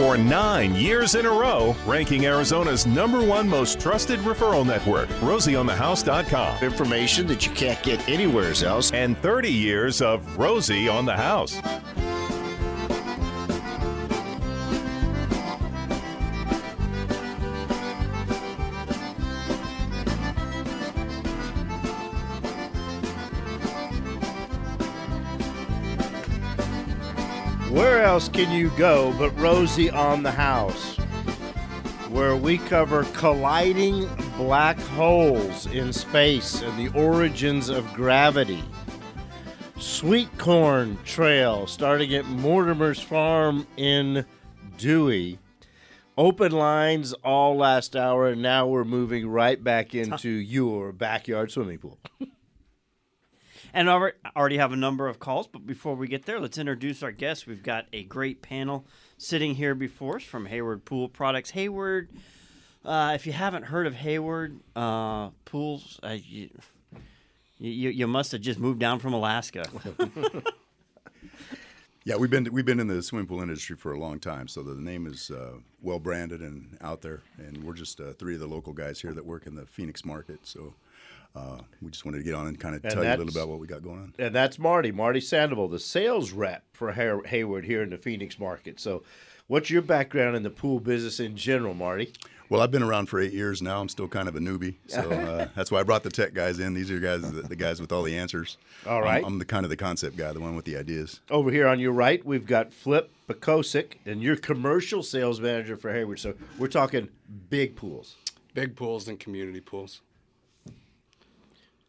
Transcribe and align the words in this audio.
for 0.00 0.16
nine 0.16 0.74
years 0.74 1.14
in 1.14 1.26
a 1.26 1.30
row, 1.30 1.76
ranking 1.84 2.24
Arizona's 2.24 2.86
number 2.86 3.22
one 3.22 3.46
most 3.46 3.78
trusted 3.78 4.18
referral 4.20 4.64
network, 4.64 5.10
RosieOnTheHouse.com. 5.20 6.64
Information 6.64 7.26
that 7.26 7.44
you 7.46 7.52
can't 7.52 7.82
get 7.82 8.08
anywhere 8.08 8.54
else. 8.64 8.90
And 8.92 9.14
30 9.18 9.52
years 9.52 10.00
of 10.00 10.38
Rosie 10.38 10.88
on 10.88 11.04
the 11.04 11.14
House. 11.14 11.60
Else 28.10 28.28
can 28.28 28.50
you 28.50 28.70
go 28.70 29.14
but 29.20 29.30
Rosie 29.38 29.88
on 29.88 30.24
the 30.24 30.32
House? 30.32 30.96
Where 32.08 32.34
we 32.34 32.58
cover 32.58 33.04
colliding 33.14 34.08
black 34.36 34.80
holes 34.80 35.66
in 35.66 35.92
space 35.92 36.60
and 36.60 36.76
the 36.76 36.92
origins 36.98 37.68
of 37.68 37.86
gravity. 37.94 38.64
Sweet 39.78 40.28
Corn 40.38 40.98
Trail 41.04 41.68
starting 41.68 42.12
at 42.12 42.24
Mortimer's 42.24 42.98
Farm 42.98 43.64
in 43.76 44.26
Dewey. 44.76 45.38
Open 46.18 46.50
lines 46.50 47.12
all 47.12 47.56
last 47.56 47.94
hour, 47.94 48.26
and 48.26 48.42
now 48.42 48.66
we're 48.66 48.82
moving 48.82 49.28
right 49.28 49.62
back 49.62 49.94
into 49.94 50.30
your 50.30 50.90
backyard 50.90 51.52
swimming 51.52 51.78
pool. 51.78 52.00
And 53.72 53.88
alre- 53.88 54.12
already 54.36 54.56
have 54.58 54.72
a 54.72 54.76
number 54.76 55.06
of 55.06 55.18
calls, 55.18 55.46
but 55.46 55.66
before 55.66 55.94
we 55.94 56.08
get 56.08 56.26
there, 56.26 56.40
let's 56.40 56.58
introduce 56.58 57.02
our 57.02 57.12
guests. 57.12 57.46
We've 57.46 57.62
got 57.62 57.86
a 57.92 58.02
great 58.04 58.42
panel 58.42 58.86
sitting 59.18 59.54
here 59.54 59.74
before 59.74 60.16
us 60.16 60.22
from 60.22 60.46
Hayward 60.46 60.84
Pool 60.84 61.08
Products. 61.08 61.50
Hayward, 61.50 62.10
uh, 62.84 63.12
if 63.14 63.26
you 63.26 63.32
haven't 63.32 63.64
heard 63.64 63.86
of 63.86 63.94
Hayward 63.94 64.58
uh, 64.74 65.30
Pools, 65.44 66.00
uh, 66.02 66.16
you, 66.24 66.50
you 67.58 67.90
you 67.90 68.06
must 68.06 68.32
have 68.32 68.40
just 68.40 68.58
moved 68.58 68.80
down 68.80 68.98
from 68.98 69.12
Alaska. 69.12 69.64
Yeah, 72.04 72.16
we've 72.16 72.30
been 72.30 72.48
we've 72.50 72.64
been 72.64 72.80
in 72.80 72.86
the 72.86 73.02
swimming 73.02 73.26
pool 73.26 73.42
industry 73.42 73.76
for 73.76 73.92
a 73.92 73.98
long 73.98 74.18
time, 74.20 74.48
so 74.48 74.62
the 74.62 74.74
name 74.74 75.06
is 75.06 75.30
uh, 75.30 75.52
well 75.82 75.98
branded 75.98 76.40
and 76.40 76.78
out 76.80 77.02
there. 77.02 77.20
And 77.36 77.62
we're 77.62 77.74
just 77.74 78.00
uh, 78.00 78.14
three 78.14 78.34
of 78.34 78.40
the 78.40 78.46
local 78.46 78.72
guys 78.72 79.02
here 79.02 79.12
that 79.12 79.24
work 79.24 79.46
in 79.46 79.54
the 79.54 79.66
Phoenix 79.66 80.02
market. 80.02 80.40
So 80.44 80.72
uh, 81.34 81.58
we 81.80 81.90
just 81.90 82.04
wanted 82.04 82.18
to 82.18 82.24
get 82.24 82.34
on 82.34 82.46
and 82.46 82.58
kind 82.58 82.74
of 82.74 82.84
And 82.84 82.92
tell 82.92 83.02
you 83.04 83.08
a 83.08 83.10
little 83.10 83.24
that's- 83.26 83.36
about 83.36 83.48
what 83.48 83.60
we 83.60 83.66
got 83.66 83.82
going 83.82 83.98
on. 84.00 84.14
And 84.18 84.34
that's 84.34 84.58
Marty, 84.58 84.90
Marty 84.92 85.20
Sandoval, 85.20 85.68
the 85.68 85.78
sales 85.78 86.32
rep 86.32 86.64
for 86.72 86.92
Hay- 86.92 87.20
Hayward 87.26 87.64
here 87.64 87.82
in 87.82 87.90
the 87.90 87.98
Phoenix 87.98 88.38
market. 88.38 88.80
So, 88.80 89.02
what's 89.46 89.70
your 89.70 89.82
background 89.82 90.36
in 90.36 90.42
the 90.42 90.50
pool 90.50 90.80
business 90.80 91.20
in 91.20 91.36
general, 91.36 91.74
Marty? 91.74 92.12
Well, 92.48 92.60
I've 92.60 92.72
been 92.72 92.82
around 92.82 93.06
for 93.06 93.20
eight 93.20 93.32
years 93.32 93.62
now. 93.62 93.80
I'm 93.80 93.88
still 93.88 94.08
kind 94.08 94.28
of 94.28 94.34
a 94.34 94.40
newbie, 94.40 94.74
so 94.88 94.98
uh, 95.12 95.46
that's 95.54 95.70
why 95.70 95.78
I 95.78 95.82
brought 95.84 96.02
the 96.02 96.10
tech 96.10 96.34
guys 96.34 96.58
in. 96.58 96.74
These 96.74 96.90
are 96.90 96.98
guys, 96.98 97.22
the, 97.22 97.42
the 97.42 97.54
guys 97.54 97.80
with 97.80 97.92
all 97.92 98.02
the 98.02 98.16
answers. 98.18 98.56
All 98.86 99.00
right, 99.00 99.22
I'm- 99.22 99.24
I'm, 99.24 99.38
the 99.38 99.44
kind 99.44 99.64
of 99.64 99.70
the 99.70 99.76
concept 99.76 100.16
guy, 100.16 100.32
the 100.32 100.40
one 100.40 100.56
with 100.56 100.64
the 100.64 100.76
ideas. 100.76 101.20
Over 101.30 101.52
here 101.52 101.68
on 101.68 101.78
your 101.78 101.92
right, 101.92 102.24
we've 102.26 102.46
got 102.46 102.72
Flip 102.74 103.08
Pekosik, 103.28 103.98
and 104.04 104.20
you're 104.20 104.34
commercial 104.34 105.04
sales 105.04 105.40
manager 105.40 105.76
for 105.76 105.92
Hayward. 105.92 106.18
So, 106.18 106.34
we're 106.58 106.66
talking 106.66 107.08
big 107.50 107.76
pools. 107.76 108.16
Big 108.52 108.74
pools 108.74 109.06
and 109.06 109.20
community 109.20 109.60
pools. 109.60 110.00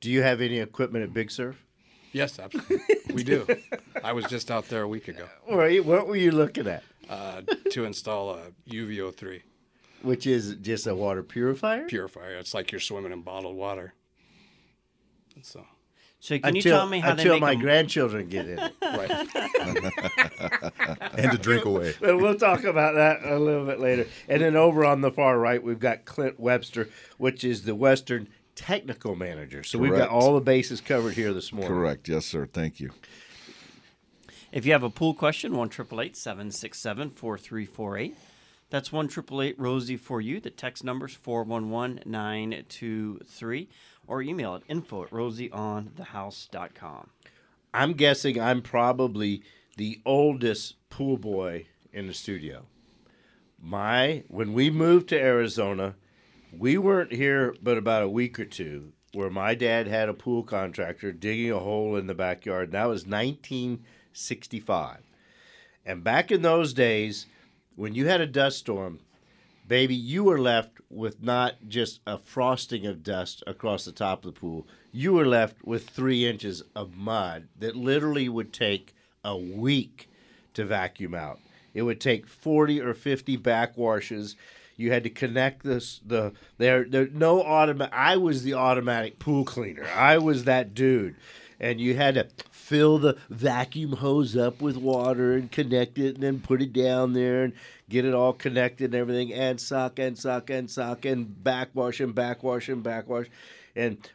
Do 0.01 0.09
you 0.11 0.21
have 0.23 0.41
any 0.41 0.59
equipment 0.59 1.03
at 1.03 1.13
Big 1.13 1.31
Surf? 1.31 1.63
Yes, 2.11 2.39
absolutely. 2.39 2.79
we 3.13 3.23
do. 3.23 3.47
I 4.03 4.11
was 4.13 4.25
just 4.25 4.51
out 4.51 4.67
there 4.67 4.81
a 4.81 4.87
week 4.87 5.07
ago 5.07 5.25
What 5.45 5.57
were 5.57 5.69
you, 5.69 5.83
what 5.83 6.07
were 6.07 6.15
you 6.17 6.31
looking 6.31 6.67
at? 6.67 6.83
uh, 7.09 7.41
to 7.71 7.85
install 7.85 8.31
a 8.35 8.41
UVO3 8.69 9.41
Which 10.01 10.25
is 10.27 10.55
just 10.61 10.87
a 10.87 10.95
water 10.95 11.23
purifier? 11.23 11.85
purifier. 11.85 12.35
It's 12.35 12.53
like 12.53 12.71
you're 12.71 12.81
swimming 12.81 13.11
in 13.13 13.21
bottled 13.21 13.55
water. 13.55 13.93
And 15.35 15.45
so, 15.45 15.65
So 16.19 16.37
can 16.39 16.55
you 16.55 16.61
tell 16.61 16.87
me 16.87 16.99
how 16.99 17.13
they 17.15 17.21
until 17.21 17.33
make 17.35 17.41
my 17.41 17.51
a- 17.53 17.55
grandchildren 17.55 18.27
get 18.27 18.47
in 18.49 18.59
it. 18.59 18.73
right. 18.81 19.27
And 21.13 21.31
to 21.31 21.37
drink 21.37 21.65
away. 21.65 21.93
But 21.99 22.17
we'll 22.17 22.35
talk 22.37 22.63
about 22.63 22.95
that 22.95 23.23
a 23.23 23.37
little 23.37 23.65
bit 23.65 23.79
later. 23.79 24.07
And 24.27 24.41
then 24.41 24.55
over 24.55 24.85
on 24.85 25.01
the 25.01 25.11
far 25.11 25.37
right, 25.37 25.61
we've 25.61 25.79
got 25.79 26.05
Clint 26.05 26.39
Webster, 26.39 26.89
which 27.17 27.43
is 27.43 27.63
the 27.63 27.75
Western 27.75 28.27
Technical 28.61 29.15
Manager. 29.15 29.63
So 29.63 29.79
we've 29.79 29.95
got 29.95 30.09
all 30.09 30.35
the 30.35 30.41
bases 30.41 30.81
covered 30.81 31.15
here 31.15 31.33
this 31.33 31.51
morning. 31.51 31.71
Correct. 31.71 32.07
Yes, 32.07 32.25
sir. 32.25 32.45
Thank 32.45 32.79
you. 32.79 32.91
If 34.51 34.65
you 34.65 34.73
have 34.73 34.83
a 34.83 34.89
pool 34.89 35.13
question, 35.13 35.55
one 35.55 35.69
triple 35.69 35.99
eight 35.99 36.15
seven 36.15 36.51
six 36.51 36.79
seven 36.79 37.09
four 37.09 37.37
three 37.37 37.65
four 37.65 37.97
eight. 37.97 38.15
That's 38.69 38.91
one 38.91 39.07
triple 39.07 39.41
eight 39.41 39.59
Rosie 39.59 39.97
for 39.97 40.21
you. 40.21 40.39
The 40.39 40.49
text 40.49 40.83
number's 40.83 41.13
four 41.13 41.43
one 41.43 41.69
one 41.69 42.01
nine 42.05 42.63
two 42.69 43.19
three, 43.25 43.69
or 44.07 44.21
email 44.21 44.55
at 44.55 44.63
info 44.67 45.03
at 45.03 45.09
rosieonthehouse.com. 45.09 47.09
I'm 47.73 47.93
guessing 47.93 48.39
I'm 48.39 48.61
probably 48.61 49.43
the 49.77 50.01
oldest 50.05 50.75
pool 50.89 51.17
boy 51.17 51.67
in 51.91 52.07
the 52.07 52.13
studio. 52.13 52.65
My 53.59 54.23
when 54.27 54.53
we 54.53 54.69
moved 54.69 55.09
to 55.09 55.19
Arizona, 55.19 55.95
we 56.57 56.77
weren't 56.77 57.13
here 57.13 57.55
but 57.61 57.77
about 57.77 58.03
a 58.03 58.09
week 58.09 58.39
or 58.39 58.45
two 58.45 58.93
where 59.13 59.29
my 59.29 59.53
dad 59.55 59.87
had 59.87 60.09
a 60.09 60.13
pool 60.13 60.43
contractor 60.43 61.11
digging 61.11 61.51
a 61.51 61.59
hole 61.59 61.95
in 61.97 62.07
the 62.07 62.13
backyard. 62.13 62.71
That 62.71 62.85
was 62.85 63.05
1965. 63.05 64.99
And 65.85 66.03
back 66.03 66.31
in 66.31 66.41
those 66.41 66.73
days, 66.73 67.25
when 67.75 67.93
you 67.93 68.07
had 68.07 68.21
a 68.21 68.27
dust 68.27 68.59
storm, 68.59 68.99
baby, 69.67 69.95
you 69.95 70.23
were 70.23 70.39
left 70.39 70.79
with 70.89 71.21
not 71.21 71.55
just 71.67 71.99
a 72.05 72.17
frosting 72.17 72.85
of 72.85 73.03
dust 73.03 73.43
across 73.47 73.85
the 73.85 73.91
top 73.91 74.23
of 74.25 74.33
the 74.33 74.39
pool. 74.39 74.67
You 74.91 75.13
were 75.13 75.25
left 75.25 75.65
with 75.65 75.89
three 75.89 76.27
inches 76.27 76.63
of 76.75 76.95
mud 76.95 77.47
that 77.59 77.75
literally 77.75 78.29
would 78.29 78.53
take 78.53 78.93
a 79.23 79.37
week 79.37 80.09
to 80.53 80.65
vacuum 80.65 81.15
out. 81.15 81.39
It 81.73 81.83
would 81.83 82.01
take 82.01 82.27
40 82.27 82.81
or 82.81 82.93
50 82.93 83.37
backwashes. 83.37 84.35
You 84.81 84.91
had 84.91 85.03
to 85.03 85.09
connect 85.09 85.63
this 85.63 86.01
the 86.05 86.33
there 86.57 86.83
there 86.83 87.07
no 87.07 87.43
automatic 87.43 87.93
I 87.93 88.17
was 88.17 88.43
the 88.43 88.55
automatic 88.55 89.19
pool 89.19 89.45
cleaner. 89.45 89.87
I 89.95 90.17
was 90.17 90.45
that 90.45 90.73
dude. 90.73 91.15
And 91.59 91.79
you 91.79 91.95
had 91.95 92.15
to 92.15 92.27
fill 92.49 92.97
the 92.97 93.17
vacuum 93.29 93.91
hose 93.93 94.35
up 94.35 94.61
with 94.61 94.77
water 94.77 95.33
and 95.33 95.51
connect 95.51 95.99
it 95.99 96.15
and 96.15 96.23
then 96.23 96.39
put 96.39 96.61
it 96.61 96.73
down 96.73 97.13
there 97.13 97.43
and 97.43 97.53
get 97.89 98.05
it 98.05 98.13
all 98.13 98.33
connected 98.33 98.85
and 98.85 98.95
everything 98.95 99.33
and 99.33 99.59
suck 99.59 99.99
and 99.99 100.17
suck 100.17 100.49
and 100.49 100.71
suck 100.71 101.05
and 101.05 101.43
backwash 101.43 101.99
and 101.99 102.15
backwash 102.15 102.69
and 102.69 102.81
backwash. 102.81 103.27
And 103.27 103.35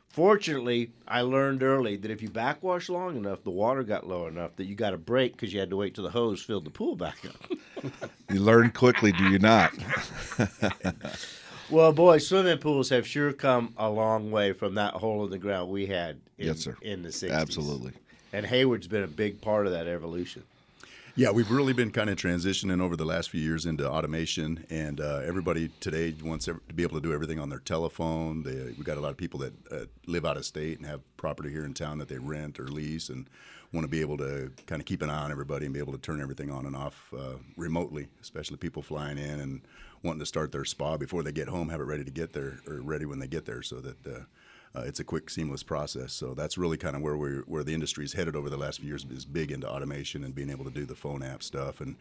fortunately, 0.08 0.90
I 1.06 1.22
learned 1.22 1.62
early 1.62 1.96
that 1.96 2.10
if 2.10 2.22
you 2.22 2.28
backwash 2.28 2.88
long 2.88 3.16
enough, 3.16 3.42
the 3.44 3.50
water 3.50 3.82
got 3.82 4.06
low 4.06 4.26
enough 4.26 4.56
that 4.56 4.64
you 4.66 4.74
got 4.74 4.94
a 4.94 4.98
break 4.98 5.32
because 5.32 5.52
you 5.52 5.60
had 5.60 5.70
to 5.70 5.76
wait 5.76 5.94
till 5.94 6.04
the 6.04 6.10
hose 6.10 6.42
filled 6.42 6.64
the 6.64 6.70
pool 6.70 6.96
back 6.96 7.18
up. 7.26 7.58
You 8.32 8.40
learn 8.40 8.70
quickly, 8.72 9.12
do 9.12 9.24
you 9.30 9.38
not? 9.38 9.72
Well, 11.68 11.92
boy, 11.92 12.18
swimming 12.18 12.58
pools 12.58 12.90
have 12.90 13.06
sure 13.06 13.32
come 13.32 13.74
a 13.76 13.90
long 13.90 14.30
way 14.30 14.52
from 14.52 14.76
that 14.76 14.94
hole 14.94 15.24
in 15.24 15.30
the 15.30 15.38
ground 15.38 15.68
we 15.68 15.86
had 15.86 16.20
in, 16.38 16.46
Yes, 16.46 16.60
sir. 16.60 16.76
in 16.80 17.02
the 17.02 17.08
60s. 17.08 17.32
Absolutely. 17.32 17.92
And 18.32 18.46
Hayward's 18.46 18.86
been 18.86 19.02
a 19.02 19.08
big 19.08 19.40
part 19.40 19.66
of 19.66 19.72
that 19.72 19.88
evolution. 19.88 20.44
Yeah, 21.18 21.30
we've 21.30 21.50
really 21.50 21.72
been 21.72 21.92
kind 21.92 22.10
of 22.10 22.18
transitioning 22.18 22.78
over 22.82 22.94
the 22.94 23.06
last 23.06 23.30
few 23.30 23.40
years 23.40 23.64
into 23.64 23.90
automation, 23.90 24.66
and 24.68 25.00
uh, 25.00 25.22
everybody 25.24 25.70
today 25.80 26.14
wants 26.22 26.44
to 26.44 26.60
be 26.74 26.82
able 26.82 26.96
to 26.96 27.00
do 27.00 27.14
everything 27.14 27.40
on 27.40 27.48
their 27.48 27.58
telephone. 27.58 28.42
They, 28.42 28.74
we 28.76 28.84
got 28.84 28.98
a 28.98 29.00
lot 29.00 29.12
of 29.12 29.16
people 29.16 29.40
that 29.40 29.54
uh, 29.72 29.84
live 30.06 30.26
out 30.26 30.36
of 30.36 30.44
state 30.44 30.76
and 30.76 30.86
have 30.86 31.00
property 31.16 31.50
here 31.50 31.64
in 31.64 31.72
town 31.72 31.96
that 32.00 32.08
they 32.08 32.18
rent 32.18 32.60
or 32.60 32.68
lease, 32.68 33.08
and 33.08 33.30
want 33.72 33.84
to 33.84 33.88
be 33.88 34.02
able 34.02 34.18
to 34.18 34.52
kind 34.66 34.82
of 34.82 34.84
keep 34.84 35.00
an 35.00 35.08
eye 35.08 35.22
on 35.22 35.32
everybody 35.32 35.64
and 35.64 35.72
be 35.72 35.80
able 35.80 35.94
to 35.94 35.98
turn 35.98 36.20
everything 36.20 36.50
on 36.50 36.66
and 36.66 36.76
off 36.76 37.10
uh, 37.16 37.36
remotely. 37.56 38.08
Especially 38.20 38.58
people 38.58 38.82
flying 38.82 39.16
in 39.16 39.40
and 39.40 39.62
wanting 40.02 40.20
to 40.20 40.26
start 40.26 40.52
their 40.52 40.66
spa 40.66 40.98
before 40.98 41.22
they 41.22 41.32
get 41.32 41.48
home, 41.48 41.70
have 41.70 41.80
it 41.80 41.84
ready 41.84 42.04
to 42.04 42.10
get 42.10 42.34
there 42.34 42.60
or 42.68 42.82
ready 42.82 43.06
when 43.06 43.20
they 43.20 43.26
get 43.26 43.46
there, 43.46 43.62
so 43.62 43.76
that. 43.76 44.26
Uh, 44.74 44.82
it's 44.82 45.00
a 45.00 45.04
quick, 45.04 45.30
seamless 45.30 45.62
process. 45.62 46.12
So 46.12 46.34
that's 46.34 46.58
really 46.58 46.76
kind 46.76 46.96
of 46.96 47.02
where 47.02 47.16
we 47.16 47.30
where 47.46 47.64
the 47.64 47.74
industry's 47.74 48.12
headed 48.12 48.36
over 48.36 48.50
the 48.50 48.56
last 48.56 48.80
few 48.80 48.88
years 48.88 49.06
is 49.10 49.24
big 49.24 49.50
into 49.50 49.68
automation 49.68 50.24
and 50.24 50.34
being 50.34 50.50
able 50.50 50.64
to 50.64 50.70
do 50.70 50.84
the 50.84 50.94
phone 50.94 51.22
app 51.22 51.42
stuff. 51.42 51.80
And 51.80 51.96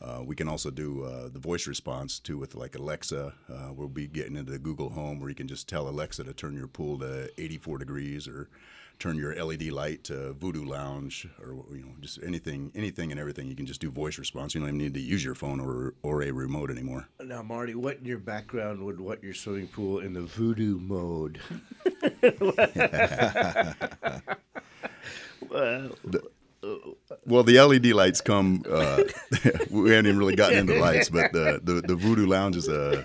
uh, 0.00 0.22
we 0.24 0.36
can 0.36 0.48
also 0.48 0.70
do 0.70 1.04
uh, 1.04 1.28
the 1.28 1.38
voice 1.38 1.66
response 1.66 2.18
too 2.18 2.38
with 2.38 2.54
like 2.54 2.76
Alexa. 2.76 3.32
Uh, 3.50 3.72
we'll 3.74 3.88
be 3.88 4.06
getting 4.06 4.36
into 4.36 4.52
the 4.52 4.58
Google 4.58 4.90
Home 4.90 5.18
where 5.20 5.28
you 5.28 5.34
can 5.34 5.48
just 5.48 5.68
tell 5.68 5.88
Alexa 5.88 6.24
to 6.24 6.32
turn 6.32 6.54
your 6.54 6.68
pool 6.68 6.98
to 6.98 7.30
84 7.40 7.78
degrees 7.78 8.28
or 8.28 8.48
turn 8.98 9.16
your 9.16 9.34
LED 9.42 9.70
light 9.70 10.04
to 10.04 10.32
Voodoo 10.34 10.64
Lounge 10.64 11.28
or 11.40 11.54
you 11.74 11.82
know 11.82 11.92
just 12.00 12.22
anything, 12.22 12.72
anything 12.74 13.10
and 13.10 13.20
everything. 13.20 13.48
You 13.48 13.54
can 13.54 13.66
just 13.66 13.80
do 13.80 13.90
voice 13.90 14.18
response. 14.18 14.54
You 14.54 14.60
don't 14.60 14.68
even 14.68 14.78
need 14.78 14.94
to 14.94 15.00
use 15.00 15.24
your 15.24 15.34
phone 15.34 15.60
or 15.60 15.94
or 16.02 16.22
a 16.22 16.30
remote 16.30 16.70
anymore. 16.70 17.08
Now, 17.22 17.42
Marty, 17.42 17.74
what 17.74 17.98
in 17.98 18.04
your 18.04 18.18
background 18.18 18.82
would 18.84 19.00
what 19.00 19.22
your 19.22 19.34
swimming 19.34 19.68
pool 19.68 20.00
in 20.00 20.12
the 20.12 20.22
voodoo 20.22 20.78
mode? 20.78 21.40
well, 25.48 25.90
Well, 27.24 27.42
the 27.44 27.60
LED 27.60 27.86
lights 27.86 28.20
come. 28.20 28.64
Uh, 28.68 29.04
we 29.70 29.90
haven't 29.90 30.06
even 30.06 30.18
really 30.18 30.36
gotten 30.36 30.58
into 30.58 30.78
lights, 30.78 31.08
but 31.08 31.32
the, 31.32 31.60
the, 31.62 31.80
the 31.80 31.94
Voodoo 31.94 32.26
Lounge 32.26 32.56
is 32.56 32.68
a 32.68 33.04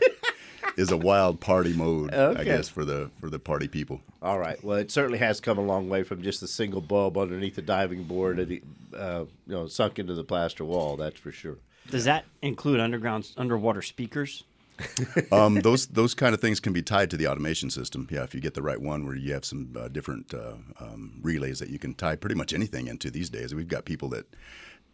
is 0.77 0.91
a 0.91 0.97
wild 0.97 1.39
party 1.39 1.73
mode, 1.73 2.13
I 2.13 2.43
guess, 2.43 2.69
for 2.69 2.85
the 2.85 3.09
for 3.19 3.29
the 3.29 3.39
party 3.39 3.67
people. 3.67 4.01
All 4.21 4.39
right. 4.39 4.61
Well, 4.63 4.77
it 4.77 4.91
certainly 4.91 5.19
has 5.19 5.39
come 5.39 5.57
a 5.57 5.61
long 5.61 5.89
way 5.89 6.03
from 6.03 6.21
just 6.21 6.41
a 6.43 6.47
single 6.47 6.81
bulb 6.81 7.17
underneath 7.17 7.55
the 7.55 7.61
diving 7.61 8.03
board, 8.03 8.39
and 8.39 8.61
uh, 8.97 9.25
you 9.47 9.53
know, 9.53 9.67
sunk 9.67 9.99
into 9.99 10.13
the 10.13 10.23
plaster 10.23 10.65
wall. 10.65 10.97
That's 10.97 11.19
for 11.19 11.31
sure. 11.31 11.57
Does 11.89 12.05
that 12.05 12.25
include 12.41 12.79
underground 12.79 13.31
underwater 13.37 13.81
speakers? 13.81 14.43
Um, 15.31 15.61
those 15.61 15.87
those 15.87 16.13
kind 16.13 16.33
of 16.33 16.41
things 16.41 16.59
can 16.59 16.73
be 16.73 16.81
tied 16.81 17.09
to 17.11 17.17
the 17.17 17.27
automation 17.27 17.69
system. 17.69 18.07
Yeah, 18.11 18.23
if 18.23 18.35
you 18.35 18.41
get 18.41 18.53
the 18.53 18.61
right 18.61 18.79
one, 18.79 19.05
where 19.05 19.15
you 19.15 19.33
have 19.33 19.45
some 19.45 19.75
uh, 19.79 19.87
different 19.87 20.33
uh, 20.33 20.55
um, 20.79 21.19
relays 21.21 21.59
that 21.59 21.69
you 21.69 21.79
can 21.79 21.93
tie 21.93 22.15
pretty 22.15 22.35
much 22.35 22.53
anything 22.53 22.87
into 22.87 23.09
these 23.09 23.29
days. 23.29 23.53
We've 23.53 23.67
got 23.67 23.85
people 23.85 24.09
that 24.09 24.25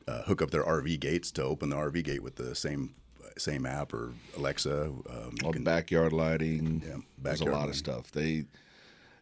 uh, 0.08 0.24
hook 0.24 0.42
up 0.42 0.52
their 0.52 0.64
RV 0.64 1.00
gates 1.00 1.32
to 1.32 1.44
open 1.44 1.70
the 1.70 1.76
RV 1.76 2.04
gate 2.04 2.24
with 2.24 2.36
the 2.36 2.56
same 2.56 2.96
same 3.40 3.66
app 3.66 3.94
or 3.94 4.14
Alexa. 4.38 4.84
Um, 4.86 5.36
All 5.44 5.54
can- 5.54 5.64
backyard 5.64 6.14
lighting. 6.14 6.84
Yeah, 6.86 6.98
there's 7.18 7.42
a 7.42 7.46
lot 7.46 7.54
lighting. 7.54 7.70
of 7.70 7.76
stuff. 7.76 8.12
They, 8.12 8.46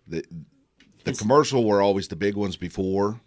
the, 0.07 0.23
the 1.03 1.13
commercial 1.13 1.63
were 1.65 1.81
always 1.81 2.07
the 2.07 2.15
big 2.15 2.35
ones 2.35 2.55
before, 2.57 3.19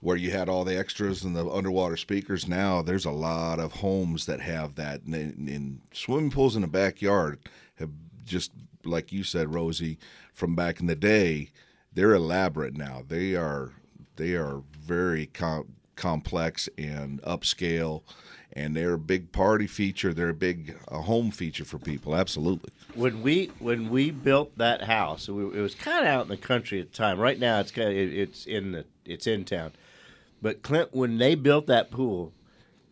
where 0.00 0.16
you 0.16 0.30
had 0.30 0.48
all 0.48 0.64
the 0.64 0.78
extras 0.78 1.22
and 1.24 1.36
the 1.36 1.46
underwater 1.48 1.96
speakers. 1.96 2.48
Now 2.48 2.82
there's 2.82 3.04
a 3.04 3.10
lot 3.10 3.60
of 3.60 3.72
homes 3.72 4.26
that 4.26 4.40
have 4.40 4.74
that, 4.76 5.02
and, 5.02 5.14
in 5.14 5.48
in 5.48 5.80
swimming 5.92 6.30
pools 6.30 6.56
in 6.56 6.62
the 6.62 6.68
backyard 6.68 7.38
have 7.76 7.90
just 8.24 8.52
like 8.84 9.12
you 9.12 9.22
said, 9.24 9.52
Rosie, 9.54 9.98
from 10.32 10.54
back 10.54 10.80
in 10.80 10.86
the 10.86 10.96
day. 10.96 11.50
They're 11.92 12.14
elaborate 12.14 12.76
now. 12.76 13.02
They 13.06 13.34
are 13.34 13.72
they 14.16 14.34
are 14.34 14.62
very 14.80 15.26
com- 15.26 15.74
complex 15.96 16.68
and 16.78 17.20
upscale. 17.22 18.02
And 18.54 18.76
they're 18.76 18.94
a 18.94 18.98
big 18.98 19.30
party 19.30 19.68
feature. 19.68 20.12
They're 20.12 20.30
a 20.30 20.34
big 20.34 20.76
uh, 20.88 21.02
home 21.02 21.30
feature 21.30 21.64
for 21.64 21.78
people. 21.78 22.16
Absolutely. 22.16 22.70
When 22.94 23.22
we 23.22 23.52
when 23.60 23.90
we 23.90 24.10
built 24.10 24.58
that 24.58 24.82
house, 24.82 25.28
it 25.28 25.32
was 25.32 25.76
kind 25.76 26.00
of 26.00 26.06
out 26.06 26.22
in 26.22 26.28
the 26.28 26.36
country 26.36 26.80
at 26.80 26.90
the 26.90 26.96
time. 26.96 27.20
Right 27.20 27.38
now, 27.38 27.60
it's 27.60 27.70
kind 27.70 27.88
of 27.88 27.94
it, 27.94 28.12
it's 28.12 28.46
in 28.46 28.72
the 28.72 28.84
it's 29.04 29.28
in 29.28 29.44
town. 29.44 29.72
But 30.42 30.62
Clint, 30.62 30.88
when 30.92 31.18
they 31.18 31.36
built 31.36 31.66
that 31.66 31.90
pool, 31.90 32.32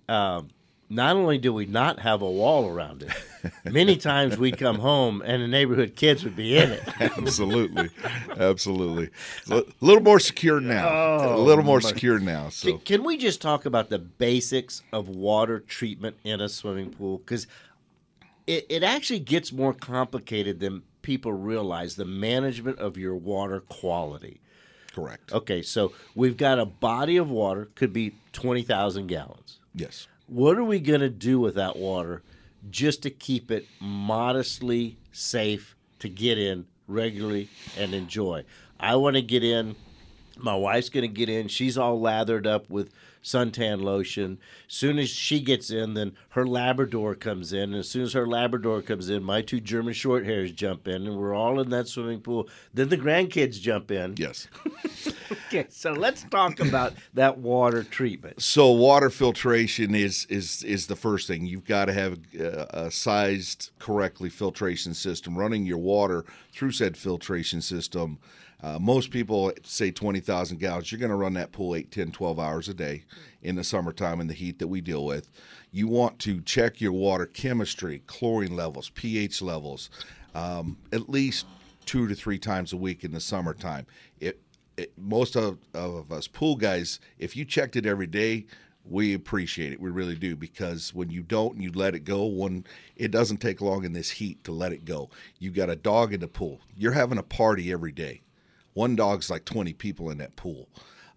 um, 0.08 0.50
not 0.90 1.16
only 1.16 1.38
do 1.38 1.52
we 1.52 1.66
not 1.66 2.00
have 2.00 2.22
a 2.22 2.30
wall 2.30 2.68
around 2.68 3.02
it, 3.02 3.52
many 3.64 3.96
times 4.10 4.38
we'd 4.38 4.58
come 4.58 4.78
home 4.78 5.22
and 5.22 5.42
the 5.42 5.48
neighborhood 5.48 5.94
kids 5.96 6.24
would 6.24 6.36
be 6.36 6.56
in 6.56 6.70
it. 6.70 6.82
absolutely, 7.00 7.90
absolutely. 8.36 9.10
A 9.50 9.64
little 9.80 10.02
more 10.02 10.18
secure 10.18 10.60
now. 10.60 10.88
a 10.88 11.34
oh, 11.34 11.42
little 11.42 11.64
more 11.64 11.80
secure 11.80 12.18
now. 12.18 12.48
So 12.48 12.72
Can, 12.72 12.78
can 12.80 13.04
we 13.04 13.16
just 13.18 13.42
talk 13.42 13.66
about 13.66 13.90
the 13.90 13.98
basics 13.98 14.82
of 14.92 15.08
water 15.08 15.60
treatment 15.60 16.16
in 16.24 16.40
a 16.40 16.48
swimming 16.48 16.90
pool? 16.90 17.18
Because 17.18 17.46
it, 18.46 18.64
it 18.70 18.82
actually 18.82 19.20
gets 19.20 19.52
more 19.52 19.74
complicated 19.74 20.60
than 20.60 20.82
people 21.02 21.32
realize 21.32 21.96
the 21.96 22.04
management 22.06 22.78
of 22.78 22.96
your 22.96 23.14
water 23.14 23.60
quality. 23.60 24.40
correct. 24.94 25.32
Okay, 25.32 25.60
so 25.60 25.92
we've 26.14 26.36
got 26.36 26.58
a 26.58 26.64
body 26.64 27.18
of 27.18 27.30
water, 27.30 27.68
could 27.74 27.92
be 27.92 28.14
20,000 28.32 29.06
gallons. 29.06 29.58
Yes. 29.74 30.08
What 30.28 30.58
are 30.58 30.64
we 30.64 30.78
going 30.78 31.00
to 31.00 31.08
do 31.08 31.40
with 31.40 31.54
that 31.54 31.76
water 31.76 32.22
just 32.70 33.02
to 33.04 33.10
keep 33.10 33.50
it 33.50 33.66
modestly 33.80 34.98
safe 35.10 35.74
to 36.00 36.10
get 36.10 36.36
in 36.36 36.66
regularly 36.86 37.48
and 37.78 37.94
enjoy? 37.94 38.44
I 38.78 38.96
want 38.96 39.16
to 39.16 39.22
get 39.22 39.42
in. 39.42 39.74
My 40.36 40.54
wife's 40.54 40.90
going 40.90 41.02
to 41.02 41.08
get 41.08 41.30
in. 41.30 41.48
She's 41.48 41.78
all 41.78 41.98
lathered 41.98 42.46
up 42.46 42.68
with 42.68 42.92
suntan 43.22 43.82
lotion. 43.82 44.38
As 44.68 44.74
soon 44.74 44.98
as 44.98 45.08
she 45.08 45.40
gets 45.40 45.70
in, 45.70 45.94
then 45.94 46.12
her 46.30 46.46
Labrador 46.46 47.14
comes 47.14 47.52
in. 47.52 47.72
And 47.72 47.76
as 47.76 47.88
soon 47.88 48.02
as 48.02 48.12
her 48.12 48.26
Labrador 48.26 48.82
comes 48.82 49.08
in, 49.08 49.22
my 49.22 49.42
two 49.42 49.60
German 49.60 49.94
short 49.94 50.24
hairs 50.24 50.52
jump 50.52 50.88
in, 50.88 51.06
and 51.06 51.16
we're 51.16 51.34
all 51.34 51.60
in 51.60 51.70
that 51.70 51.88
swimming 51.88 52.20
pool. 52.20 52.48
Then 52.74 52.88
the 52.88 52.98
grandkids 52.98 53.60
jump 53.60 53.90
in. 53.90 54.14
Yes. 54.16 54.48
Okay, 55.48 55.66
so 55.70 55.92
let's 55.92 56.24
talk 56.24 56.60
about 56.60 56.92
that 57.14 57.38
water 57.38 57.82
treatment. 57.82 58.42
So 58.42 58.70
water 58.70 59.08
filtration 59.08 59.94
is 59.94 60.26
is 60.26 60.62
is 60.62 60.86
the 60.86 60.96
first 60.96 61.26
thing. 61.26 61.46
You've 61.46 61.64
got 61.64 61.86
to 61.86 61.94
have 61.94 62.18
a, 62.38 62.66
a 62.70 62.90
sized 62.90 63.70
correctly 63.78 64.28
filtration 64.28 64.92
system 64.92 65.38
running 65.38 65.64
your 65.64 65.78
water 65.78 66.26
through 66.52 66.72
said 66.72 66.98
filtration 66.98 67.62
system. 67.62 68.18
Uh, 68.60 68.78
most 68.80 69.10
people 69.10 69.52
say 69.62 69.90
20,000 69.90 70.58
gallons. 70.58 70.90
You're 70.90 70.98
going 70.98 71.10
to 71.10 71.16
run 71.16 71.34
that 71.34 71.52
pool 71.52 71.76
8, 71.76 71.90
10, 71.90 72.10
12 72.10 72.38
hours 72.40 72.68
a 72.68 72.74
day 72.74 73.04
in 73.42 73.54
the 73.54 73.62
summertime 73.62 74.20
in 74.20 74.26
the 74.26 74.34
heat 74.34 74.58
that 74.58 74.66
we 74.66 74.80
deal 74.80 75.04
with. 75.04 75.30
You 75.70 75.86
want 75.86 76.18
to 76.20 76.40
check 76.40 76.80
your 76.80 76.92
water 76.92 77.26
chemistry, 77.26 78.02
chlorine 78.06 78.56
levels, 78.56 78.90
pH 78.90 79.42
levels, 79.42 79.90
um, 80.34 80.76
at 80.92 81.08
least 81.08 81.46
two 81.86 82.08
to 82.08 82.14
three 82.14 82.38
times 82.38 82.72
a 82.72 82.76
week 82.76 83.04
in 83.04 83.12
the 83.12 83.20
summertime. 83.20 83.86
It, 84.18 84.40
it, 84.76 84.92
most 84.98 85.36
of, 85.36 85.58
of 85.72 86.10
us 86.10 86.26
pool 86.26 86.56
guys, 86.56 86.98
if 87.18 87.36
you 87.36 87.44
checked 87.44 87.76
it 87.76 87.86
every 87.86 88.06
day, 88.06 88.46
we 88.84 89.14
appreciate 89.14 89.72
it. 89.72 89.80
We 89.80 89.90
really 89.90 90.14
do 90.14 90.34
because 90.34 90.94
when 90.94 91.10
you 91.10 91.22
don't 91.22 91.54
and 91.54 91.62
you 91.62 91.70
let 91.72 91.94
it 91.94 92.00
go, 92.00 92.24
one 92.24 92.64
it 92.96 93.10
doesn't 93.10 93.36
take 93.36 93.60
long 93.60 93.84
in 93.84 93.92
this 93.92 94.10
heat 94.10 94.42
to 94.44 94.52
let 94.52 94.72
it 94.72 94.84
go. 94.84 95.10
You've 95.38 95.54
got 95.54 95.70
a 95.70 95.76
dog 95.76 96.12
in 96.12 96.20
the 96.20 96.28
pool. 96.28 96.60
You're 96.74 96.92
having 96.92 97.18
a 97.18 97.22
party 97.22 97.70
every 97.70 97.92
day. 97.92 98.22
One 98.74 98.96
dog's 98.96 99.30
like 99.30 99.44
20 99.44 99.72
people 99.72 100.10
in 100.10 100.18
that 100.18 100.36
pool. 100.36 100.68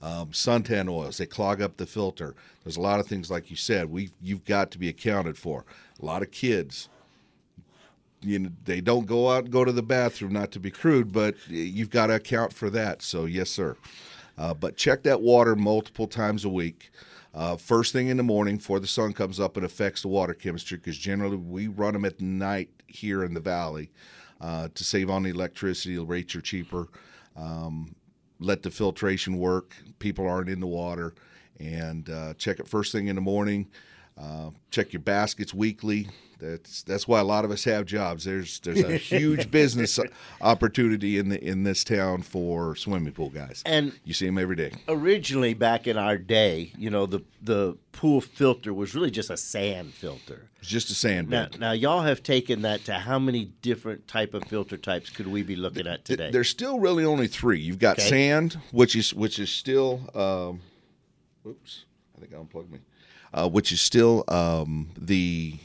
Um, 0.02 0.30
suntan 0.30 0.90
oils 0.90 1.18
they 1.18 1.28
clog 1.28 1.62
up 1.62 1.78
the 1.78 1.86
filter. 1.86 2.34
There's 2.64 2.78
a 2.78 2.82
lot 2.82 3.00
of 3.00 3.06
things 3.06 3.30
like 3.30 3.52
you 3.52 3.56
said. 3.56 3.92
We 3.92 4.10
you've 4.20 4.46
got 4.46 4.72
to 4.72 4.80
be 4.80 4.90
accounted 4.90 5.38
for. 5.38 5.64
A 6.02 6.06
lot 6.06 6.24
of 6.24 6.32
kids 6.32 6.90
you 8.22 8.40
know 8.40 8.50
they 8.66 8.82
don't 8.82 9.06
go 9.06 9.30
out 9.30 9.46
and 9.46 9.52
go 9.52 9.66
to 9.66 9.72
the 9.72 9.84
bathroom 9.84 10.34
not 10.34 10.52
to 10.52 10.60
be 10.60 10.72
crude 10.72 11.12
but 11.12 11.36
you've 11.48 11.90
got 11.90 12.08
to 12.08 12.16
account 12.16 12.54
for 12.54 12.70
that 12.70 13.02
so 13.02 13.26
yes 13.26 13.50
sir 13.50 13.76
uh, 14.38 14.54
but 14.54 14.78
check 14.78 15.04
that 15.04 15.22
water 15.22 15.56
multiple 15.56 16.08
times 16.08 16.46
a 16.46 16.50
week 16.50 16.92
uh, 17.34 17.56
first 17.56 17.94
thing 17.94 18.08
in 18.08 18.18
the 18.18 18.24
morning 18.24 18.58
before 18.58 18.80
the 18.80 18.88
sun 18.88 19.14
comes 19.14 19.40
up 19.40 19.58
it 19.58 19.64
affects 19.64 20.02
the 20.02 20.08
water 20.08 20.34
chemistry 20.34 20.78
because 20.78 20.98
generally 20.98 21.38
we 21.38 21.68
run 21.68 21.94
them 21.94 22.06
at 22.06 22.22
night 22.22 22.70
here 22.88 23.24
in 23.24 23.34
the 23.34 23.40
valley 23.40 23.90
uh, 24.40 24.68
to 24.74 24.84
save 24.84 25.10
on 25.10 25.24
the 25.24 25.30
electricity 25.30 25.96
the 25.96 26.04
rates 26.04 26.36
are 26.36 26.42
cheaper 26.42 26.88
um, 27.36 27.96
let 28.40 28.64
the 28.64 28.72
filtration 28.72 29.38
work. 29.38 29.76
People 30.00 30.28
aren't 30.28 30.50
in 30.50 30.60
the 30.60 30.68
water. 30.68 31.14
And 31.60 32.10
uh, 32.10 32.34
check 32.36 32.60
it 32.60 32.68
first 32.68 32.92
thing 32.92 33.08
in 33.08 33.16
the 33.16 33.22
morning. 33.22 33.68
Uh, 34.18 34.50
check 34.72 34.94
your 34.94 35.02
baskets 35.02 35.54
weekly. 35.54 36.10
That's 36.42 36.82
that's 36.84 37.08
why 37.08 37.20
a 37.20 37.24
lot 37.24 37.46
of 37.46 37.52
us 37.52 37.64
have 37.66 37.86
jobs. 37.86 38.24
There's 38.26 38.60
there's 38.62 38.82
a 38.82 38.98
huge 38.98 39.52
business 39.52 40.00
opportunity 40.42 41.18
in 41.18 41.30
the 41.30 41.42
in 41.44 41.64
this 41.64 41.84
town 41.84 42.24
for 42.24 42.76
swimming 42.76 43.14
pool 43.14 43.30
guys. 43.30 43.62
And 43.66 43.94
you 44.04 44.14
see 44.14 44.26
them 44.26 44.38
every 44.38 44.56
day. 44.56 44.72
originally 44.88 45.54
back 45.54 45.86
in 45.88 45.98
our 45.98 46.18
day, 46.18 46.74
you 46.78 46.90
know, 46.90 47.06
the 47.06 47.22
the 47.44 47.78
pool 47.92 48.22
filter 48.22 48.74
was 48.74 48.96
really 48.96 49.12
just 49.12 49.30
a 49.30 49.38
sand 49.38 49.94
filter. 49.94 50.50
It's 50.60 50.70
just 50.70 50.90
a 50.92 50.96
sand 50.96 51.30
Now, 51.30 51.48
bed. 51.48 51.60
now 51.60 51.72
y'all 51.72 52.02
have 52.02 52.22
taken 52.24 52.62
that 52.64 52.86
to 52.86 52.94
how 52.94 53.18
many 53.20 53.46
different 53.62 54.08
type 54.08 54.34
of 54.34 54.44
filter 54.46 54.78
types 54.78 55.10
could 55.10 55.28
we 55.28 55.42
be 55.44 55.56
looking 55.56 55.88
at 55.88 56.06
today? 56.06 56.30
There's 56.32 56.50
still 56.50 56.80
really 56.80 57.04
only 57.06 57.28
three. 57.28 57.60
You've 57.60 57.80
got 57.80 57.98
Okay. 58.00 58.10
sand, 58.10 58.58
which 58.72 58.96
is 58.96 59.14
which 59.14 59.40
is 59.40 59.50
still. 59.52 60.02
Um, 60.16 60.62
oops, 61.48 61.86
I 62.18 62.22
think 62.22 62.34
I 62.34 62.38
unplugged 62.38 62.72
me. 62.72 62.80
Uh, 63.34 63.48
which 63.48 63.72
is 63.72 63.80
still 63.80 64.26
um, 64.28 64.90
the 64.98 65.58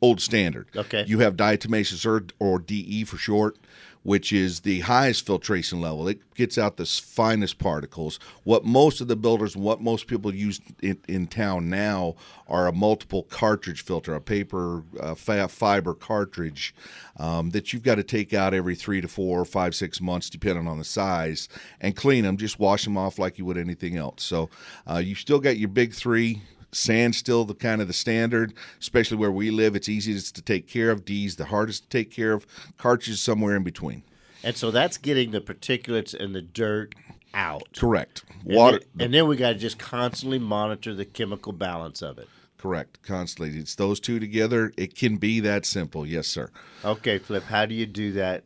old 0.00 0.20
standard. 0.20 0.68
Okay. 0.74 1.04
You 1.06 1.20
have 1.20 1.36
diatomaceous 1.36 2.06
earth, 2.06 2.30
or 2.38 2.58
DE 2.58 3.04
for 3.04 3.16
short, 3.16 3.56
which 4.02 4.32
is 4.32 4.60
the 4.60 4.80
highest 4.80 5.26
filtration 5.26 5.80
level. 5.80 6.08
It 6.08 6.34
gets 6.34 6.56
out 6.56 6.76
the 6.76 6.86
finest 6.86 7.58
particles. 7.58 8.18
What 8.44 8.64
most 8.64 9.00
of 9.00 9.08
the 9.08 9.16
builders, 9.16 9.56
what 9.56 9.80
most 9.80 10.06
people 10.06 10.34
use 10.34 10.60
in, 10.80 10.98
in 11.08 11.26
town 11.26 11.68
now, 11.68 12.14
are 12.46 12.66
a 12.66 12.72
multiple 12.72 13.24
cartridge 13.24 13.82
filter, 13.82 14.14
a 14.14 14.20
paper 14.20 14.82
uh, 15.00 15.14
fiber 15.14 15.94
cartridge 15.94 16.74
um, 17.18 17.50
that 17.50 17.72
you've 17.72 17.82
got 17.82 17.96
to 17.96 18.02
take 18.02 18.32
out 18.32 18.54
every 18.54 18.74
three 18.74 19.00
to 19.00 19.08
four, 19.08 19.44
five, 19.44 19.74
six 19.74 20.00
months, 20.00 20.30
depending 20.30 20.66
on 20.68 20.78
the 20.78 20.84
size, 20.84 21.48
and 21.80 21.96
clean 21.96 22.24
them. 22.24 22.36
Just 22.36 22.58
wash 22.58 22.84
them 22.84 22.96
off 22.96 23.18
like 23.18 23.36
you 23.36 23.44
would 23.44 23.58
anything 23.58 23.96
else. 23.96 24.22
So 24.22 24.48
uh, 24.88 24.98
you 24.98 25.14
still 25.14 25.40
got 25.40 25.58
your 25.58 25.68
big 25.68 25.92
three. 25.92 26.42
Sand's 26.72 27.16
still 27.18 27.44
the 27.44 27.54
kind 27.54 27.80
of 27.80 27.86
the 27.88 27.94
standard, 27.94 28.52
especially 28.80 29.16
where 29.16 29.30
we 29.32 29.50
live. 29.50 29.74
It's 29.74 29.88
easiest 29.88 30.34
to 30.36 30.42
take 30.42 30.66
care 30.68 30.90
of. 30.90 31.04
D's 31.04 31.36
the 31.36 31.46
hardest 31.46 31.84
to 31.84 31.88
take 31.88 32.10
care 32.10 32.32
of. 32.32 32.46
Cartridge 32.76 33.18
somewhere 33.20 33.56
in 33.56 33.62
between. 33.62 34.02
and 34.44 34.56
so 34.56 34.70
that's 34.70 34.98
getting 34.98 35.30
the 35.30 35.40
particulates 35.40 36.12
and 36.14 36.34
the 36.34 36.42
dirt 36.42 36.94
out. 37.34 37.68
Correct. 37.76 38.24
And 38.44 38.54
Water. 38.56 38.80
then, 38.94 39.06
and 39.06 39.14
then 39.14 39.26
we 39.28 39.36
got 39.36 39.52
to 39.52 39.58
just 39.58 39.78
constantly 39.78 40.38
monitor 40.38 40.94
the 40.94 41.04
chemical 41.04 41.52
balance 41.52 42.02
of 42.02 42.18
it. 42.18 42.28
correct. 42.58 42.98
Constantly. 43.02 43.58
It's 43.58 43.74
those 43.76 44.00
two 44.00 44.18
together. 44.20 44.72
It 44.76 44.94
can 44.94 45.16
be 45.16 45.40
that 45.40 45.64
simple. 45.66 46.04
Yes, 46.06 46.26
sir. 46.26 46.50
Okay, 46.84 47.18
Flip, 47.18 47.44
how 47.44 47.66
do 47.66 47.74
you 47.74 47.86
do 47.86 48.12
that? 48.12 48.44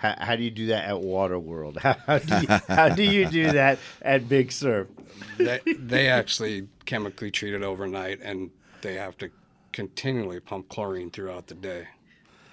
How, 0.00 0.14
how 0.18 0.36
do 0.36 0.42
you 0.42 0.50
do 0.50 0.66
that 0.68 0.86
at 0.88 1.00
Water 1.00 1.38
World? 1.38 1.76
How 1.82 2.18
do 2.18 2.40
you, 2.40 2.46
how 2.68 2.88
do 2.88 3.02
you 3.02 3.26
do 3.26 3.52
that 3.52 3.78
at 4.00 4.30
Big 4.30 4.50
Surf? 4.50 4.88
they, 5.36 5.60
they 5.66 6.08
actually 6.08 6.68
chemically 6.86 7.30
treat 7.30 7.52
it 7.52 7.62
overnight 7.62 8.20
and 8.22 8.50
they 8.80 8.94
have 8.94 9.18
to 9.18 9.30
continually 9.72 10.40
pump 10.40 10.70
chlorine 10.70 11.10
throughout 11.10 11.48
the 11.48 11.54
day. 11.54 11.88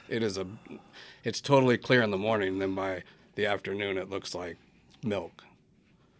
It 0.10 0.24
is 0.24 0.38
a, 0.38 0.46
it's 1.24 1.40
totally 1.40 1.78
clear 1.78 2.02
in 2.02 2.12
the 2.12 2.18
morning, 2.18 2.50
and 2.50 2.62
then 2.62 2.76
by 2.76 3.04
the 3.36 3.46
afternoon 3.46 3.98
it 3.98 4.10
looks 4.10 4.36
like 4.36 4.58
milk. 5.04 5.44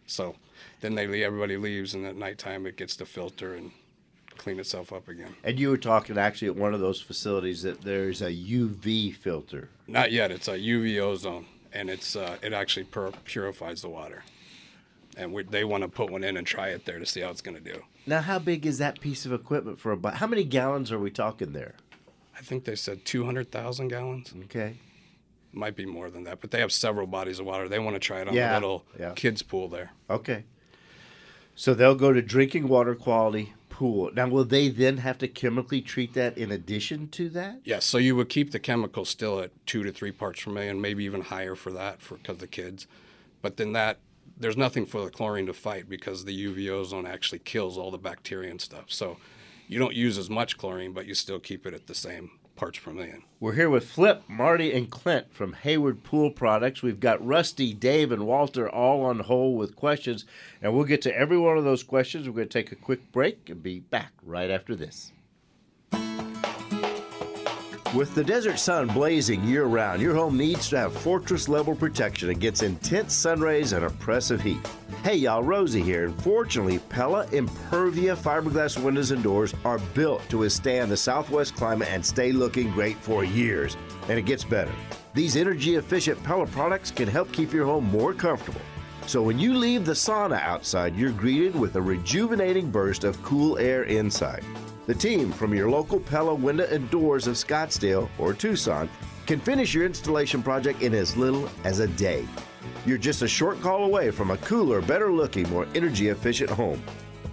So 0.06 0.36
then 0.80 0.94
they 0.94 1.22
everybody 1.22 1.56
leaves, 1.56 1.94
and 1.94 2.06
at 2.06 2.16
nighttime 2.16 2.66
it 2.66 2.76
gets 2.76 2.96
to 2.96 3.06
filter 3.06 3.54
and 3.54 3.72
clean 4.38 4.58
itself 4.58 4.92
up 4.92 5.08
again. 5.08 5.34
And 5.44 5.58
you 5.58 5.68
were 5.70 5.76
talking 5.76 6.16
actually 6.16 6.48
at 6.48 6.56
one 6.56 6.72
of 6.74 6.80
those 6.80 7.00
facilities 7.00 7.62
that 7.62 7.82
there's 7.82 8.22
a 8.22 8.30
UV 8.32 9.14
filter. 9.14 9.68
Not 9.86 10.12
yet. 10.12 10.30
It's 10.30 10.48
a 10.48 10.58
UV 10.58 10.98
ozone, 11.00 11.46
and 11.72 11.90
it's 11.90 12.16
uh, 12.16 12.36
it 12.42 12.52
actually 12.52 12.84
pur- 12.84 13.12
purifies 13.24 13.82
the 13.82 13.88
water. 13.88 14.22
And 15.16 15.32
we, 15.32 15.42
they 15.42 15.64
want 15.64 15.82
to 15.82 15.88
put 15.88 16.10
one 16.10 16.22
in 16.22 16.36
and 16.36 16.46
try 16.46 16.68
it 16.68 16.84
there 16.84 16.98
to 17.00 17.06
see 17.06 17.20
how 17.20 17.30
it's 17.30 17.40
going 17.40 17.56
to 17.56 17.72
do. 17.72 17.82
Now, 18.06 18.20
how 18.20 18.38
big 18.38 18.64
is 18.64 18.78
that 18.78 19.00
piece 19.00 19.26
of 19.26 19.32
equipment 19.32 19.80
for 19.80 19.90
a? 19.92 19.96
bu- 19.96 20.10
How 20.10 20.26
many 20.28 20.44
gallons 20.44 20.92
are 20.92 20.98
we 20.98 21.10
talking 21.10 21.52
there? 21.52 21.74
I 22.38 22.40
think 22.40 22.64
they 22.64 22.76
said 22.76 23.04
200,000 23.04 23.88
gallons. 23.88 24.32
Okay. 24.44 24.76
Might 25.52 25.74
be 25.74 25.86
more 25.86 26.08
than 26.08 26.22
that, 26.24 26.40
but 26.40 26.52
they 26.52 26.60
have 26.60 26.70
several 26.70 27.06
bodies 27.08 27.40
of 27.40 27.46
water. 27.46 27.68
They 27.68 27.80
want 27.80 27.96
to 27.96 28.00
try 28.00 28.20
it 28.20 28.28
on 28.28 28.34
Yeah, 28.34 28.50
the 28.54 28.60
little 28.60 28.84
yeah. 29.00 29.12
kids 29.16 29.42
pool 29.42 29.66
there. 29.68 29.90
Okay. 30.08 30.44
So 31.56 31.74
they'll 31.74 31.96
go 31.96 32.12
to 32.12 32.22
drinking 32.22 32.68
water 32.68 32.94
quality 32.94 33.54
pool. 33.78 34.10
Now, 34.12 34.26
will 34.26 34.44
they 34.44 34.70
then 34.70 34.96
have 34.96 35.18
to 35.18 35.28
chemically 35.28 35.80
treat 35.80 36.12
that 36.14 36.36
in 36.36 36.50
addition 36.50 37.06
to 37.10 37.28
that? 37.28 37.60
Yes, 37.62 37.84
so 37.84 37.96
you 37.96 38.16
would 38.16 38.28
keep 38.28 38.50
the 38.50 38.58
chemical 38.58 39.04
still 39.04 39.38
at 39.38 39.52
two 39.66 39.84
to 39.84 39.92
three 39.92 40.10
parts 40.10 40.42
per 40.42 40.50
million, 40.50 40.80
maybe 40.80 41.04
even 41.04 41.20
higher 41.20 41.54
for 41.54 41.70
that 41.70 42.02
for 42.02 42.16
because 42.16 42.38
the 42.38 42.48
kids. 42.48 42.88
But 43.40 43.56
then 43.56 43.74
that 43.74 44.00
there's 44.36 44.56
nothing 44.56 44.84
for 44.84 45.04
the 45.04 45.10
chlorine 45.10 45.46
to 45.46 45.52
fight 45.52 45.88
because 45.88 46.24
the 46.24 46.46
UV 46.46 46.68
ozone 46.70 47.06
actually 47.06 47.38
kills 47.38 47.78
all 47.78 47.92
the 47.92 47.98
bacteria 47.98 48.50
and 48.50 48.60
stuff. 48.60 48.86
So 48.88 49.16
you 49.68 49.78
don't 49.78 49.94
use 49.94 50.18
as 50.18 50.28
much 50.28 50.58
chlorine, 50.58 50.92
but 50.92 51.06
you 51.06 51.14
still 51.14 51.38
keep 51.38 51.64
it 51.64 51.72
at 51.72 51.86
the 51.86 51.94
same 51.94 52.32
parts 52.58 52.80
per 52.80 52.92
million. 52.92 53.22
We're 53.38 53.54
here 53.54 53.70
with 53.70 53.88
Flip, 53.88 54.24
Marty, 54.28 54.72
and 54.72 54.90
Clint 54.90 55.32
from 55.32 55.52
Hayward 55.52 56.02
Pool 56.02 56.30
Products. 56.30 56.82
We've 56.82 56.98
got 56.98 57.24
Rusty, 57.24 57.72
Dave, 57.72 58.10
and 58.10 58.26
Walter 58.26 58.68
all 58.68 59.04
on 59.04 59.20
hold 59.20 59.56
with 59.56 59.76
questions, 59.76 60.24
and 60.60 60.74
we'll 60.74 60.84
get 60.84 61.00
to 61.02 61.16
every 61.16 61.38
one 61.38 61.56
of 61.56 61.62
those 61.62 61.84
questions. 61.84 62.28
We're 62.28 62.34
going 62.34 62.48
to 62.48 62.52
take 62.52 62.72
a 62.72 62.76
quick 62.76 63.12
break 63.12 63.48
and 63.48 63.62
be 63.62 63.78
back 63.78 64.12
right 64.22 64.50
after 64.50 64.74
this. 64.74 65.12
With 67.94 68.14
the 68.14 68.22
desert 68.22 68.58
sun 68.58 68.88
blazing 68.88 69.42
year 69.44 69.64
round, 69.64 70.02
your 70.02 70.14
home 70.14 70.36
needs 70.36 70.68
to 70.68 70.76
have 70.76 70.92
fortress 70.92 71.48
level 71.48 71.74
protection 71.74 72.28
against 72.28 72.62
intense 72.62 73.14
sun 73.14 73.40
rays 73.40 73.72
and 73.72 73.82
oppressive 73.82 74.42
heat. 74.42 74.58
Hey 75.02 75.16
y'all, 75.16 75.42
Rosie 75.42 75.80
here, 75.80 76.04
and 76.04 76.22
fortunately, 76.22 76.80
Pella 76.90 77.26
Impervia 77.28 78.14
fiberglass 78.14 78.76
windows 78.82 79.10
and 79.10 79.22
doors 79.22 79.54
are 79.64 79.78
built 79.94 80.28
to 80.28 80.36
withstand 80.36 80.90
the 80.90 80.98
southwest 80.98 81.56
climate 81.56 81.88
and 81.90 82.04
stay 82.04 82.30
looking 82.30 82.70
great 82.72 82.98
for 82.98 83.24
years. 83.24 83.74
And 84.10 84.18
it 84.18 84.26
gets 84.26 84.44
better. 84.44 84.72
These 85.14 85.36
energy 85.36 85.76
efficient 85.76 86.22
Pella 86.22 86.46
products 86.46 86.90
can 86.90 87.08
help 87.08 87.32
keep 87.32 87.54
your 87.54 87.64
home 87.64 87.84
more 87.84 88.12
comfortable. 88.12 88.60
So 89.06 89.22
when 89.22 89.38
you 89.38 89.54
leave 89.54 89.86
the 89.86 89.92
sauna 89.92 90.42
outside, 90.42 90.94
you're 90.94 91.10
greeted 91.10 91.56
with 91.56 91.76
a 91.76 91.80
rejuvenating 91.80 92.70
burst 92.70 93.04
of 93.04 93.22
cool 93.22 93.56
air 93.56 93.84
inside. 93.84 94.44
The 94.88 94.94
team 94.94 95.32
from 95.32 95.52
your 95.52 95.68
local 95.68 96.00
Pella 96.00 96.34
Window 96.34 96.64
and 96.64 96.90
Doors 96.90 97.26
of 97.26 97.34
Scottsdale 97.34 98.08
or 98.18 98.32
Tucson 98.32 98.88
can 99.26 99.38
finish 99.38 99.74
your 99.74 99.84
installation 99.84 100.42
project 100.42 100.80
in 100.80 100.94
as 100.94 101.14
little 101.14 101.50
as 101.64 101.80
a 101.80 101.88
day. 101.88 102.26
You're 102.86 102.96
just 102.96 103.20
a 103.20 103.28
short 103.28 103.60
call 103.60 103.84
away 103.84 104.10
from 104.10 104.30
a 104.30 104.38
cooler, 104.38 104.80
better 104.80 105.12
looking, 105.12 105.46
more 105.50 105.66
energy 105.74 106.08
efficient 106.08 106.48
home. 106.48 106.82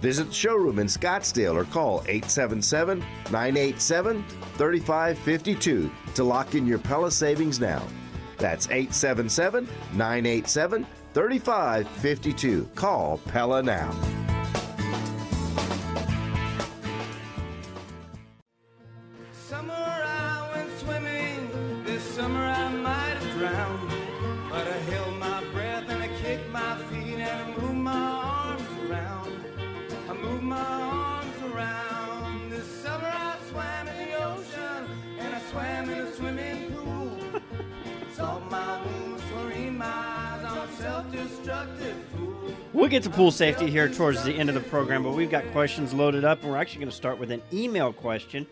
Visit 0.02 0.24
the 0.24 0.34
showroom 0.34 0.78
in 0.78 0.86
Scottsdale 0.86 1.54
or 1.54 1.64
call 1.64 2.02
877 2.08 2.98
987 3.30 4.22
3552 4.58 5.90
to 6.14 6.24
lock 6.24 6.54
in 6.54 6.66
your 6.66 6.78
Pella 6.78 7.10
savings 7.10 7.58
now. 7.58 7.82
That's 8.36 8.66
877 8.66 9.66
987 9.94 10.86
3552. 11.14 12.68
Call 12.74 13.16
Pella 13.16 13.62
now. 13.62 14.25
Drowned. 23.48 23.90
But 24.50 24.66
I 24.66 24.78
held 24.90 25.14
my 25.18 25.44
breath 25.52 25.88
and 25.88 26.02
I 26.02 26.08
kicked 26.22 26.50
my 26.50 26.76
feet 26.88 27.18
and 27.18 27.42
I 27.42 27.60
moved 27.60 27.74
my 27.74 27.92
arms 27.92 28.90
around. 28.90 29.44
I 30.08 30.12
moved 30.14 30.42
my 30.42 30.56
arms 30.58 31.42
around. 31.52 32.50
This 32.50 32.66
summer 32.82 33.12
I 33.12 33.36
swam 33.50 33.88
in 33.88 34.08
the 34.08 34.24
ocean 34.24 34.82
and 35.18 35.34
I 35.34 35.40
swam 35.50 35.90
in 35.90 35.98
a 35.98 36.14
swimming 36.14 36.72
pool. 36.74 37.18
Salt 38.14 38.50
my 38.50 38.82
wounds, 38.84 39.22
chlorine 39.30 39.78
my 39.78 39.86
eyes. 39.86 40.44
I'm 40.44 40.74
self-destructive 40.74 41.96
fool. 42.16 42.54
We'll 42.72 42.88
get 42.88 43.02
to 43.04 43.10
pool 43.10 43.30
safety 43.30 43.70
here 43.70 43.88
towards 43.88 44.22
the 44.24 44.34
end 44.34 44.48
of 44.48 44.54
the 44.54 44.68
program, 44.68 45.02
but 45.02 45.14
we've 45.14 45.30
got 45.30 45.50
questions 45.52 45.92
loaded 45.92 46.24
up, 46.24 46.42
and 46.42 46.50
we're 46.50 46.58
actually 46.58 46.80
going 46.80 46.90
to 46.90 46.96
start 46.96 47.18
with 47.18 47.30
an 47.30 47.42
email 47.52 47.92
question. 47.92 48.46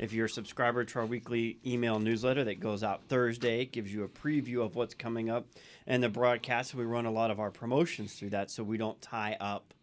If 0.00 0.14
you're 0.14 0.26
a 0.26 0.30
subscriber 0.30 0.82
to 0.82 0.98
our 1.00 1.04
weekly 1.04 1.58
email 1.66 1.98
newsletter 1.98 2.42
that 2.44 2.58
goes 2.58 2.82
out 2.82 3.02
Thursday, 3.08 3.66
gives 3.66 3.92
you 3.92 4.02
a 4.04 4.08
preview 4.08 4.64
of 4.64 4.74
what's 4.74 4.94
coming 4.94 5.28
up 5.28 5.46
and 5.86 6.02
the 6.02 6.08
broadcast. 6.08 6.74
We 6.74 6.84
run 6.84 7.04
a 7.04 7.10
lot 7.10 7.30
of 7.30 7.38
our 7.38 7.50
promotions 7.50 8.14
through 8.14 8.30
that 8.30 8.50
so 8.50 8.64
we 8.64 8.78
don't 8.78 8.98
tie 9.02 9.36
up 9.38 9.74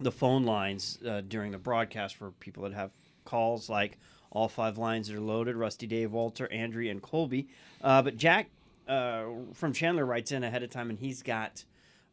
the 0.00 0.10
phone 0.10 0.42
lines 0.42 0.98
uh, 1.06 1.20
during 1.20 1.52
the 1.52 1.58
broadcast 1.58 2.16
for 2.16 2.32
people 2.32 2.64
that 2.64 2.72
have 2.72 2.90
calls 3.24 3.70
like 3.70 3.96
all 4.32 4.48
five 4.48 4.76
lines 4.76 5.06
that 5.06 5.16
are 5.16 5.20
loaded 5.20 5.54
rusty 5.54 5.86
dave 5.86 6.10
walter 6.10 6.50
andrea 6.52 6.90
and 6.90 7.00
colby 7.00 7.46
uh, 7.84 8.02
but 8.02 8.16
jack 8.16 8.50
uh, 8.88 9.26
from 9.52 9.72
chandler 9.72 10.04
writes 10.04 10.32
in 10.32 10.42
ahead 10.42 10.64
of 10.64 10.70
time 10.70 10.90
and 10.90 10.98
he's 10.98 11.22
got 11.22 11.62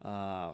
uh, 0.06 0.51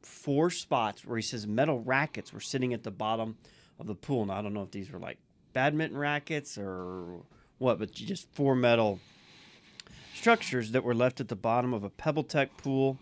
four 0.00 0.50
spots 0.50 1.04
where 1.04 1.16
he 1.16 1.22
says 1.22 1.46
metal 1.46 1.78
rackets 1.78 2.32
were 2.32 2.40
sitting 2.40 2.74
at 2.74 2.82
the 2.82 2.90
bottom 2.90 3.36
of 3.82 3.86
the 3.88 3.94
pool 3.94 4.26
now 4.26 4.38
i 4.38 4.42
don't 4.42 4.54
know 4.54 4.62
if 4.62 4.70
these 4.70 4.90
were 4.90 4.98
like 4.98 5.18
badminton 5.52 5.98
rackets 5.98 6.56
or 6.56 7.22
what 7.58 7.78
but 7.78 7.92
just 7.92 8.26
four 8.32 8.54
metal 8.54 8.98
structures 10.14 10.72
that 10.72 10.84
were 10.84 10.94
left 10.94 11.20
at 11.20 11.28
the 11.28 11.36
bottom 11.36 11.74
of 11.74 11.84
a 11.84 11.90
pebble 11.90 12.24
tech 12.24 12.56
pool 12.56 12.98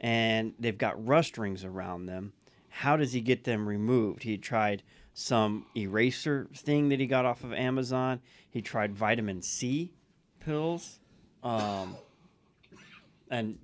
and 0.00 0.54
they've 0.58 0.78
got 0.78 1.04
rust 1.06 1.38
rings 1.38 1.64
around 1.64 2.06
them. 2.06 2.32
How 2.68 2.96
does 2.96 3.12
he 3.12 3.20
get 3.20 3.44
them 3.44 3.68
removed? 3.68 4.22
He 4.22 4.38
tried 4.38 4.82
some 5.14 5.66
eraser 5.76 6.46
thing 6.54 6.90
that 6.90 7.00
he 7.00 7.06
got 7.06 7.24
off 7.24 7.42
of 7.42 7.52
Amazon. 7.52 8.20
He 8.48 8.62
tried 8.62 8.94
vitamin 8.94 9.42
C 9.42 9.92
pills, 10.40 11.00
um, 11.42 11.96
and 13.30 13.58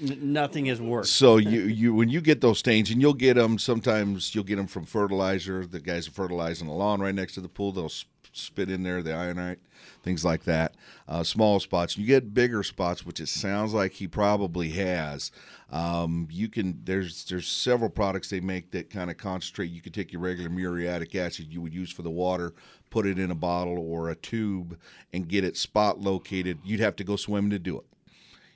nothing 0.00 0.66
is 0.66 0.80
worse. 0.80 1.10
So 1.10 1.36
you 1.36 1.62
you 1.62 1.94
when 1.94 2.08
you 2.08 2.20
get 2.20 2.40
those 2.40 2.58
stains, 2.58 2.90
and 2.90 3.00
you'll 3.00 3.14
get 3.14 3.34
them 3.34 3.58
sometimes. 3.58 4.34
You'll 4.34 4.44
get 4.44 4.56
them 4.56 4.66
from 4.66 4.84
fertilizer. 4.84 5.66
The 5.66 5.80
guys 5.80 6.08
are 6.08 6.12
fertilizing 6.12 6.66
the 6.66 6.74
lawn 6.74 7.00
right 7.00 7.14
next 7.14 7.34
to 7.34 7.40
the 7.40 7.48
pool. 7.48 7.72
They'll 7.72 7.88
sp- 7.88 8.08
spit 8.32 8.70
in 8.70 8.82
there 8.82 9.02
the 9.02 9.10
ionite, 9.10 9.58
things 10.02 10.24
like 10.24 10.44
that. 10.44 10.74
Uh, 11.08 11.22
small 11.22 11.60
spots. 11.60 11.96
You 11.96 12.06
get 12.06 12.34
bigger 12.34 12.62
spots, 12.62 13.06
which 13.06 13.20
it 13.20 13.28
sounds 13.28 13.72
like 13.72 13.92
he 13.92 14.08
probably 14.08 14.70
has. 14.70 15.30
Um, 15.70 16.28
you 16.30 16.48
can 16.48 16.80
there's 16.84 17.24
there's 17.24 17.46
several 17.48 17.90
products 17.90 18.30
they 18.30 18.40
make 18.40 18.70
that 18.72 18.90
kind 18.90 19.10
of 19.10 19.16
concentrate. 19.16 19.70
You 19.70 19.80
could 19.80 19.94
take 19.94 20.12
your 20.12 20.20
regular 20.20 20.50
muriatic 20.50 21.14
acid 21.14 21.46
you 21.52 21.60
would 21.60 21.74
use 21.74 21.90
for 21.90 22.02
the 22.02 22.10
water, 22.10 22.52
put 22.90 23.06
it 23.06 23.18
in 23.18 23.30
a 23.30 23.34
bottle 23.34 23.78
or 23.78 24.10
a 24.10 24.14
tube, 24.14 24.78
and 25.12 25.28
get 25.28 25.44
it 25.44 25.56
spot 25.56 26.00
located. 26.00 26.58
You'd 26.64 26.80
have 26.80 26.96
to 26.96 27.04
go 27.04 27.16
swim 27.16 27.50
to 27.50 27.58
do 27.58 27.78
it. 27.78 27.84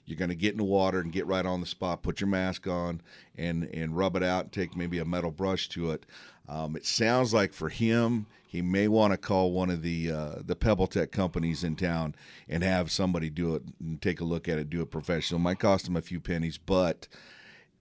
You're 0.09 0.19
going 0.19 0.31
to 0.31 0.35
get 0.35 0.53
in 0.53 0.59
the 0.59 0.65
water 0.65 1.01
and 1.01 1.13
get 1.13 1.27
right 1.27 1.45
on 1.45 1.61
the 1.61 1.67
spot. 1.67 2.03
Put 2.03 2.21
your 2.21 2.29
mask 2.29 2.67
on 2.67 3.01
and 3.37 3.65
and 3.65 3.97
rub 3.97 4.17
it 4.17 4.23
out. 4.23 4.45
And 4.45 4.53
take 4.53 4.77
maybe 4.77 4.99
a 4.99 5.05
metal 5.05 5.31
brush 5.31 5.69
to 5.71 5.91
it. 5.93 6.07
Um, 6.49 6.77
it 6.77 6.87
sounds 6.87 7.35
like 7.35 7.53
for 7.53 7.69
him, 7.69 8.27
he 8.47 8.63
may 8.63 8.89
want 8.89 9.13
to 9.13 9.19
call 9.19 9.53
one 9.53 9.69
of 9.69 9.83
the 9.83 10.11
uh, 10.11 10.35
the 10.45 10.57
Pebble 10.57 10.87
Tech 10.87 11.13
companies 11.13 11.63
in 11.63 11.77
town 11.77 12.15
and 12.49 12.63
have 12.63 12.91
somebody 12.91 13.29
do 13.29 13.55
it 13.55 13.63
and 13.81 14.01
take 14.01 14.21
a 14.21 14.25
look 14.25 14.49
at 14.49 14.59
it. 14.59 14.71
Do 14.71 14.81
it 14.81 14.91
professional. 14.91 15.39
It 15.39 15.43
Might 15.43 15.59
cost 15.59 15.87
him 15.87 15.97
a 15.97 16.01
few 16.03 16.21
pennies, 16.21 16.57
but 16.57 17.07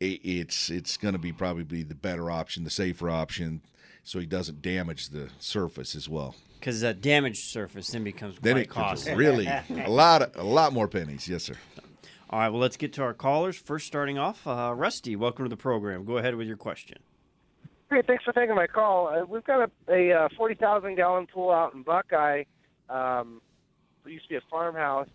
it, 0.01 0.19
it's 0.23 0.69
it's 0.69 0.97
going 0.97 1.13
to 1.13 1.19
be 1.19 1.31
probably 1.31 1.83
the 1.83 1.95
better 1.95 2.29
option, 2.29 2.65
the 2.65 2.69
safer 2.69 3.09
option, 3.09 3.61
so 4.03 4.19
he 4.19 4.25
doesn't 4.25 4.61
damage 4.61 5.09
the 5.09 5.29
surface 5.39 5.95
as 5.95 6.09
well. 6.09 6.35
Because 6.59 6.83
a 6.83 6.93
damaged 6.93 7.45
surface 7.45 7.87
then 7.89 8.03
becomes 8.03 8.37
Then 8.41 8.57
it 8.57 8.67
costly. 8.69 9.13
really 9.15 9.45
a 9.69 9.89
lot 9.89 10.23
of, 10.23 10.35
a 10.35 10.43
lot 10.43 10.73
more 10.73 10.87
pennies. 10.87 11.27
Yes, 11.29 11.43
sir. 11.43 11.55
All 12.29 12.39
right, 12.39 12.49
well, 12.49 12.59
let's 12.59 12.75
get 12.75 12.91
to 12.93 13.03
our 13.03 13.13
callers. 13.13 13.55
First, 13.55 13.87
starting 13.87 14.17
off, 14.17 14.45
uh, 14.45 14.73
Rusty, 14.75 15.15
welcome 15.15 15.45
to 15.45 15.49
the 15.49 15.55
program. 15.55 16.03
Go 16.03 16.17
ahead 16.17 16.35
with 16.35 16.45
your 16.45 16.57
question. 16.57 16.97
Great, 17.87 18.05
thanks 18.05 18.25
for 18.25 18.33
taking 18.33 18.53
my 18.53 18.67
call. 18.67 19.07
Uh, 19.07 19.23
we've 19.25 19.45
got 19.45 19.69
a, 19.87 19.93
a 20.11 20.25
uh, 20.25 20.29
40,000 20.35 20.95
gallon 20.95 21.25
pool 21.25 21.51
out 21.51 21.73
in 21.73 21.83
Buckeye. 21.83 22.43
Um, 22.89 23.39
it 24.05 24.11
used 24.11 24.25
to 24.25 24.29
be 24.29 24.35
a 24.35 24.41
farmhouse. 24.51 25.07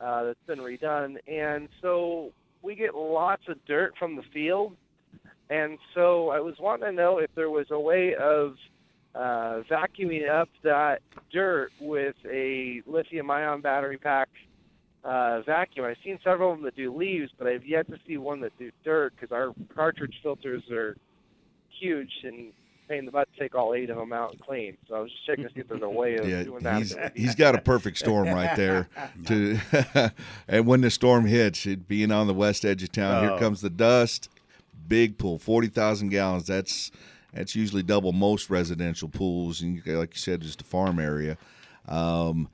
uh, 0.00 0.22
that's 0.22 0.38
been 0.46 0.60
redone, 0.60 1.16
and 1.26 1.68
so 1.80 2.30
we 2.62 2.76
get 2.76 2.94
lots 2.94 3.42
of 3.48 3.56
dirt 3.66 3.94
from 3.98 4.14
the 4.14 4.22
field. 4.32 4.76
And 5.50 5.78
so 5.94 6.30
I 6.30 6.38
was 6.38 6.54
wanting 6.60 6.86
to 6.86 6.92
know 6.92 7.18
if 7.18 7.34
there 7.34 7.50
was 7.50 7.66
a 7.72 7.78
way 7.78 8.14
of 8.14 8.54
uh, 9.16 9.62
vacuuming 9.68 10.30
up 10.30 10.48
that 10.62 11.02
dirt 11.32 11.72
with 11.80 12.14
a 12.24 12.82
lithium-ion 12.86 13.62
battery 13.62 13.98
pack 13.98 14.28
uh, 15.04 15.40
vacuum. 15.42 15.86
I've 15.86 15.96
seen 16.04 16.18
several 16.24 16.52
of 16.52 16.58
them 16.58 16.64
that 16.64 16.76
do 16.76 16.94
leaves, 16.94 17.30
but 17.38 17.46
I've 17.46 17.64
yet 17.66 17.88
to 17.90 17.98
see 18.06 18.16
one 18.16 18.40
that 18.42 18.56
do 18.58 18.70
dirt 18.84 19.12
because 19.18 19.32
our 19.32 19.52
cartridge 19.74 20.14
filters 20.22 20.62
are 20.70 20.96
huge 21.80 22.10
and 22.24 22.52
pain 22.88 23.00
in 23.00 23.04
the 23.06 23.10
butt 23.12 23.28
to 23.32 23.40
take 23.40 23.54
all 23.54 23.74
eight 23.74 23.90
of 23.90 23.96
them 23.96 24.12
out 24.12 24.32
and 24.32 24.40
clean. 24.40 24.76
So 24.88 24.94
I 24.96 25.00
was 25.00 25.10
just 25.10 25.24
checking 25.26 25.44
to 25.44 25.50
see 25.54 25.60
if 25.60 25.68
there's 25.68 25.82
a 25.82 25.88
way 25.88 26.16
of 26.16 26.28
Yeah, 26.28 26.42
doing 26.44 26.62
that. 26.62 26.78
he's 26.78 26.94
he's 27.14 27.34
got 27.34 27.54
a 27.54 27.60
perfect 27.60 27.98
storm 27.98 28.28
right 28.28 28.56
there. 28.56 28.88
To 29.26 29.58
and 30.48 30.66
when 30.66 30.80
the 30.82 30.90
storm 30.90 31.26
hits, 31.26 31.66
it 31.66 31.86
being 31.88 32.10
on 32.12 32.26
the 32.26 32.34
west 32.34 32.64
edge 32.64 32.82
of 32.82 32.92
town, 32.92 33.24
Oh. 33.24 33.28
here 33.30 33.38
comes 33.38 33.60
the 33.60 33.70
dust. 33.70 34.28
Big 34.88 35.16
pool, 35.16 35.38
forty 35.38 35.68
thousand 35.68 36.08
gallons. 36.10 36.46
That's 36.46 36.90
that's 37.32 37.54
usually 37.56 37.82
double 37.82 38.12
most 38.12 38.50
residential 38.50 39.08
pools, 39.08 39.62
and 39.62 39.80
like 39.86 40.12
you 40.14 40.18
said, 40.18 40.40
just 40.42 40.60
a 40.60 40.64
farm 40.64 40.98
area. 40.98 41.38
Um, 41.88 42.48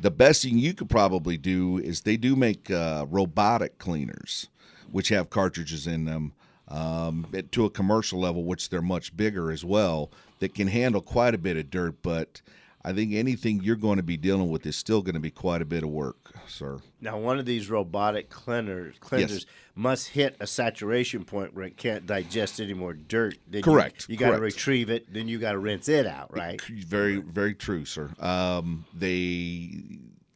the 0.00 0.10
best 0.10 0.42
thing 0.42 0.58
you 0.58 0.74
could 0.74 0.88
probably 0.88 1.36
do 1.36 1.78
is 1.78 2.02
they 2.02 2.16
do 2.16 2.36
make 2.36 2.70
uh, 2.70 3.06
robotic 3.08 3.78
cleaners, 3.78 4.48
which 4.90 5.08
have 5.08 5.30
cartridges 5.30 5.86
in 5.86 6.04
them 6.04 6.32
um, 6.68 7.26
to 7.50 7.64
a 7.64 7.70
commercial 7.70 8.20
level, 8.20 8.44
which 8.44 8.70
they're 8.70 8.82
much 8.82 9.16
bigger 9.16 9.50
as 9.50 9.64
well, 9.64 10.10
that 10.38 10.54
can 10.54 10.68
handle 10.68 11.00
quite 11.00 11.34
a 11.34 11.38
bit 11.38 11.56
of 11.56 11.70
dirt. 11.70 11.96
But 12.02 12.40
I 12.82 12.92
think 12.94 13.12
anything 13.12 13.60
you're 13.62 13.76
going 13.76 13.98
to 13.98 14.02
be 14.02 14.16
dealing 14.16 14.48
with 14.48 14.64
is 14.64 14.74
still 14.74 15.02
going 15.02 15.14
to 15.14 15.20
be 15.20 15.30
quite 15.30 15.60
a 15.60 15.66
bit 15.66 15.82
of 15.82 15.90
work, 15.90 16.32
sir. 16.48 16.78
Now, 17.00 17.18
one 17.18 17.38
of 17.38 17.44
these 17.44 17.68
robotic 17.68 18.30
cleaners, 18.30 18.96
cleansers 19.00 19.44
must 19.74 20.08
hit 20.08 20.36
a 20.40 20.46
saturation 20.46 21.24
point 21.24 21.54
where 21.54 21.66
it 21.66 21.76
can't 21.76 22.06
digest 22.06 22.58
any 22.58 22.72
more 22.72 22.94
dirt. 22.94 23.36
Then 23.46 23.62
Correct, 23.62 24.08
You, 24.08 24.16
got 24.16 24.30
to 24.30 24.40
retrieve 24.40 24.88
it, 24.88 25.12
then 25.12 25.28
you 25.28 25.38
got 25.38 25.52
to 25.52 25.58
rinse 25.58 25.90
it 25.90 26.06
out, 26.06 26.34
right? 26.34 26.60
Very, 26.62 27.16
very 27.16 27.54
true, 27.54 27.84
sir. 27.84 28.10
Um, 28.18 28.86
they 28.94 29.82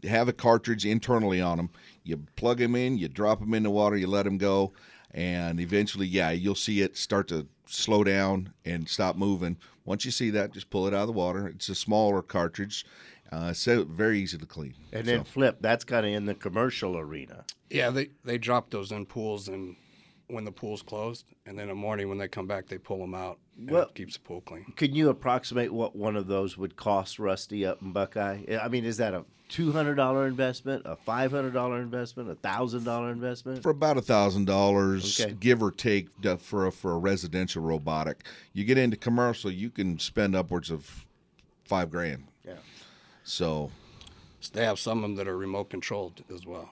have 0.06 0.28
a 0.28 0.32
cartridge 0.34 0.84
internally 0.84 1.40
on 1.40 1.56
them. 1.56 1.70
You 2.02 2.18
plug 2.36 2.58
them 2.58 2.74
in, 2.74 2.98
you 2.98 3.08
drop 3.08 3.40
them 3.40 3.54
in 3.54 3.62
the 3.62 3.70
water, 3.70 3.96
you 3.96 4.06
let 4.06 4.24
them 4.24 4.36
go, 4.36 4.72
and 5.14 5.60
eventually, 5.60 6.06
yeah, 6.06 6.30
you'll 6.32 6.54
see 6.56 6.82
it 6.82 6.96
start 6.96 7.28
to 7.28 7.46
slow 7.66 8.04
down 8.04 8.52
and 8.64 8.88
stop 8.88 9.16
moving. 9.16 9.56
Once 9.84 10.04
you 10.04 10.10
see 10.10 10.30
that, 10.30 10.52
just 10.52 10.68
pull 10.70 10.86
it 10.86 10.92
out 10.94 11.02
of 11.02 11.06
the 11.06 11.12
water. 11.12 11.46
It's 11.48 11.68
a 11.68 11.74
smaller 11.74 12.20
cartridge, 12.20 12.84
uh, 13.30 13.52
so 13.52 13.84
very 13.84 14.18
easy 14.20 14.36
to 14.38 14.46
clean. 14.46 14.74
And 14.92 15.06
then 15.06 15.20
So- 15.20 15.24
flip. 15.24 15.58
That's 15.60 15.84
kind 15.84 16.04
of 16.04 16.12
in 16.12 16.26
the 16.26 16.34
commercial 16.34 16.98
arena. 16.98 17.44
Yeah, 17.70 17.90
they 17.90 18.10
they 18.24 18.38
drop 18.38 18.70
those 18.70 18.92
in 18.92 19.06
pools 19.06 19.48
and 19.48 19.76
when 20.26 20.44
the 20.44 20.52
pool's 20.52 20.80
closed, 20.82 21.26
and 21.44 21.58
then 21.58 21.64
in 21.64 21.68
the 21.68 21.74
morning 21.74 22.08
when 22.08 22.16
they 22.18 22.28
come 22.28 22.46
back, 22.46 22.66
they 22.66 22.78
pull 22.78 22.98
them 22.98 23.14
out. 23.14 23.38
And 23.58 23.70
Well- 23.70 23.82
it 23.88 23.94
keeps 23.94 24.14
the 24.14 24.20
pool 24.20 24.40
clean. 24.40 24.64
Can 24.76 24.94
you 24.94 25.10
approximate 25.10 25.72
what 25.72 25.94
one 25.94 26.16
of 26.16 26.26
those 26.28 26.56
would 26.56 26.76
cost 26.76 27.18
Rusty 27.18 27.64
up 27.64 27.82
in 27.82 27.92
Buckeye? 27.92 28.42
I 28.60 28.68
mean, 28.68 28.84
is 28.86 28.96
that 28.96 29.12
a 29.14 29.24
two 29.48 29.72
hundred 29.72 29.94
dollar 29.96 30.26
investment, 30.26 30.82
a 30.84 30.96
five 30.96 31.30
hundred 31.30 31.52
dollar 31.52 31.80
investment, 31.80 32.30
a 32.30 32.34
thousand 32.34 32.84
dollar 32.84 33.10
investment? 33.10 33.62
for 33.62 33.70
about 33.70 33.96
a 33.98 34.02
thousand 34.02 34.46
dollars, 34.46 35.20
Okay. 35.20 35.34
give 35.38 35.62
or 35.62 35.70
take, 35.70 36.08
for 36.40 36.66
a, 36.66 36.72
for 36.72 36.92
a 36.92 36.98
residential 36.98 37.62
robotic. 37.62 38.24
You 38.52 38.64
get 38.64 38.78
into 38.78 38.96
commercial, 38.96 39.50
you 39.50 39.70
can 39.70 39.98
spend 39.98 40.34
upwards 40.34 40.70
of 40.70 41.04
five 41.64 41.90
grand. 41.90 42.24
Yeah. 42.46 42.54
So 43.22 43.70
So 44.40 44.50
they 44.54 44.64
have 44.64 44.78
some 44.78 44.98
of 44.98 45.02
them 45.02 45.14
that 45.16 45.28
are 45.28 45.36
remote 45.36 45.70
controlled 45.70 46.22
as 46.32 46.46
well. 46.46 46.70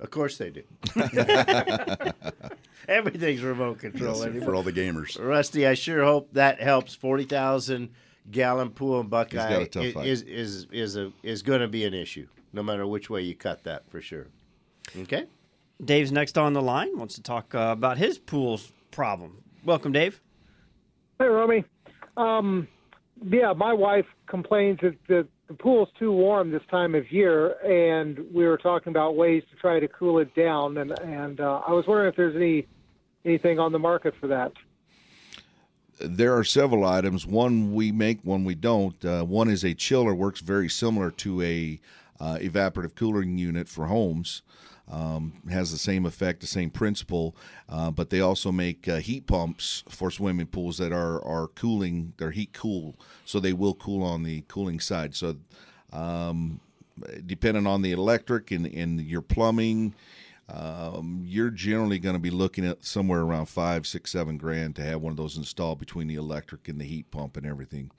Of 0.00 0.10
course 0.10 0.38
they 0.38 0.48
do. 0.50 0.62
Everything's 2.88 3.42
remote 3.42 3.78
control 3.80 4.12
Yes, 4.14 4.20
sir, 4.22 4.28
anymore. 4.30 4.48
for 4.48 4.54
all 4.54 4.62
the 4.62 4.72
gamers. 4.72 5.22
Rusty, 5.22 5.66
I 5.66 5.74
sure 5.74 6.02
hope 6.04 6.32
that 6.32 6.60
helps. 6.60 6.94
Forty 6.94 7.24
thousand 7.24 7.90
gallon 8.30 8.70
pool 8.70 9.00
in 9.00 9.08
Buckeye 9.08 9.50
got 9.50 9.62
a 9.62 9.66
tough 9.66 9.84
i- 9.84 9.92
fight. 9.92 10.06
is 10.06 10.22
is 10.22 10.66
is 10.72 10.96
a 10.96 11.12
is 11.22 11.42
going 11.42 11.60
to 11.60 11.68
be 11.68 11.84
an 11.84 11.94
issue, 11.94 12.26
no 12.52 12.62
matter 12.62 12.86
which 12.86 13.10
way 13.10 13.22
you 13.22 13.34
cut 13.34 13.64
that 13.64 13.88
for 13.90 14.00
sure. 14.00 14.26
Okay. 14.96 15.26
Dave's 15.84 16.12
next 16.12 16.36
on 16.36 16.52
the 16.52 16.62
line. 16.62 16.98
Wants 16.98 17.14
to 17.14 17.22
talk 17.22 17.54
uh, 17.54 17.68
about 17.72 17.96
his 17.96 18.18
pool's 18.18 18.72
problem. 18.90 19.42
Welcome, 19.64 19.92
Dave. 19.92 20.20
Hey, 21.18 21.26
Romy. 21.26 21.64
Um, 22.16 22.68
yeah, 23.24 23.52
my 23.52 23.72
wife 23.72 24.06
complains 24.26 24.78
that 24.82 24.96
the, 25.08 25.26
the 25.48 25.54
pool's 25.54 25.88
too 25.98 26.12
warm 26.12 26.50
this 26.50 26.62
time 26.70 26.94
of 26.94 27.10
year, 27.10 27.52
and 27.64 28.18
we 28.32 28.46
were 28.46 28.58
talking 28.58 28.90
about 28.90 29.16
ways 29.16 29.42
to 29.50 29.56
try 29.56 29.80
to 29.80 29.88
cool 29.88 30.18
it 30.18 30.34
down. 30.34 30.76
And 30.78 30.98
and 31.00 31.40
uh, 31.40 31.60
I 31.66 31.72
was 31.72 31.86
wondering 31.86 32.08
if 32.10 32.16
there's 32.16 32.36
any 32.36 32.66
anything 33.24 33.58
on 33.58 33.72
the 33.72 33.78
market 33.78 34.14
for 34.20 34.26
that. 34.28 34.52
There 36.00 36.36
are 36.36 36.44
several 36.44 36.84
items. 36.84 37.26
One 37.26 37.74
we 37.74 37.92
make, 37.92 38.20
one 38.22 38.44
we 38.44 38.54
don't. 38.54 39.02
Uh, 39.04 39.24
one 39.24 39.48
is 39.48 39.64
a 39.64 39.74
chiller, 39.74 40.14
works 40.14 40.40
very 40.40 40.68
similar 40.68 41.10
to 41.12 41.42
a 41.42 41.80
uh, 42.18 42.38
evaporative 42.40 42.94
cooling 42.94 43.38
unit 43.38 43.68
for 43.68 43.86
homes. 43.86 44.42
Um, 44.90 45.34
has 45.48 45.70
the 45.70 45.78
same 45.78 46.04
effect, 46.04 46.40
the 46.40 46.48
same 46.48 46.68
principle, 46.68 47.36
uh, 47.68 47.92
but 47.92 48.10
they 48.10 48.18
also 48.18 48.50
make 48.50 48.88
uh, 48.88 48.96
heat 48.96 49.28
pumps 49.28 49.84
for 49.88 50.10
swimming 50.10 50.48
pools 50.48 50.78
that 50.78 50.92
are 50.92 51.24
are 51.24 51.46
cooling. 51.46 52.12
They're 52.16 52.32
heat 52.32 52.52
cool, 52.52 52.96
so 53.24 53.38
they 53.38 53.52
will 53.52 53.74
cool 53.74 54.02
on 54.02 54.24
the 54.24 54.42
cooling 54.48 54.80
side. 54.80 55.14
So, 55.14 55.36
um, 55.92 56.58
depending 57.24 57.68
on 57.68 57.82
the 57.82 57.92
electric 57.92 58.50
and, 58.50 58.66
and 58.66 59.00
your 59.00 59.22
plumbing, 59.22 59.94
um, 60.52 61.22
you're 61.24 61.50
generally 61.50 61.98
going 61.98 62.14
to 62.14 62.20
be 62.20 62.30
looking 62.30 62.66
at 62.66 62.84
somewhere 62.84 63.20
around 63.20 63.46
five, 63.46 63.86
six, 63.86 64.10
seven 64.12 64.36
grand 64.36 64.76
to 64.76 64.82
have 64.82 65.00
one 65.00 65.10
of 65.12 65.16
those 65.16 65.36
installed 65.36 65.78
between 65.78 66.08
the 66.08 66.16
electric 66.16 66.68
and 66.68 66.80
the 66.80 66.84
heat 66.84 67.10
pump 67.10 67.36
and 67.36 67.46
everything. 67.46 67.90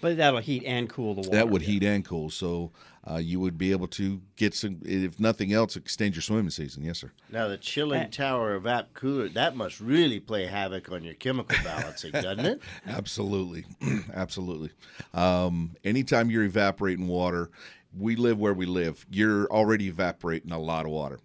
But 0.00 0.16
that'll 0.16 0.38
heat 0.40 0.62
and 0.64 0.88
cool 0.88 1.14
the 1.14 1.22
water. 1.22 1.32
That 1.32 1.48
would 1.50 1.62
heat 1.62 1.82
and 1.82 2.04
cool, 2.04 2.30
so 2.30 2.70
uh, 3.10 3.16
you 3.16 3.40
would 3.40 3.58
be 3.58 3.72
able 3.72 3.88
to 3.88 4.20
get 4.36 4.54
some, 4.54 4.78
if 4.84 5.18
nothing 5.18 5.52
else, 5.52 5.74
extend 5.74 6.14
your 6.14 6.22
swimming 6.22 6.50
season. 6.50 6.84
Yes, 6.84 6.98
sir. 6.98 7.10
Now 7.32 7.48
the 7.48 7.56
chilling 7.58 8.02
Eh. 8.02 8.06
tower 8.06 8.54
of 8.54 8.64
app 8.66 8.94
cooler 8.94 9.28
that 9.30 9.56
must 9.56 9.80
really 9.80 10.20
play 10.20 10.46
havoc 10.46 10.90
on 10.92 11.02
your 11.02 11.14
chemical 11.14 11.56
balancing, 11.64 12.12
doesn't 12.12 12.46
it? 12.46 12.62
Absolutely, 12.86 13.64
absolutely. 14.14 14.70
Um, 15.14 15.72
anytime 15.84 16.30
you're 16.30 16.44
evaporating 16.44 17.08
water, 17.08 17.50
we 17.96 18.14
live 18.14 18.38
where 18.38 18.54
we 18.54 18.66
live. 18.66 19.04
You're 19.10 19.46
already 19.50 19.88
evaporating 19.88 20.52
a 20.52 20.58
lot 20.60 20.86
of 20.86 20.92
water, 20.92 21.18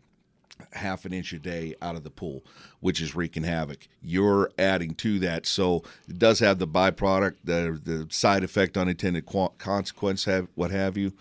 half 0.73 1.05
an 1.05 1.13
inch 1.13 1.33
a 1.33 1.39
day 1.39 1.75
out 1.81 1.95
of 1.95 2.03
the 2.03 2.09
pool, 2.09 2.43
which 2.79 3.01
is 3.01 3.15
wreaking 3.15 3.43
havoc. 3.43 3.87
You're 4.01 4.51
adding 4.57 4.95
to 4.95 5.19
that, 5.19 5.45
so 5.45 5.83
it 6.07 6.19
does 6.19 6.39
have 6.39 6.59
the 6.59 6.67
byproduct, 6.67 7.35
the 7.43 7.79
the 7.83 8.07
side 8.09 8.43
effect, 8.43 8.77
unintended 8.77 9.25
qu- 9.25 9.53
consequence, 9.57 10.25
have 10.25 10.47
what 10.55 10.71
have 10.71 10.97
you. 10.97 11.13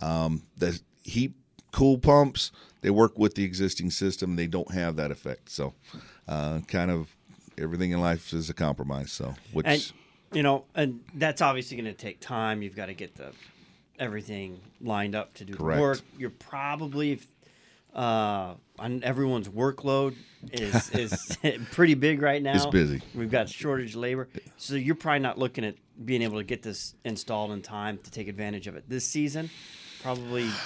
Um, 0.00 0.42
the 0.56 0.80
heat 1.02 1.34
cool 1.72 1.98
pumps 1.98 2.50
they 2.80 2.90
work 2.90 3.18
with 3.18 3.34
the 3.34 3.44
existing 3.44 3.90
system. 3.90 4.36
They 4.36 4.46
don't 4.46 4.72
have 4.72 4.96
that 4.96 5.10
effect, 5.10 5.50
so 5.50 5.74
uh, 6.26 6.60
kind 6.68 6.90
of 6.90 7.14
everything 7.56 7.90
in 7.90 8.00
life 8.00 8.32
is 8.32 8.48
a 8.50 8.54
compromise. 8.54 9.12
So 9.12 9.34
which. 9.52 9.66
and 9.66 9.92
you 10.32 10.42
know, 10.42 10.64
and 10.74 11.00
that's 11.14 11.40
obviously 11.40 11.76
going 11.76 11.86
to 11.86 11.98
take 11.98 12.20
time. 12.20 12.62
You've 12.62 12.76
got 12.76 12.86
to 12.86 12.94
get 12.94 13.16
the 13.16 13.32
everything 13.98 14.60
lined 14.80 15.14
up 15.14 15.34
to 15.34 15.44
do 15.44 15.54
Correct. 15.54 15.76
the 15.76 15.82
work. 15.82 16.00
You're 16.18 16.30
probably 16.30 17.20
uh, 17.94 18.54
on 18.78 19.02
everyone's 19.04 19.48
workload 19.48 20.14
is 20.52 20.90
is 20.94 21.38
pretty 21.72 21.94
big 21.94 22.22
right 22.22 22.42
now. 22.42 22.54
It's 22.54 22.66
busy. 22.66 23.02
We've 23.14 23.30
got 23.30 23.48
shortage 23.48 23.94
of 23.94 24.00
labor, 24.00 24.28
so 24.56 24.74
you're 24.74 24.94
probably 24.94 25.20
not 25.20 25.38
looking 25.38 25.64
at 25.64 25.76
being 26.04 26.22
able 26.22 26.38
to 26.38 26.44
get 26.44 26.62
this 26.62 26.94
installed 27.04 27.50
in 27.52 27.62
time 27.62 27.98
to 28.04 28.10
take 28.10 28.28
advantage 28.28 28.66
of 28.66 28.76
it 28.76 28.88
this 28.88 29.04
season. 29.04 29.50
Probably 30.02 30.48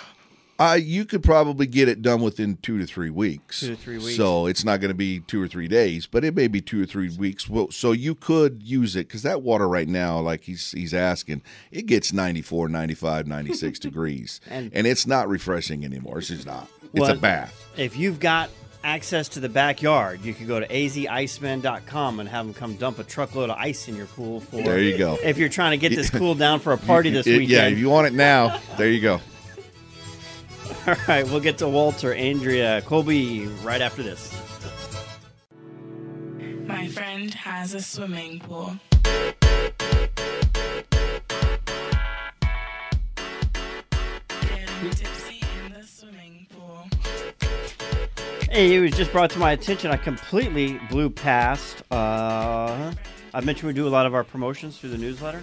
Uh, 0.59 0.75
you 0.75 1.05
could 1.05 1.25
probably 1.25 1.67
get 1.67 1.89
it 1.89 2.03
done 2.03 2.21
within 2.21 2.57
two 2.59 2.79
to 2.79 2.87
three 2.87 3.11
weeks. 3.11 3.61
Two 3.61 3.69
to 3.69 3.77
three 3.77 3.99
weeks. 3.99 4.15
So 4.17 4.47
it's 4.47 4.65
not 4.65 4.81
going 4.81 4.91
to 4.91 4.95
be 4.95 5.19
two 5.19 5.43
or 5.43 5.49
three 5.49 5.67
days, 5.67 6.07
but 6.07 6.25
it 6.25 6.37
may 6.37 6.47
be 6.47 6.61
two 6.61 6.81
or 6.81 6.87
three 6.87 7.09
weeks. 7.17 7.49
Well, 7.49 7.73
so 7.73 7.91
you 7.91 8.15
could 8.15 8.63
use 8.63 8.95
it 8.95 9.09
because 9.09 9.23
that 9.23 9.43
water 9.43 9.69
right 9.69 9.89
now, 9.89 10.21
like 10.21 10.45
he's 10.45 10.71
he's 10.71 10.95
asking, 10.95 11.43
it 11.73 11.87
gets 11.87 12.13
94, 12.13 12.69
95, 12.69 13.27
96 13.27 13.79
degrees, 13.81 14.41
And- 14.49 14.71
and, 14.73 14.87
it's 14.87 15.05
not 15.05 15.29
refreshing 15.29 15.85
anymore. 15.85 16.19
It's 16.19 16.29
just 16.29 16.47
not. 16.47 16.69
It's 16.95 17.09
a 17.09 17.15
bath. 17.15 17.59
If 17.77 17.97
you've 17.97 18.21
got 18.21 18.51
access 18.85 19.29
to 19.31 19.41
the 19.41 19.49
backyard, 19.49 20.25
you 20.25 20.35
could 20.35 20.47
go 20.47 20.61
to 20.61 20.67
aziceman.com 20.67 22.21
and 22.21 22.29
have 22.29 22.47
them 22.47 22.55
come 22.55 22.77
dump 22.77 22.99
a 22.99 23.05
truckload 23.05 23.51
of 23.51 23.57
ice 23.57 23.89
in 23.89 23.97
your 23.97 24.07
pool 24.07 24.41
for. 24.41 24.63
There 24.63 24.81
you 24.81 24.99
go. 24.99 25.19
If 25.23 25.39
you're 25.39 25.49
trying 25.49 25.73
to 25.73 25.77
get 25.77 25.95
this 25.95 26.11
cooled 26.11 26.39
down 26.39 26.61
for 26.61 26.73
a 26.73 26.79
party 26.87 27.11
this 27.11 27.27
weekend. 27.27 27.51
Yeah, 27.51 27.69
if 27.69 27.79
you 27.79 27.89
want 27.89 28.07
it 28.09 28.13
now, 28.13 28.61
there 28.77 28.89
you 28.91 29.01
go. 29.01 29.15
All 30.87 30.97
right, 31.07 31.25
we'll 31.25 31.41
get 31.41 31.59
to 31.59 31.69
Walter, 31.69 32.13
Andrea, 32.13 32.83
Colby 32.83 33.47
right 33.63 33.81
after 33.81 34.03
this. 34.03 34.33
My 36.67 36.89
friend 36.89 37.33
has 37.35 37.75
a 37.75 37.81
swimming 37.81 38.41
pool. 38.41 38.77
Getting 38.95 39.03
tipsy 39.03 39.11
in 39.13 39.21
the 39.21 39.21
swimming 39.21 39.31
pool. 39.31 39.42
Hey, 48.53 48.75
it 48.75 48.81
was 48.81 48.91
just 48.91 49.11
brought 49.13 49.31
to 49.31 49.39
my 49.39 49.53
attention. 49.53 49.91
I 49.91 49.97
completely 49.97 50.79
blew 50.91 51.09
past. 51.09 51.83
Uh, 51.91 52.93
I 53.33 53.41
mentioned 53.41 53.67
we 53.67 53.73
do 53.73 53.89
a 53.89 53.89
lot 53.89 54.05
of 54.05 54.13
our 54.13 54.25
promotions 54.25 54.77
through 54.77 54.91
the 54.91 54.99
newsletter. 54.99 55.41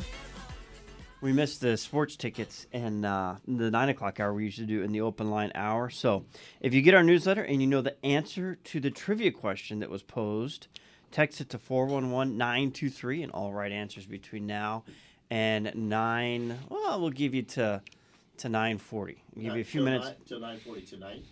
We 1.19 1.34
missed 1.34 1.60
the 1.60 1.76
sports 1.76 2.15
tickets 2.15 2.67
and 2.72 3.08
uh, 3.08 3.38
the 3.48 3.72
nine 3.72 3.89
o'clock 3.89 4.19
hour 4.19 4.32
we 4.32 4.43
usually 4.43 4.67
do 4.67 4.84
in 4.84 4.91
the 4.91 5.02
open 5.02 5.32
line 5.32 5.52
hour. 5.56 5.89
So, 5.89 6.24
if 6.62 6.76
you 6.76 6.84
get 6.84 6.93
our 6.93 7.02
newsletter 7.02 7.41
and 7.41 7.60
you 7.60 7.67
know 7.67 7.82
the 7.82 7.95
answer 8.06 8.60
to 8.65 8.80
the 8.80 8.91
trivia 8.91 9.32
question 9.32 9.80
that 9.80 9.89
was 9.89 10.04
posed, 10.04 10.67
text 11.10 11.41
it 11.41 11.50
to 11.50 11.58
411 11.58 12.38
923 12.38 13.24
and 13.24 13.32
all 13.32 13.52
right 13.52 13.72
answers 13.72 14.06
between 14.06 14.45
now 14.45 14.84
and 15.32 15.72
9. 15.74 16.60
Well, 16.69 17.02
we'll 17.02 17.10
give 17.10 17.34
you 17.34 17.41
to 17.41 17.82
to 18.38 18.50
940. 18.50 19.24
We'll 19.34 19.45
give 19.45 19.56
you 19.56 19.62
a 19.62 19.65
few 19.65 19.82
minutes 19.82 20.12
Till 20.28 20.39
940 20.39 20.82
tonight. 20.84 21.26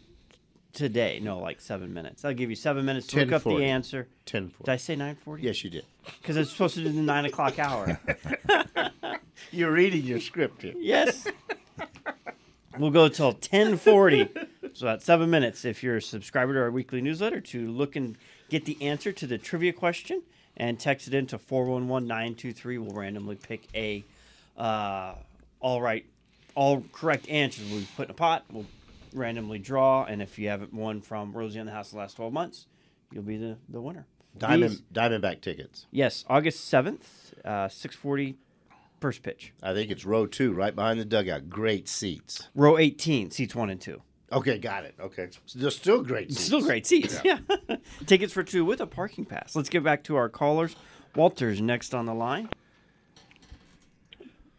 Today. 0.78 1.20
No, 1.22 1.40
like 1.40 1.60
seven 1.60 1.94
minutes. 1.94 2.24
I'll 2.24 2.34
give 2.34 2.50
you 2.50 2.56
seven 2.56 2.86
minutes 2.86 3.08
to 3.08 3.18
look 3.20 3.32
up 3.34 3.44
the 3.44 3.50
10:40. 3.50 3.66
answer. 3.66 4.08
10:40. 4.26 4.58
Did 4.66 4.70
I 4.70 4.78
say 4.78 4.96
940? 4.96 5.44
Yes, 5.44 5.64
you 5.64 5.70
did. 5.70 5.86
Because 6.22 6.38
it's 6.38 6.52
supposed 6.52 6.76
to 6.76 6.84
do 6.84 6.90
the 6.90 7.02
9 7.02 7.26
o'clock 7.26 7.60
hour. 7.60 8.00
You're 9.52 9.72
reading 9.74 10.04
your 10.06 10.22
script 10.22 10.62
here. 10.62 10.74
yes. 10.78 11.28
We'll 12.78 12.92
go 12.92 13.10
till 13.10 13.32
1040. 13.32 14.30
So 14.74 14.86
that's 14.86 15.04
seven 15.04 15.30
minutes 15.30 15.66
if 15.66 15.84
you're 15.84 15.98
a 15.98 16.02
subscriber 16.02 16.54
to 16.54 16.60
our 16.62 16.72
weekly 16.72 17.02
newsletter 17.02 17.42
to 17.42 17.68
look 17.72 17.96
and 17.96 18.16
get 18.50 18.66
the 18.66 18.82
answer 18.82 19.12
to 19.12 19.28
the 19.28 19.38
trivia 19.38 19.74
question 19.74 20.22
and 20.56 20.80
text 20.80 21.08
it 21.08 21.14
into 21.14 21.38
411-923. 21.38 22.64
We'll 22.80 22.96
randomly 22.96 23.36
pick 23.36 23.68
a 23.76 24.06
uh, 24.58 25.16
all 25.60 25.82
right, 25.82 26.06
all 26.56 26.84
correct 26.92 27.28
answers 27.30 27.70
We'll 27.72 27.84
put 27.96 28.06
in 28.06 28.12
a 28.12 28.14
pot. 28.14 28.46
We'll 28.52 28.66
randomly 29.18 29.60
draw, 29.60 30.06
and 30.06 30.22
if 30.22 30.38
you 30.40 30.50
haven't 30.50 30.74
won 30.74 31.02
from 31.02 31.34
Rosie 31.34 31.60
on 31.60 31.66
the 31.66 31.72
House 31.72 31.92
the 31.92 31.98
last 31.98 32.16
12 32.16 32.32
months, 32.32 32.68
you'll 33.12 33.24
be 33.24 33.38
the, 33.38 33.58
the 33.70 33.82
winner. 33.82 34.06
Diamond 34.38 34.72
These- 34.72 34.82
Diamondback 34.94 35.42
tickets. 35.42 35.88
Yes, 35.92 36.24
August 36.30 36.72
7th, 36.72 37.34
uh, 37.44 37.68
640 37.70 38.38
first 39.00 39.24
pitch. 39.24 39.54
I 39.62 39.74
think 39.74 39.92
it's 39.92 40.06
row 40.06 40.26
two, 40.26 40.54
right 40.54 40.76
behind 40.76 41.00
the 41.00 41.06
dugout. 41.06 41.50
Great 41.50 41.88
seats. 41.88 42.48
Row 42.56 42.78
18, 42.78 43.32
seats 43.32 43.56
1 43.56 43.70
and 43.70 43.82
2. 43.82 44.02
Okay, 44.32 44.58
got 44.58 44.84
it. 44.84 44.94
Okay, 45.00 45.30
so 45.46 45.58
they're 45.60 45.72
still 45.72 46.04
great 46.04 46.30
seats. 46.32 46.42
Still 46.46 46.62
great 46.62 46.86
seats. 46.86 47.22
Yeah. 47.24 47.40
Tickets 48.06 48.34
for 48.34 48.44
two 48.44 48.66
with 48.66 48.82
a 48.82 48.86
parking 48.88 49.24
pass. 49.24 49.56
Let's 49.56 49.70
get 49.70 49.84
back 49.84 50.04
to 50.06 50.18
our 50.18 50.28
callers. 50.28 50.76
Walter's 51.16 51.62
next 51.62 51.96
on 51.96 52.06
the 52.06 52.14
line. 52.14 52.50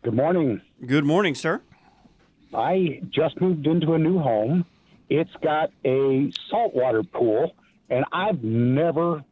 Good 0.02 0.14
morning. 0.14 0.62
Good 0.86 1.04
morning, 1.04 1.34
sir. 1.34 1.60
I 2.54 3.00
just 3.11 3.40
moved 3.40 3.66
into 3.66 3.94
a 3.94 3.98
new 3.98 4.18
home. 4.18 4.64
It's 5.08 5.30
got 5.42 5.70
a 5.84 6.32
saltwater 6.50 7.02
pool, 7.02 7.54
and 7.88 8.04
I've 8.12 8.42
never, 8.42 9.24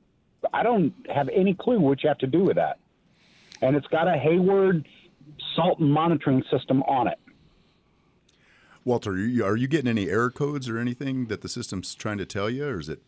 I 0.52 0.62
don't 0.62 0.94
have 1.14 1.28
any 1.28 1.54
clue 1.54 1.78
what 1.78 2.02
you 2.02 2.08
have 2.08 2.18
to 2.18 2.26
do 2.26 2.44
with 2.44 2.56
that. 2.56 2.78
And 3.62 3.76
it's 3.76 3.86
got 3.88 4.08
a 4.08 4.18
Hayward 4.18 4.86
salt 5.54 5.80
monitoring 5.80 6.44
system 6.50 6.82
on 6.82 7.08
it. 7.08 7.18
Walter, 8.84 9.10
are 9.10 9.18
you, 9.18 9.44
are 9.44 9.56
you 9.56 9.66
getting 9.66 9.88
any 9.88 10.08
error 10.08 10.30
codes 10.30 10.68
or 10.68 10.78
anything 10.78 11.26
that 11.26 11.40
the 11.40 11.48
system's 11.48 11.94
trying 11.94 12.18
to 12.18 12.26
tell 12.26 12.48
you, 12.48 12.66
or 12.66 12.78
is 12.78 12.88
it 12.88 13.02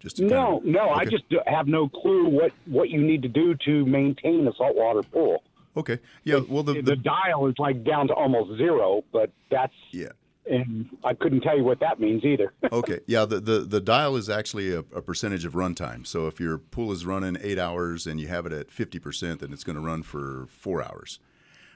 just 0.00 0.18
No, 0.18 0.28
kind 0.28 0.56
of, 0.56 0.64
no, 0.64 0.88
I 0.90 1.04
just 1.04 1.24
have 1.46 1.68
no 1.68 1.88
clue 1.88 2.28
what, 2.28 2.52
what 2.66 2.90
you 2.90 3.00
need 3.00 3.22
to 3.22 3.28
do 3.28 3.54
to 3.66 3.86
maintain 3.86 4.48
a 4.48 4.52
saltwater 4.54 5.02
pool. 5.02 5.44
Okay. 5.76 5.98
Yeah. 6.24 6.40
Well, 6.48 6.62
the, 6.62 6.74
The, 6.74 6.82
the 6.82 6.96
dial 6.96 7.46
is 7.46 7.54
like 7.58 7.84
down 7.84 8.08
to 8.08 8.14
almost 8.14 8.58
zero, 8.58 9.04
but 9.12 9.30
that's, 9.50 9.72
yeah. 9.90 10.08
and 10.46 10.86
I 11.04 11.14
couldn't 11.14 11.40
tell 11.40 11.56
you 11.56 11.64
what 11.64 11.80
that 11.80 11.98
means 12.00 12.24
either. 12.24 12.52
okay. 12.72 13.00
Yeah. 13.06 13.24
The, 13.24 13.40
the, 13.40 13.58
the 13.60 13.80
dial 13.80 14.16
is 14.16 14.28
actually 14.28 14.72
a, 14.72 14.80
a 14.80 15.00
percentage 15.02 15.44
of 15.44 15.54
runtime. 15.54 16.06
So 16.06 16.26
if 16.26 16.40
your 16.40 16.58
pool 16.58 16.92
is 16.92 17.06
running 17.06 17.36
eight 17.42 17.58
hours 17.58 18.06
and 18.06 18.20
you 18.20 18.28
have 18.28 18.44
it 18.46 18.52
at 18.52 18.68
50%, 18.68 19.38
then 19.40 19.52
it's 19.52 19.64
going 19.64 19.76
to 19.76 19.82
run 19.82 20.02
for 20.02 20.46
four 20.50 20.82
hours. 20.82 21.18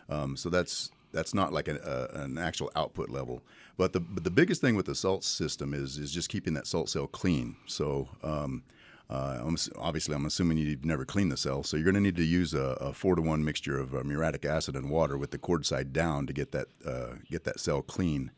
Um, 0.08 0.36
so 0.36 0.50
that's 0.50 0.90
that's 1.12 1.32
not 1.32 1.52
like 1.52 1.66
an, 1.68 1.78
uh, 1.78 2.08
an 2.12 2.36
actual 2.38 2.70
output 2.76 3.08
level. 3.08 3.42
But 3.78 3.92
the 3.92 4.00
but 4.00 4.24
the 4.24 4.30
biggest 4.30 4.60
thing 4.60 4.76
with 4.76 4.86
the 4.86 4.94
salt 4.94 5.24
system 5.24 5.74
is 5.74 5.98
is 5.98 6.12
just 6.12 6.28
keeping 6.28 6.54
that 6.54 6.66
salt 6.66 6.88
cell 6.90 7.06
clean. 7.06 7.56
So 7.66 8.08
um, 8.22 8.62
uh, 9.08 9.40
I'm, 9.40 9.56
obviously, 9.78 10.14
I'm 10.16 10.26
assuming 10.26 10.58
you've 10.58 10.84
never 10.84 11.04
cleaned 11.04 11.30
the 11.30 11.36
cell, 11.36 11.62
so 11.62 11.76
you're 11.76 11.84
going 11.84 11.94
to 11.94 12.00
need 12.00 12.16
to 12.16 12.24
use 12.24 12.54
a, 12.54 12.76
a 12.80 12.92
four 12.92 13.14
to 13.14 13.22
one 13.22 13.44
mixture 13.44 13.78
of 13.78 13.94
uh, 13.94 14.02
muriatic 14.02 14.44
acid 14.44 14.74
and 14.74 14.90
water 14.90 15.16
with 15.16 15.30
the 15.30 15.38
cord 15.38 15.64
side 15.64 15.92
down 15.92 16.26
to 16.26 16.32
get 16.32 16.50
that 16.52 16.66
uh, 16.84 17.14
get 17.30 17.44
that 17.44 17.60
cell 17.60 17.82
clean. 17.82 18.32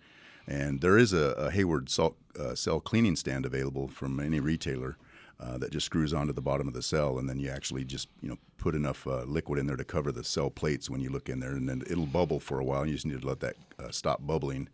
And 0.46 0.80
there 0.80 0.98
is 0.98 1.12
a, 1.12 1.32
a 1.32 1.50
Hayward 1.50 1.88
salt 1.88 2.16
uh, 2.38 2.54
cell 2.54 2.80
cleaning 2.80 3.16
stand 3.16 3.46
available 3.46 3.88
from 3.88 4.20
any 4.20 4.40
retailer 4.40 4.98
uh, 5.40 5.56
that 5.58 5.72
just 5.72 5.86
screws 5.86 6.12
onto 6.12 6.34
the 6.34 6.42
bottom 6.42 6.68
of 6.68 6.74
the 6.74 6.82
cell, 6.82 7.18
and 7.18 7.28
then 7.28 7.38
you 7.38 7.48
actually 7.48 7.84
just 7.84 8.08
you 8.20 8.28
know 8.28 8.36
put 8.58 8.74
enough 8.74 9.06
uh, 9.06 9.22
liquid 9.22 9.58
in 9.58 9.66
there 9.66 9.76
to 9.76 9.84
cover 9.84 10.12
the 10.12 10.24
cell 10.24 10.50
plates 10.50 10.90
when 10.90 11.00
you 11.00 11.08
look 11.08 11.30
in 11.30 11.40
there, 11.40 11.52
and 11.52 11.66
then 11.66 11.82
it'll 11.88 12.06
bubble 12.06 12.40
for 12.40 12.60
a 12.60 12.64
while. 12.64 12.84
You 12.84 12.92
just 12.92 13.06
need 13.06 13.22
to 13.22 13.26
let 13.26 13.40
that 13.40 13.56
stop 13.90 14.26
bubbling, 14.26 14.68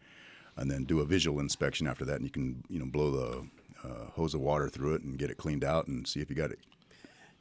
and 0.56 0.68
then 0.68 0.82
do 0.84 0.98
a 1.00 1.04
visual 1.04 1.38
inspection 1.38 1.86
after 1.86 2.04
that, 2.04 2.16
and 2.16 2.24
you 2.24 2.30
can 2.30 2.64
you 2.68 2.80
know 2.80 2.86
blow 2.86 3.12
the 3.12 3.46
uh, 3.84 4.10
hose 4.14 4.34
of 4.34 4.40
water 4.40 4.68
through 4.68 4.94
it 4.94 5.02
and 5.02 5.18
get 5.18 5.30
it 5.30 5.36
cleaned 5.36 5.64
out 5.64 5.86
and 5.86 6.06
see 6.06 6.20
if 6.20 6.30
you 6.30 6.36
got 6.36 6.50
it. 6.50 6.58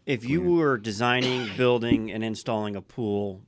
If 0.06 0.28
you 0.28 0.42
were 0.42 0.78
designing, 0.78 1.50
building, 1.58 2.12
and 2.12 2.24
installing 2.24 2.76
a 2.76 2.82
pool 2.82 3.42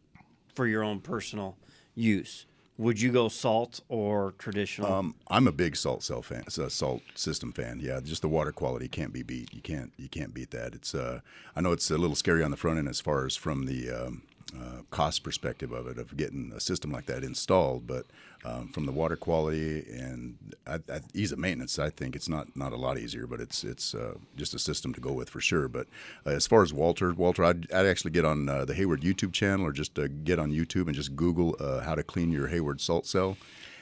for 0.53 0.65
your 0.65 0.84
own 0.84 1.01
personal 1.01 1.58
use, 1.93 2.45
would 2.77 2.99
you 2.99 3.12
go 3.12 3.29
salt 3.29 3.81
or 3.89 4.34
traditional? 4.38 4.91
Um, 4.91 5.15
I'm 5.29 5.47
a 5.47 5.51
big 5.51 5.75
salt 5.75 6.03
cell 6.03 6.21
fan, 6.21 6.43
a 6.47 6.69
salt 6.69 7.01
system 7.13 7.51
fan. 7.51 7.79
Yeah, 7.81 7.99
just 8.01 8.21
the 8.21 8.27
water 8.27 8.51
quality 8.51 8.88
can't 8.88 9.13
be 9.13 9.23
beat. 9.23 9.53
You 9.53 9.62
can't 9.62 9.93
you 9.97 10.10
can't 10.10 10.34
beat 10.34 10.51
that. 10.51 10.75
It's 10.75 10.93
uh, 10.93 11.21
I 11.55 11.62
know 11.62 11.71
it's 11.71 11.89
a 11.89 11.97
little 11.97 12.15
scary 12.15 12.43
on 12.43 12.51
the 12.51 12.58
front 12.58 12.79
end 12.79 12.89
as 12.89 12.99
far 12.99 13.25
as 13.25 13.36
from 13.36 13.65
the 13.65 13.89
um, 13.91 14.23
uh, 14.53 14.81
cost 14.91 15.23
perspective 15.23 15.71
of 15.71 15.88
it 15.88 15.97
of 15.97 16.15
getting 16.15 16.51
a 16.55 16.60
system 16.60 16.91
like 16.91 17.08
that 17.08 17.23
installed, 17.23 17.88
but 17.88 18.05
um, 18.45 18.67
from 18.67 18.86
the 18.86 18.91
water 18.91 19.15
quality 19.15 19.84
and 19.91 20.38
I, 20.67 20.75
I, 20.75 20.99
ease 21.13 21.31
of 21.31 21.39
maintenance, 21.39 21.79
I 21.79 21.89
think 21.89 22.15
it's 22.15 22.29
not 22.29 22.55
not 22.55 22.71
a 22.71 22.75
lot 22.75 22.99
easier, 22.99 23.25
but 23.25 23.41
it's 23.41 23.63
it's 23.63 23.95
uh, 23.95 24.15
just 24.36 24.53
a 24.53 24.60
system 24.60 24.93
to 24.93 25.01
go 25.01 25.12
with 25.13 25.29
for 25.29 25.41
sure. 25.41 25.67
But 25.67 25.88
uh, 26.25 26.29
as 26.29 26.45
far 26.45 26.62
as 26.62 26.71
Walter, 26.71 27.12
Walter, 27.13 27.43
I'd, 27.43 27.71
I'd 27.71 27.88
actually 27.88 28.12
get 28.12 28.23
on 28.23 28.47
uh, 28.47 28.65
the 28.65 28.75
Hayward 28.75 29.01
YouTube 29.01 29.34
channel 29.34 29.65
or 29.65 29.71
just 29.71 29.97
uh, 29.97 30.08
get 30.23 30.38
on 30.38 30.51
YouTube 30.51 30.86
and 30.86 30.93
just 30.95 31.15
Google 31.15 31.55
uh, 31.60 31.81
how 31.81 31.95
to 31.95 32.03
clean 32.03 32.31
your 32.31 32.47
Hayward 32.47 32.81
salt 32.81 33.08
cell 33.08 33.38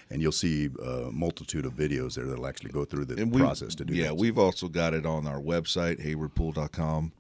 and 0.10 0.21
you'll 0.21 0.32
see 0.32 0.69
a 0.86 1.12
multitude 1.12 1.65
of 1.65 1.73
videos 1.73 2.15
there 2.15 2.26
that'll 2.26 2.45
actually 2.45 2.71
go 2.71 2.86
through 2.86 3.06
the 3.06 3.23
we- 3.26 3.41
process 3.41 3.73
to 3.76 3.84
do 3.84 3.93
that. 3.93 3.99
Yeah, 3.99 4.08
that. 4.08 4.17
we've 4.17 4.38
also 4.38 4.67
got 4.67 4.93
it 4.93 5.06
on 5.06 5.26
our 5.26 5.39
website, 5.39 5.99
haywardpool.com, 6.06 7.12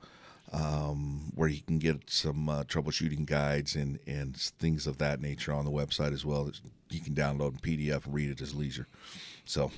um, 0.53 1.31
where 1.35 1.49
you 1.49 1.61
can 1.61 1.79
get 1.79 2.09
some 2.09 2.47
uh, 2.47 2.63
troubleshooting 2.63 3.25
guides 3.25 3.75
and, 3.75 3.99
and 4.05 4.37
things 4.37 4.85
of 4.85 4.99
that 4.99 5.19
nature 5.19 5.51
on 5.51 5.65
the 5.65 5.71
website 5.71 6.13
as 6.13 6.23
well. 6.23 6.49
You 6.89 6.99
can 6.99 7.15
download 7.15 7.53
in 7.53 7.57
PDF 7.77 8.05
and 8.05 8.13
read 8.13 8.29
it 8.29 8.39
as 8.39 8.53
leisure. 8.53 8.87
So, 9.45 9.71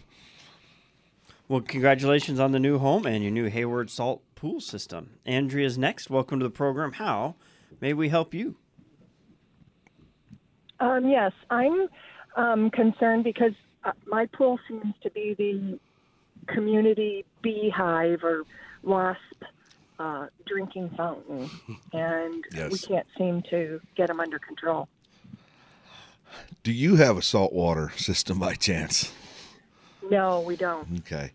Well, 1.47 1.61
congratulations 1.61 2.39
on 2.39 2.51
the 2.51 2.59
new 2.59 2.77
home 2.77 3.05
and 3.05 3.23
your 3.23 3.31
new 3.31 3.45
Hayward 3.45 3.89
Salt 3.89 4.21
Pool 4.35 4.59
System. 4.59 5.11
Andrea's 5.25 5.77
next. 5.77 6.09
Welcome 6.09 6.39
to 6.39 6.45
the 6.45 6.51
program. 6.51 6.93
How 6.93 7.35
may 7.79 7.93
we 7.93 8.09
help 8.09 8.33
you? 8.33 8.55
Um, 10.81 11.07
yes, 11.07 11.31
I'm 11.49 11.88
um, 12.35 12.69
concerned 12.69 13.23
because 13.23 13.53
uh, 13.85 13.93
my 14.07 14.25
pool 14.25 14.59
seems 14.67 14.93
to 15.03 15.09
be 15.11 15.35
the 15.38 15.79
community 16.53 17.23
beehive 17.41 18.23
or 18.23 18.43
wasp 18.83 19.19
uh, 19.99 20.27
drinking 20.45 20.89
fountain, 20.97 21.49
and 21.93 22.43
we 22.71 22.77
can't 22.77 23.08
seem 23.17 23.41
to 23.49 23.81
get 23.95 24.08
them 24.08 24.19
under 24.19 24.39
control. 24.39 24.88
do 26.63 26.71
you 26.71 26.95
have 26.95 27.17
a 27.17 27.21
saltwater 27.21 27.91
system 27.95 28.39
by 28.39 28.55
chance? 28.55 29.13
No, 30.10 30.41
we 30.41 30.55
don't. 30.55 30.88
Okay. 30.99 31.31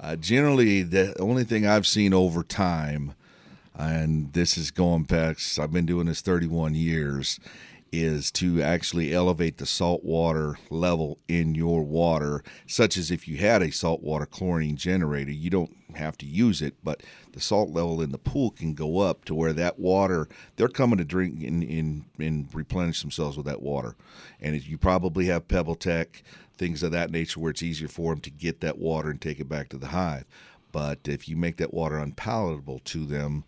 Uh, 0.00 0.16
generally, 0.16 0.82
the 0.82 1.18
only 1.20 1.44
thing 1.44 1.66
I've 1.66 1.86
seen 1.86 2.12
over 2.12 2.42
time, 2.42 3.14
and 3.76 4.32
this 4.32 4.56
is 4.56 4.70
going 4.70 5.04
back, 5.04 5.38
I've 5.58 5.72
been 5.72 5.86
doing 5.86 6.06
this 6.06 6.20
31 6.20 6.74
years, 6.74 7.38
is 8.02 8.30
to 8.32 8.62
actually 8.62 9.14
elevate 9.14 9.58
the 9.58 9.66
salt 9.66 10.04
water 10.04 10.58
level 10.70 11.18
in 11.28 11.54
your 11.54 11.82
water, 11.82 12.42
such 12.66 12.96
as 12.96 13.10
if 13.10 13.28
you 13.28 13.36
had 13.36 13.62
a 13.62 13.70
saltwater 13.70 14.26
chlorine 14.26 14.76
generator, 14.76 15.30
you 15.30 15.50
don't 15.50 15.74
have 15.94 16.16
to 16.18 16.26
use 16.26 16.60
it, 16.60 16.74
but 16.82 17.02
the 17.32 17.40
salt 17.40 17.70
level 17.70 18.00
in 18.00 18.10
the 18.10 18.18
pool 18.18 18.50
can 18.50 18.74
go 18.74 18.98
up 18.98 19.24
to 19.24 19.34
where 19.34 19.52
that 19.52 19.78
water, 19.78 20.28
they're 20.56 20.68
coming 20.68 20.98
to 20.98 21.04
drink 21.04 21.42
and, 21.42 21.62
and, 21.62 22.04
and 22.18 22.48
replenish 22.52 23.00
themselves 23.00 23.36
with 23.36 23.46
that 23.46 23.62
water. 23.62 23.94
And 24.40 24.60
you 24.66 24.78
probably 24.78 25.26
have 25.26 25.48
Pebble 25.48 25.76
Tech, 25.76 26.22
things 26.56 26.82
of 26.82 26.92
that 26.92 27.10
nature, 27.10 27.40
where 27.40 27.50
it's 27.50 27.62
easier 27.62 27.88
for 27.88 28.12
them 28.12 28.20
to 28.22 28.30
get 28.30 28.60
that 28.60 28.78
water 28.78 29.10
and 29.10 29.20
take 29.20 29.40
it 29.40 29.48
back 29.48 29.68
to 29.70 29.78
the 29.78 29.88
hive. 29.88 30.24
But 30.72 31.00
if 31.04 31.28
you 31.28 31.36
make 31.36 31.58
that 31.58 31.72
water 31.72 31.98
unpalatable 31.98 32.80
to 32.86 33.06
them, 33.06 33.44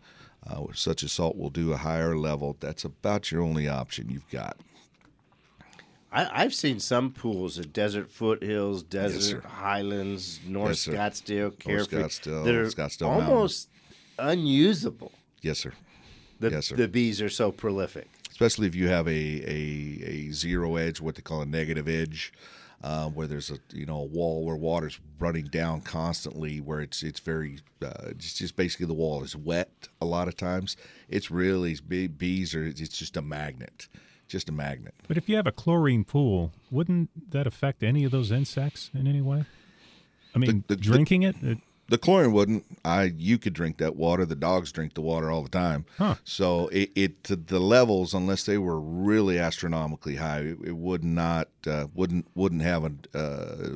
uh, 0.48 0.64
such 0.74 1.02
as 1.02 1.12
salt 1.12 1.36
will 1.36 1.50
do 1.50 1.72
a 1.72 1.76
higher 1.76 2.16
level, 2.16 2.56
that's 2.60 2.84
about 2.84 3.30
your 3.30 3.42
only 3.42 3.68
option 3.68 4.08
you've 4.10 4.28
got. 4.30 4.56
I, 6.12 6.42
I've 6.44 6.54
seen 6.54 6.80
some 6.80 7.10
pools 7.12 7.58
at 7.58 7.72
Desert 7.72 8.10
Foothills, 8.10 8.82
Desert 8.82 9.20
sir. 9.20 9.40
Highlands, 9.48 10.40
North 10.46 10.86
Yes. 10.86 11.20
Scottsdale, 11.22 11.40
North 11.42 11.58
Carefree, 11.58 12.02
Scottsdale, 12.02 12.44
that 12.44 12.54
are 12.54 12.66
Scottsdale 12.66 13.08
Mountain. 13.10 13.28
almost 13.32 13.68
unusable. 14.18 15.12
Yes, 15.42 15.58
sir. 15.58 15.72
The, 16.40 16.50
Yes, 16.50 16.66
sir. 16.66 16.76
the 16.76 16.88
bees 16.88 17.20
are 17.22 17.28
so 17.30 17.50
prolific. 17.50 18.08
especially 18.30 18.66
if 18.66 18.74
you 18.74 18.88
have 18.88 19.06
a, 19.08 19.10
a, 19.10 20.02
a 20.04 20.30
zero 20.32 20.76
edge, 20.76 21.00
what 21.00 21.14
they 21.14 21.22
call 21.22 21.40
a 21.42 21.46
negative 21.46 21.88
edge, 21.88 22.32
uh, 22.82 23.08
where 23.08 23.26
there's 23.26 23.50
a 23.50 23.58
you 23.72 23.86
know 23.86 23.98
a 23.98 24.04
wall 24.04 24.44
where 24.44 24.56
water's 24.56 24.98
running 25.18 25.46
down 25.46 25.80
constantly, 25.80 26.60
where 26.60 26.80
it's 26.80 27.02
it's 27.02 27.20
very 27.20 27.58
uh, 27.82 27.90
it's 28.08 28.34
just 28.34 28.56
basically 28.56 28.86
the 28.86 28.94
wall 28.94 29.22
is 29.24 29.34
wet 29.34 29.88
a 30.00 30.04
lot 30.06 30.28
of 30.28 30.36
times. 30.36 30.76
It's 31.08 31.30
really 31.30 31.76
bee- 31.86 32.06
bees 32.06 32.54
are 32.54 32.64
it's 32.66 32.80
just 32.98 33.16
a 33.16 33.22
magnet, 33.22 33.88
just 34.28 34.48
a 34.48 34.52
magnet. 34.52 34.94
But 35.08 35.16
if 35.16 35.28
you 35.28 35.36
have 35.36 35.46
a 35.46 35.52
chlorine 35.52 36.04
pool, 36.04 36.52
wouldn't 36.70 37.30
that 37.30 37.46
affect 37.46 37.82
any 37.82 38.04
of 38.04 38.10
those 38.12 38.30
insects 38.30 38.90
in 38.94 39.06
any 39.06 39.20
way? 39.22 39.44
I 40.34 40.38
mean, 40.38 40.64
The- 40.68 40.76
the- 40.76 40.80
drinking 40.82 41.22
it, 41.22 41.36
it 41.42 41.58
The 41.88 41.98
chlorine 41.98 42.32
wouldn't. 42.32 42.64
I 42.84 43.04
you 43.16 43.38
could 43.38 43.52
drink 43.52 43.78
that 43.78 43.94
water. 43.96 44.24
The 44.26 44.34
dogs 44.34 44.72
drink 44.72 44.94
the 44.94 45.00
water 45.02 45.30
all 45.30 45.42
the 45.42 45.48
time. 45.48 45.84
Huh. 45.98 46.16
So 46.24 46.68
it, 46.68 46.90
it 46.96 47.22
the 47.46 47.60
levels, 47.60 48.12
unless 48.14 48.44
they 48.44 48.58
were 48.58 48.80
really 48.80 49.38
astronomically 49.38 50.16
high, 50.16 50.40
it, 50.40 50.58
it 50.64 50.76
would 50.76 51.04
not 51.04 51.48
uh, 51.66 51.86
wouldn't 51.94 52.26
wouldn't 52.34 52.62
have 52.62 52.84
a 52.84 53.18
uh, 53.18 53.68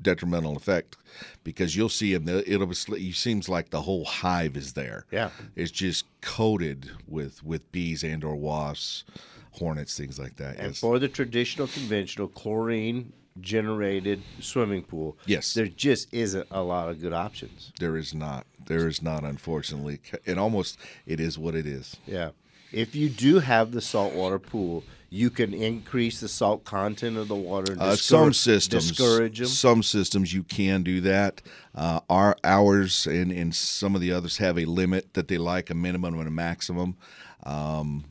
detrimental 0.00 0.56
effect 0.56 0.96
because 1.44 1.76
you'll 1.76 1.88
see 1.88 2.14
them. 2.16 2.28
It'll 2.46 2.66
be, 2.66 2.76
it 3.08 3.14
seems 3.16 3.48
like 3.48 3.70
the 3.70 3.82
whole 3.82 4.04
hive 4.04 4.56
is 4.56 4.72
there. 4.74 5.04
Yeah. 5.10 5.30
it's 5.56 5.70
just 5.70 6.04
coated 6.20 6.90
with 7.08 7.42
with 7.42 7.70
bees 7.72 8.02
and 8.04 8.22
or 8.24 8.36
wasps, 8.36 9.04
hornets, 9.52 9.96
things 9.96 10.18
like 10.18 10.36
that. 10.36 10.56
And 10.56 10.68
Yes. 10.68 10.78
for 10.80 10.98
the 10.98 11.08
traditional, 11.08 11.66
conventional 11.66 12.28
chlorine 12.28 13.12
generated 13.40 14.22
swimming 14.40 14.82
pool, 14.82 15.16
Yes. 15.26 15.54
there 15.54 15.68
just 15.68 16.12
isn't 16.12 16.48
a 16.50 16.62
lot 16.62 16.88
of 16.88 17.00
good 17.00 17.12
options. 17.12 17.72
There 17.78 17.96
is 17.96 18.14
not. 18.14 18.46
There 18.66 18.88
is 18.88 19.02
not, 19.02 19.24
unfortunately. 19.24 20.00
And 20.26 20.38
almost 20.38 20.78
it 21.06 21.20
is 21.20 21.38
what 21.38 21.54
it 21.54 21.66
is. 21.66 21.96
Yeah. 22.06 22.30
If 22.72 22.94
you 22.94 23.08
do 23.08 23.40
have 23.40 23.72
the 23.72 23.80
saltwater 23.80 24.38
pool, 24.38 24.84
you 25.08 25.28
can 25.28 25.52
increase 25.52 26.20
the 26.20 26.28
salt 26.28 26.64
content 26.64 27.16
of 27.16 27.26
the 27.26 27.34
water. 27.34 27.76
Uh, 27.78 27.96
some 27.96 28.32
systems, 28.32 28.88
discourage 28.90 29.38
them. 29.38 29.48
some 29.48 29.82
systems 29.82 30.32
you 30.32 30.44
can 30.44 30.84
do 30.84 31.00
that. 31.00 31.42
Uh, 31.74 31.98
our 32.08 32.36
ours 32.44 33.06
and, 33.06 33.32
and 33.32 33.52
some 33.54 33.96
of 33.96 34.00
the 34.00 34.12
others 34.12 34.36
have 34.36 34.56
a 34.56 34.66
limit 34.66 35.14
that 35.14 35.26
they 35.26 35.36
like, 35.36 35.68
a 35.68 35.74
minimum 35.74 36.16
and 36.20 36.28
a 36.28 36.30
maximum. 36.30 36.96
Um, 37.42 38.04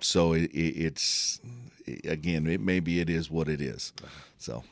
so 0.00 0.32
it, 0.32 0.44
it, 0.52 0.76
it's 0.76 1.40
again, 2.04 2.46
it 2.46 2.60
maybe 2.60 3.00
it 3.00 3.08
is 3.10 3.30
what 3.30 3.48
it 3.48 3.60
is. 3.60 3.92
So 4.38 4.64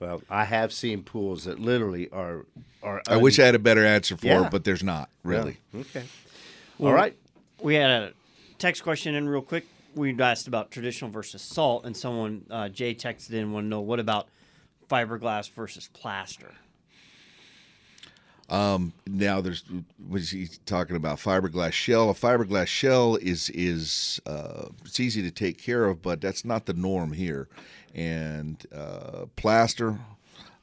Well, 0.00 0.22
I 0.30 0.44
have 0.44 0.72
seen 0.72 1.02
pools 1.02 1.44
that 1.44 1.58
literally 1.58 2.08
are 2.10 2.46
are. 2.82 3.02
I 3.08 3.16
wish 3.16 3.38
I 3.38 3.44
had 3.46 3.54
a 3.54 3.58
better 3.58 3.84
answer 3.84 4.16
for 4.16 4.26
Yeah. 4.26 4.46
it, 4.46 4.50
but 4.50 4.64
there's 4.64 4.84
not 4.84 5.08
really. 5.22 5.58
Yeah. 5.72 5.80
Okay. 5.80 6.04
Well, 6.78 6.90
All 6.92 6.94
right. 6.96 7.16
We 7.60 7.74
had 7.74 7.90
a 7.90 8.12
text 8.58 8.82
question 8.84 9.14
in 9.14 9.28
real 9.28 9.42
quick. 9.42 9.66
We 9.94 10.16
asked 10.20 10.46
about 10.46 10.70
traditional 10.70 11.10
versus 11.10 11.42
salt, 11.42 11.84
and 11.84 11.96
someone 11.96 12.44
uh, 12.50 12.68
Jay 12.68 12.94
texted 12.94 13.32
in 13.32 13.52
want 13.52 13.64
to 13.64 13.68
know 13.68 13.80
what 13.80 13.98
about 13.98 14.28
fiberglass 14.88 15.50
versus 15.50 15.88
plaster. 15.92 16.52
Um, 18.48 18.94
now 19.06 19.40
there's 19.40 19.62
was 20.08 20.30
he 20.30 20.48
talking 20.64 20.96
about 20.96 21.18
fiberglass 21.18 21.72
shell? 21.72 22.08
A 22.08 22.14
fiberglass 22.14 22.66
shell 22.66 23.16
is 23.16 23.50
is 23.50 24.20
uh, 24.26 24.68
it's 24.84 25.00
easy 25.00 25.22
to 25.22 25.30
take 25.30 25.58
care 25.58 25.84
of, 25.84 26.00
but 26.00 26.20
that's 26.20 26.44
not 26.44 26.66
the 26.66 26.72
norm 26.72 27.12
here. 27.12 27.48
And 27.94 28.64
uh, 28.74 29.26
plaster, 29.36 29.98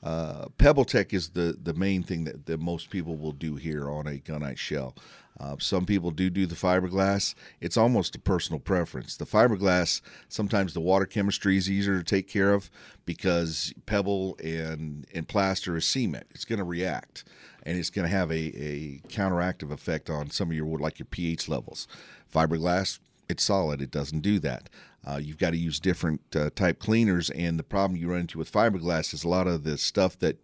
uh, 0.02 0.48
Pebble 0.58 0.86
Tech 0.86 1.14
is 1.14 1.30
the 1.30 1.58
the 1.62 1.74
main 1.74 2.02
thing 2.02 2.24
that, 2.24 2.48
that 2.48 2.60
most 2.60 2.90
people 2.90 3.18
will 3.18 3.34
do 3.34 3.56
here 3.56 3.90
on 3.90 4.08
a 4.08 4.18
gunite 4.18 4.58
shell. 4.58 4.96
Uh, 5.38 5.58
some 5.60 5.86
people 5.86 6.12
do 6.12 6.30
do 6.30 6.46
the 6.46 6.56
fiberglass. 6.56 7.36
It's 7.60 7.76
almost 7.78 8.16
a 8.16 8.20
personal 8.20 8.60
preference. 8.60 9.18
The 9.18 9.26
fiberglass, 9.26 10.02
sometimes 10.30 10.74
the 10.74 10.80
water 10.80 11.06
chemistry 11.06 11.58
is 11.58 11.70
easier 11.70 11.98
to 11.98 12.04
take 12.04 12.30
care 12.30 12.54
of 12.54 12.72
because 13.06 13.74
pebble 13.86 14.38
and, 14.42 15.06
and 15.14 15.28
plaster 15.28 15.76
is 15.76 15.86
cement. 15.86 16.28
It's 16.32 16.46
going 16.46 16.60
to 16.60 16.66
react 16.66 17.26
and 17.66 17.78
it's 17.78 17.90
going 17.90 18.08
to 18.08 18.16
have 18.16 18.32
a, 18.32 18.36
a 18.36 19.02
counteractive 19.08 19.72
effect 19.72 20.10
on 20.10 20.30
some 20.30 20.50
of 20.50 20.56
your 20.56 20.78
like 20.78 21.00
your 21.00 21.08
pH 21.08 21.50
levels. 21.50 21.88
Fiberglass, 22.34 23.00
it's 23.30 23.44
solid. 23.44 23.82
It 23.82 23.92
doesn't 23.92 24.22
do 24.22 24.40
that. 24.40 24.70
Uh, 25.06 25.18
you've 25.18 25.38
got 25.38 25.52
to 25.52 25.58
use 25.58 25.80
different 25.80 26.22
uh, 26.36 26.50
type 26.56 26.80
cleaners, 26.80 27.30
and 27.32 27.60
the 27.60 27.64
problem 27.64 28.00
you 28.00 28.10
run 28.10 28.22
into 28.22 28.40
with 28.40 28.52
fiberglass 28.52 29.14
is 29.14 29.24
a 29.24 29.30
lot 29.30 29.48
of 29.48 29.64
the 29.64 29.78
stuff 29.78 30.18
that 30.20 30.38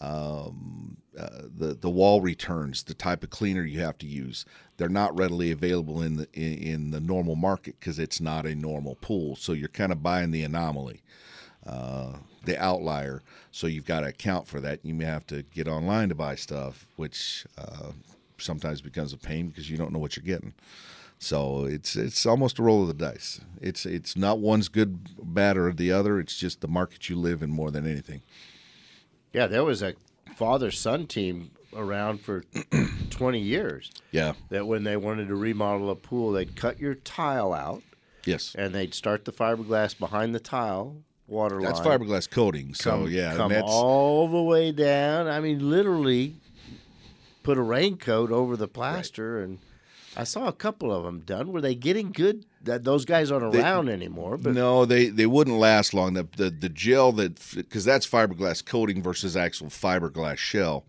um, 0.00 0.98
uh, 1.18 1.42
the 1.56 1.74
the 1.74 1.90
wall 1.90 2.20
returns, 2.20 2.82
the 2.82 2.94
type 2.94 3.22
of 3.24 3.30
cleaner 3.30 3.64
you 3.64 3.80
have 3.80 3.98
to 3.98 4.06
use. 4.06 4.44
They're 4.76 4.88
not 4.88 5.18
readily 5.18 5.50
available 5.50 6.02
in 6.02 6.16
the 6.16 6.28
in, 6.34 6.58
in 6.58 6.90
the 6.90 7.00
normal 7.00 7.36
market 7.36 7.80
because 7.80 7.98
it's 7.98 8.20
not 8.20 8.46
a 8.46 8.54
normal 8.54 8.96
pool. 8.96 9.36
So 9.36 9.52
you're 9.52 9.68
kind 9.68 9.92
of 9.92 10.02
buying 10.02 10.30
the 10.30 10.42
anomaly, 10.42 11.02
uh, 11.66 12.12
the 12.44 12.62
outlier. 12.62 13.22
So 13.50 13.66
you've 13.66 13.84
got 13.84 14.00
to 14.00 14.08
account 14.08 14.46
for 14.46 14.60
that. 14.60 14.84
You 14.84 14.94
may 14.94 15.04
have 15.04 15.26
to 15.28 15.42
get 15.42 15.68
online 15.68 16.08
to 16.10 16.14
buy 16.14 16.36
stuff, 16.36 16.86
which 16.96 17.46
uh, 17.58 17.92
sometimes 18.38 18.80
becomes 18.80 19.12
a 19.12 19.18
pain 19.18 19.48
because 19.48 19.70
you 19.70 19.76
don't 19.76 19.92
know 19.92 19.98
what 19.98 20.16
you're 20.16 20.24
getting. 20.24 20.54
So 21.18 21.64
it's 21.64 21.96
it's 21.96 22.26
almost 22.26 22.58
a 22.58 22.62
roll 22.62 22.82
of 22.82 22.88
the 22.88 22.94
dice. 22.94 23.40
It's 23.60 23.86
it's 23.86 24.16
not 24.16 24.38
one's 24.38 24.68
good, 24.68 25.34
bad, 25.34 25.56
or 25.56 25.72
the 25.72 25.90
other. 25.90 26.20
It's 26.20 26.36
just 26.36 26.60
the 26.60 26.68
market 26.68 27.08
you 27.08 27.16
live 27.16 27.42
in 27.42 27.50
more 27.50 27.70
than 27.70 27.86
anything. 27.86 28.20
Yeah, 29.32 29.46
there 29.46 29.64
was 29.64 29.82
a 29.82 29.94
father 30.34 30.70
son 30.70 31.06
team 31.06 31.52
around 31.74 32.20
for 32.20 32.44
20 33.10 33.38
years. 33.38 33.90
Yeah. 34.10 34.32
That 34.50 34.66
when 34.66 34.84
they 34.84 34.96
wanted 34.96 35.28
to 35.28 35.34
remodel 35.34 35.90
a 35.90 35.96
pool, 35.96 36.32
they'd 36.32 36.56
cut 36.56 36.80
your 36.80 36.94
tile 36.94 37.52
out. 37.52 37.82
Yes. 38.24 38.54
And 38.58 38.74
they'd 38.74 38.94
start 38.94 39.24
the 39.24 39.32
fiberglass 39.32 39.98
behind 39.98 40.34
the 40.34 40.40
tile 40.40 40.96
water 41.28 41.60
That's 41.60 41.80
line. 41.84 41.98
fiberglass 42.00 42.30
coating. 42.30 42.74
So 42.74 42.90
Come, 42.90 43.08
yeah, 43.10 43.30
and 43.30 43.36
come 43.38 43.52
all 43.64 44.28
the 44.28 44.42
way 44.42 44.72
down. 44.72 45.26
I 45.28 45.40
mean, 45.40 45.68
literally 45.70 46.34
put 47.42 47.58
a 47.58 47.62
raincoat 47.62 48.30
over 48.30 48.56
the 48.56 48.68
plaster, 48.68 49.40
and 49.40 49.58
I 50.16 50.24
saw 50.24 50.46
a 50.48 50.52
couple 50.52 50.92
of 50.92 51.04
them 51.04 51.20
done. 51.20 51.52
Were 51.52 51.60
they 51.60 51.74
getting 51.74 52.12
good? 52.12 52.44
That 52.62 52.82
those 52.84 53.04
guys 53.04 53.30
aren't 53.30 53.52
They- 53.52 53.60
around 53.60 53.88
anymore. 53.88 54.36
But 54.36 54.54
no, 54.54 54.84
they 54.84 55.06
they 55.08 55.26
wouldn't 55.26 55.56
last 55.58 55.94
long. 55.94 56.14
The 56.14 56.26
the, 56.36 56.50
the 56.50 56.68
gel 56.68 57.12
that 57.12 57.38
because 57.54 57.84
that's 57.84 58.06
fiberglass 58.06 58.64
coating 58.64 59.02
versus 59.02 59.36
actual 59.36 59.68
fiberglass 59.68 60.38
shell, 60.38 60.84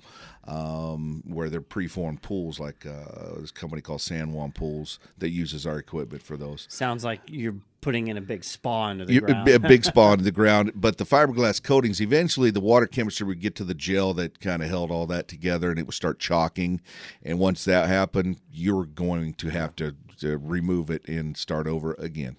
um, 0.47 1.21
where 1.25 1.49
they're 1.49 1.59
preformed 1.61 2.21
pools 2.21 2.59
like 2.59 2.85
uh, 2.85 3.39
this 3.39 3.51
company 3.51 3.81
called 3.81 4.01
San 4.01 4.31
Juan 4.31 4.51
Pools 4.53 4.97
that 5.17 5.29
uses 5.29 5.67
our 5.67 5.77
equipment 5.77 6.23
for 6.23 6.37
those. 6.37 6.65
Sounds 6.69 7.03
like 7.03 7.19
you're 7.27 7.55
putting 7.81 8.07
in 8.07 8.17
a 8.17 8.21
big 8.21 8.43
spa 8.43 8.89
into 8.89 9.05
the 9.05 9.13
You- 9.13 9.21
ground. 9.21 9.47
a 9.49 9.59
big 9.59 9.83
spa 9.83 10.11
into 10.13 10.23
the 10.23 10.31
ground, 10.31 10.71
but 10.73 10.97
the 10.97 11.05
fiberglass 11.05 11.61
coatings 11.61 12.01
eventually 12.01 12.49
the 12.49 12.59
water 12.61 12.87
chemistry 12.87 13.27
would 13.27 13.41
get 13.41 13.55
to 13.55 13.63
the 13.65 13.73
gel 13.73 14.13
that 14.15 14.39
kind 14.39 14.63
of 14.63 14.69
held 14.69 14.89
all 14.89 15.05
that 15.07 15.27
together, 15.27 15.69
and 15.69 15.77
it 15.79 15.85
would 15.85 15.95
start 15.95 16.17
chalking. 16.19 16.81
And 17.23 17.39
once 17.39 17.65
that 17.65 17.87
happened, 17.89 18.39
you're 18.51 18.85
going 18.85 19.33
to 19.35 19.49
have 19.49 19.75
to, 19.77 19.95
to 20.19 20.37
remove 20.37 20.89
it 20.89 21.07
and 21.09 21.35
start 21.35 21.67
over 21.67 21.93
again. 21.99 22.37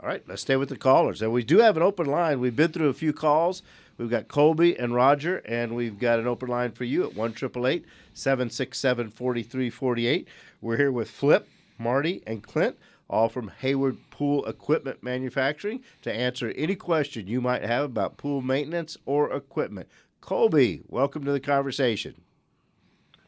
All 0.00 0.08
right, 0.08 0.22
let's 0.28 0.42
stay 0.42 0.56
with 0.56 0.68
the 0.68 0.76
callers. 0.76 1.22
And 1.22 1.32
we 1.32 1.42
do 1.42 1.58
have 1.60 1.78
an 1.78 1.82
open 1.82 2.06
line. 2.06 2.38
We've 2.38 2.54
been 2.54 2.72
through 2.72 2.88
a 2.90 2.94
few 2.94 3.14
calls. 3.14 3.62
We've 3.96 4.10
got 4.10 4.28
Colby 4.28 4.76
and 4.78 4.94
Roger, 4.94 5.36
and 5.38 5.76
we've 5.76 5.98
got 5.98 6.18
an 6.18 6.26
open 6.26 6.48
line 6.48 6.72
for 6.72 6.84
you 6.84 7.04
at 7.04 7.14
1 7.14 7.34
767 7.34 9.10
4348. 9.10 10.28
We're 10.60 10.76
here 10.76 10.92
with 10.92 11.10
Flip, 11.10 11.48
Marty, 11.78 12.22
and 12.26 12.42
Clint, 12.42 12.76
all 13.08 13.28
from 13.28 13.52
Hayward 13.60 13.98
Pool 14.10 14.44
Equipment 14.46 15.02
Manufacturing, 15.02 15.82
to 16.02 16.12
answer 16.12 16.52
any 16.56 16.74
question 16.74 17.28
you 17.28 17.40
might 17.40 17.62
have 17.62 17.84
about 17.84 18.16
pool 18.16 18.42
maintenance 18.42 18.96
or 19.06 19.32
equipment. 19.32 19.88
Colby, 20.20 20.82
welcome 20.88 21.24
to 21.24 21.32
the 21.32 21.40
conversation. 21.40 22.14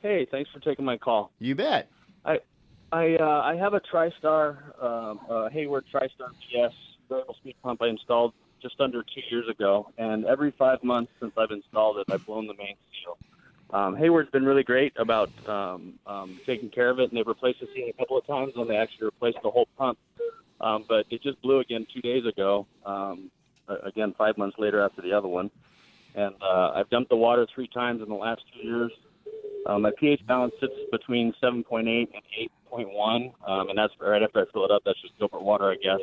Hey, 0.03 0.27
thanks 0.31 0.51
for 0.51 0.61
taking 0.61 0.85
my 0.85 0.97
call. 0.97 1.31
You 1.39 1.55
bet. 1.55 1.91
I 2.25 2.39
I 2.93 3.17
uh, 3.17 3.43
I 3.45 3.57
have 3.57 3.75
a 3.75 3.81
TriStar 3.81 4.83
um, 4.83 5.21
uh, 5.29 5.49
Hayward 5.51 5.85
TriStar 5.93 6.31
PS 6.41 6.75
variable 7.09 7.35
speed 7.35 7.55
pump 7.63 7.83
I 7.83 7.89
installed 7.89 8.33
just 8.63 8.81
under 8.81 9.03
two 9.03 9.21
years 9.31 9.49
ago, 9.49 9.91
and 9.99 10.25
every 10.25 10.53
five 10.59 10.83
months 10.83 11.13
since 11.21 11.33
I've 11.37 11.51
installed 11.51 11.99
it, 11.99 12.07
I've 12.13 12.25
blown 12.27 12.47
the 12.47 12.55
main 12.55 12.77
seal. 12.93 13.19
Um, 13.71 13.97
Hayward's 13.97 14.31
been 14.31 14.45
really 14.45 14.63
great 14.63 14.93
about 14.97 15.31
um, 15.49 15.95
um, 16.07 16.41
taking 16.47 16.71
care 16.71 16.91
of 16.91 17.01
it, 17.01 17.11
and 17.11 17.19
they've 17.19 17.27
replaced 17.27 17.61
the 17.61 17.67
seal 17.75 17.89
a 17.89 17.93
couple 17.93 18.17
of 18.17 18.27
times, 18.27 18.53
and 18.57 18.69
they 18.71 18.77
actually 18.77 19.07
replaced 19.07 19.39
the 19.43 19.51
whole 19.51 19.69
pump. 19.77 19.99
Um, 20.61 20.85
but 20.89 21.05
it 21.11 21.23
just 21.23 21.41
blew 21.43 21.61
again 21.61 21.87
two 21.93 22.01
days 22.01 22.25
ago. 22.25 22.67
Um, 22.85 23.31
again, 23.85 24.15
five 24.17 24.39
months 24.39 24.57
later 24.59 24.81
after 24.83 25.03
the 25.03 25.13
other 25.13 25.29
one, 25.29 25.51
and 26.15 26.35
uh, 26.41 26.73
I've 26.75 26.89
dumped 26.89 27.11
the 27.11 27.17
water 27.17 27.47
three 27.55 27.69
times 27.69 28.01
in 28.03 28.09
the 28.09 28.15
last 28.15 28.43
two 28.55 28.67
years. 28.67 28.93
Um, 29.67 29.83
my 29.83 29.91
pH 29.99 30.25
balance 30.27 30.55
sits 30.61 30.73
between 30.93 31.35
7.8 31.43 31.83
and 31.87 32.09
8.1, 32.73 33.33
um, 33.47 33.69
and 33.69 33.77
that's 33.77 33.93
right 34.01 34.23
after 34.23 34.41
I 34.41 34.45
fill 34.53 34.65
it 34.65 34.71
up. 34.71 34.83
That's 34.87 35.01
just 35.03 35.19
Gilbert 35.19 35.43
water, 35.43 35.71
I 35.71 35.77
guess. 35.83 36.01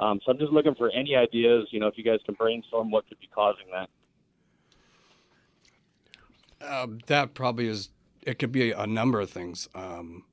Um, 0.00 0.18
so 0.24 0.32
I'm 0.32 0.38
just 0.38 0.52
looking 0.52 0.74
for 0.74 0.90
any 0.90 1.14
ideas. 1.14 1.68
You 1.70 1.78
know, 1.78 1.86
if 1.86 1.96
you 1.96 2.02
guys 2.02 2.18
can 2.24 2.34
brainstorm 2.34 2.90
what 2.90 3.08
could 3.08 3.20
be 3.20 3.28
causing 3.32 3.66
that. 3.70 3.88
Um, 6.66 6.98
that 7.06 7.34
probably 7.34 7.68
is. 7.68 7.90
It 8.22 8.38
could 8.38 8.50
be 8.52 8.72
a 8.72 8.86
number 8.86 9.20
of 9.20 9.30
things. 9.30 9.68
Um, 9.74 10.24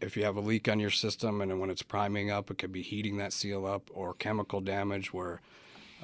if 0.00 0.16
you 0.16 0.24
have 0.24 0.36
a 0.36 0.40
leak 0.40 0.68
on 0.68 0.80
your 0.80 0.90
system 0.90 1.40
and 1.40 1.60
when 1.60 1.70
it's 1.70 1.82
priming 1.82 2.30
up, 2.30 2.50
it 2.50 2.58
could 2.58 2.72
be 2.72 2.82
heating 2.82 3.18
that 3.18 3.32
seal 3.32 3.66
up, 3.66 3.90
or 3.92 4.14
chemical 4.14 4.60
damage 4.60 5.12
where 5.12 5.40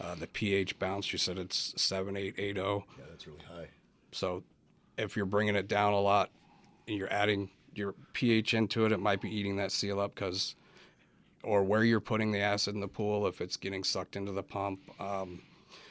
uh, 0.00 0.14
the 0.14 0.26
pH 0.26 0.78
bounce. 0.78 1.12
You 1.12 1.18
said 1.18 1.38
it's 1.38 1.74
seven, 1.76 2.16
eight, 2.16 2.34
eight, 2.38 2.58
oh. 2.58 2.84
Yeah, 2.98 3.04
that's 3.10 3.26
really 3.26 3.40
high. 3.48 3.68
So 4.12 4.44
if 4.98 5.16
you're 5.16 5.26
bringing 5.26 5.56
it 5.56 5.68
down 5.68 5.92
a 5.92 6.00
lot, 6.00 6.30
and 6.88 6.96
you're 6.96 7.12
adding 7.12 7.50
your 7.74 7.94
pH 8.12 8.54
into 8.54 8.84
it, 8.84 8.92
it 8.92 9.00
might 9.00 9.20
be 9.20 9.34
eating 9.34 9.56
that 9.56 9.72
seal 9.72 10.00
up 10.00 10.14
because, 10.14 10.54
or 11.42 11.62
where 11.62 11.84
you're 11.84 12.00
putting 12.00 12.32
the 12.32 12.40
acid 12.40 12.74
in 12.74 12.80
the 12.80 12.88
pool, 12.88 13.26
if 13.26 13.40
it's 13.40 13.56
getting 13.56 13.84
sucked 13.84 14.16
into 14.16 14.32
the 14.32 14.42
pump. 14.42 14.80
Um, 15.00 15.42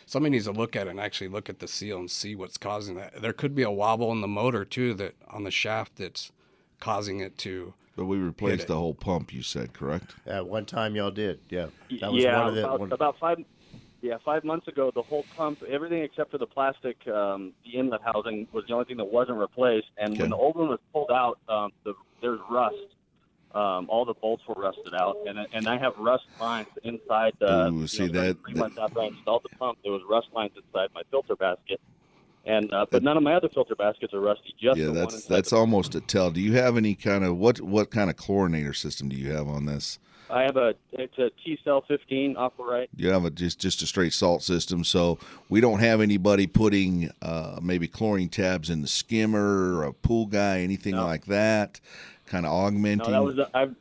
somebody 0.06 0.32
needs 0.32 0.46
to 0.46 0.52
look 0.52 0.76
at 0.76 0.88
it 0.88 0.92
and 0.92 1.00
actually 1.00 1.30
look 1.30 1.50
at 1.50 1.60
the 1.60 1.68
seal 1.68 1.98
and 1.98 2.12
see 2.12 2.36
what's 2.36 2.58
causing 2.58 2.96
that. 2.96 3.22
There 3.22 3.34
could 3.34 3.56
be 3.56 3.64
a 3.64 3.72
wobble 3.72 4.12
in 4.12 4.22
the 4.22 4.28
motor 4.28 4.66
too 4.66 4.94
that 4.96 5.16
on 5.30 5.44
the 5.44 5.52
shaft 5.52 5.96
that's 5.98 6.32
causing 6.80 7.20
it 7.20 7.38
to. 7.40 7.74
But 7.96 8.06
we 8.06 8.18
replaced 8.18 8.68
the 8.68 8.76
whole 8.76 8.94
pump. 8.94 9.34
You 9.34 9.44
said 9.44 9.74
correct? 9.74 10.16
At 10.26 10.48
one 10.48 10.66
time, 10.66 10.96
y'all 10.96 11.12
did. 11.12 11.40
Yeah, 11.50 11.68
that 12.00 12.12
was 12.12 12.24
yeah, 12.24 12.40
one 12.40 12.48
of 12.48 12.56
the. 12.56 12.66
about, 12.66 12.80
one- 12.80 12.92
about 12.92 13.20
five. 13.20 13.38
Yeah, 14.02 14.18
five 14.26 14.44
months 14.44 14.68
ago, 14.68 14.92
the 14.96 15.04
whole 15.04 15.24
pump, 15.38 15.62
everything 15.70 16.02
except 16.02 16.32
for 16.32 16.40
the 16.40 16.48
plastic, 16.48 17.08
um, 17.08 17.54
the 17.64 17.78
inlet 17.78 18.02
housing 18.04 18.48
was 18.52 18.64
the 18.68 18.74
only 18.74 18.86
thing 18.86 18.98
that 18.98 19.06
wasn't 19.06 19.38
replaced. 19.38 19.86
And 20.00 20.18
when 20.18 20.32
the 20.32 20.36
old 20.36 20.56
one 20.56 20.70
was 20.70 20.80
pulled 20.92 21.12
out, 21.12 21.38
um, 21.48 21.72
the, 21.84 21.94
there's 22.20 22.40
rust. 22.50 22.78
Um, 23.54 23.88
all 23.90 24.06
the 24.06 24.14
bolts 24.14 24.44
were 24.48 24.56
rusted 24.56 24.94
out, 24.94 25.18
and 25.28 25.38
and 25.54 25.68
I 25.68 25.78
have 25.78 25.98
rust 25.98 26.24
lines 26.40 26.68
inside 26.84 27.34
the. 27.40 27.68
Ooh, 27.68 27.82
you 27.82 27.88
see 27.88 28.08
know, 28.08 28.22
that- 28.22 28.38
Three 28.46 28.54
months 28.54 28.78
after 28.82 29.02
I 29.02 29.08
installed 29.08 29.44
the 29.44 29.56
pump, 29.58 29.80
there 29.84 29.92
was 29.92 30.02
rust 30.10 30.28
lines 30.34 30.52
inside 30.56 30.90
my 30.96 31.02
filter 31.12 31.36
basket, 31.36 31.82
and 32.46 32.74
uh, 32.74 32.86
but 32.90 33.04
none 33.04 33.18
of 33.18 33.24
my 33.24 33.34
other 33.34 33.50
filter 33.50 33.76
baskets 33.76 34.14
are 34.14 34.22
rusty. 34.22 34.56
Just 34.62 34.78
yeah, 34.78 34.86
the 34.86 34.92
one 34.94 35.00
that's 35.02 35.26
that's 35.26 35.54
almost 35.54 35.96
a 35.96 36.02
tell. 36.02 36.32
Do 36.32 36.40
you 36.40 36.54
have 36.54 36.78
any 36.78 36.96
kind 36.96 37.24
of 37.26 37.38
what 37.38 37.60
what 37.62 37.92
kind 37.92 38.10
of 38.10 38.16
chlorinator 38.16 38.76
system 38.76 39.10
do 39.10 39.16
you 39.16 39.32
have 39.32 39.48
on 39.48 39.66
this? 39.66 40.00
I 40.30 40.44
have 40.44 40.56
a 40.56 40.74
it's 40.94 41.18
a 41.18 41.30
T 41.44 41.60
cell 41.64 41.84
15 41.88 42.36
Aquarite. 42.36 42.88
You 42.96 43.10
have 43.10 43.26
a 43.26 43.30
just 43.30 43.60
just 43.60 43.82
a 43.82 43.86
straight 43.86 44.14
salt 44.14 44.44
system, 44.44 44.86
so 44.86 45.20
we 45.50 45.60
don't 45.60 45.80
have 45.80 46.00
anybody 46.00 46.48
putting 46.48 47.12
uh, 47.22 47.60
maybe 47.62 47.88
chlorine 47.90 48.30
tabs 48.30 48.70
in 48.70 48.82
the 48.82 48.88
skimmer 48.88 49.76
or 49.76 49.84
a 49.84 49.92
pool 49.94 50.28
guy, 50.28 50.62
anything 50.62 50.96
like 50.96 51.26
that. 51.26 51.82
Kind 52.32 52.46
of 52.46 52.54
augmenting. 52.54 53.12
No, 53.12 53.12
that 53.12 53.24
was 53.24 53.36
the, 53.36 53.58
I've 53.58 53.76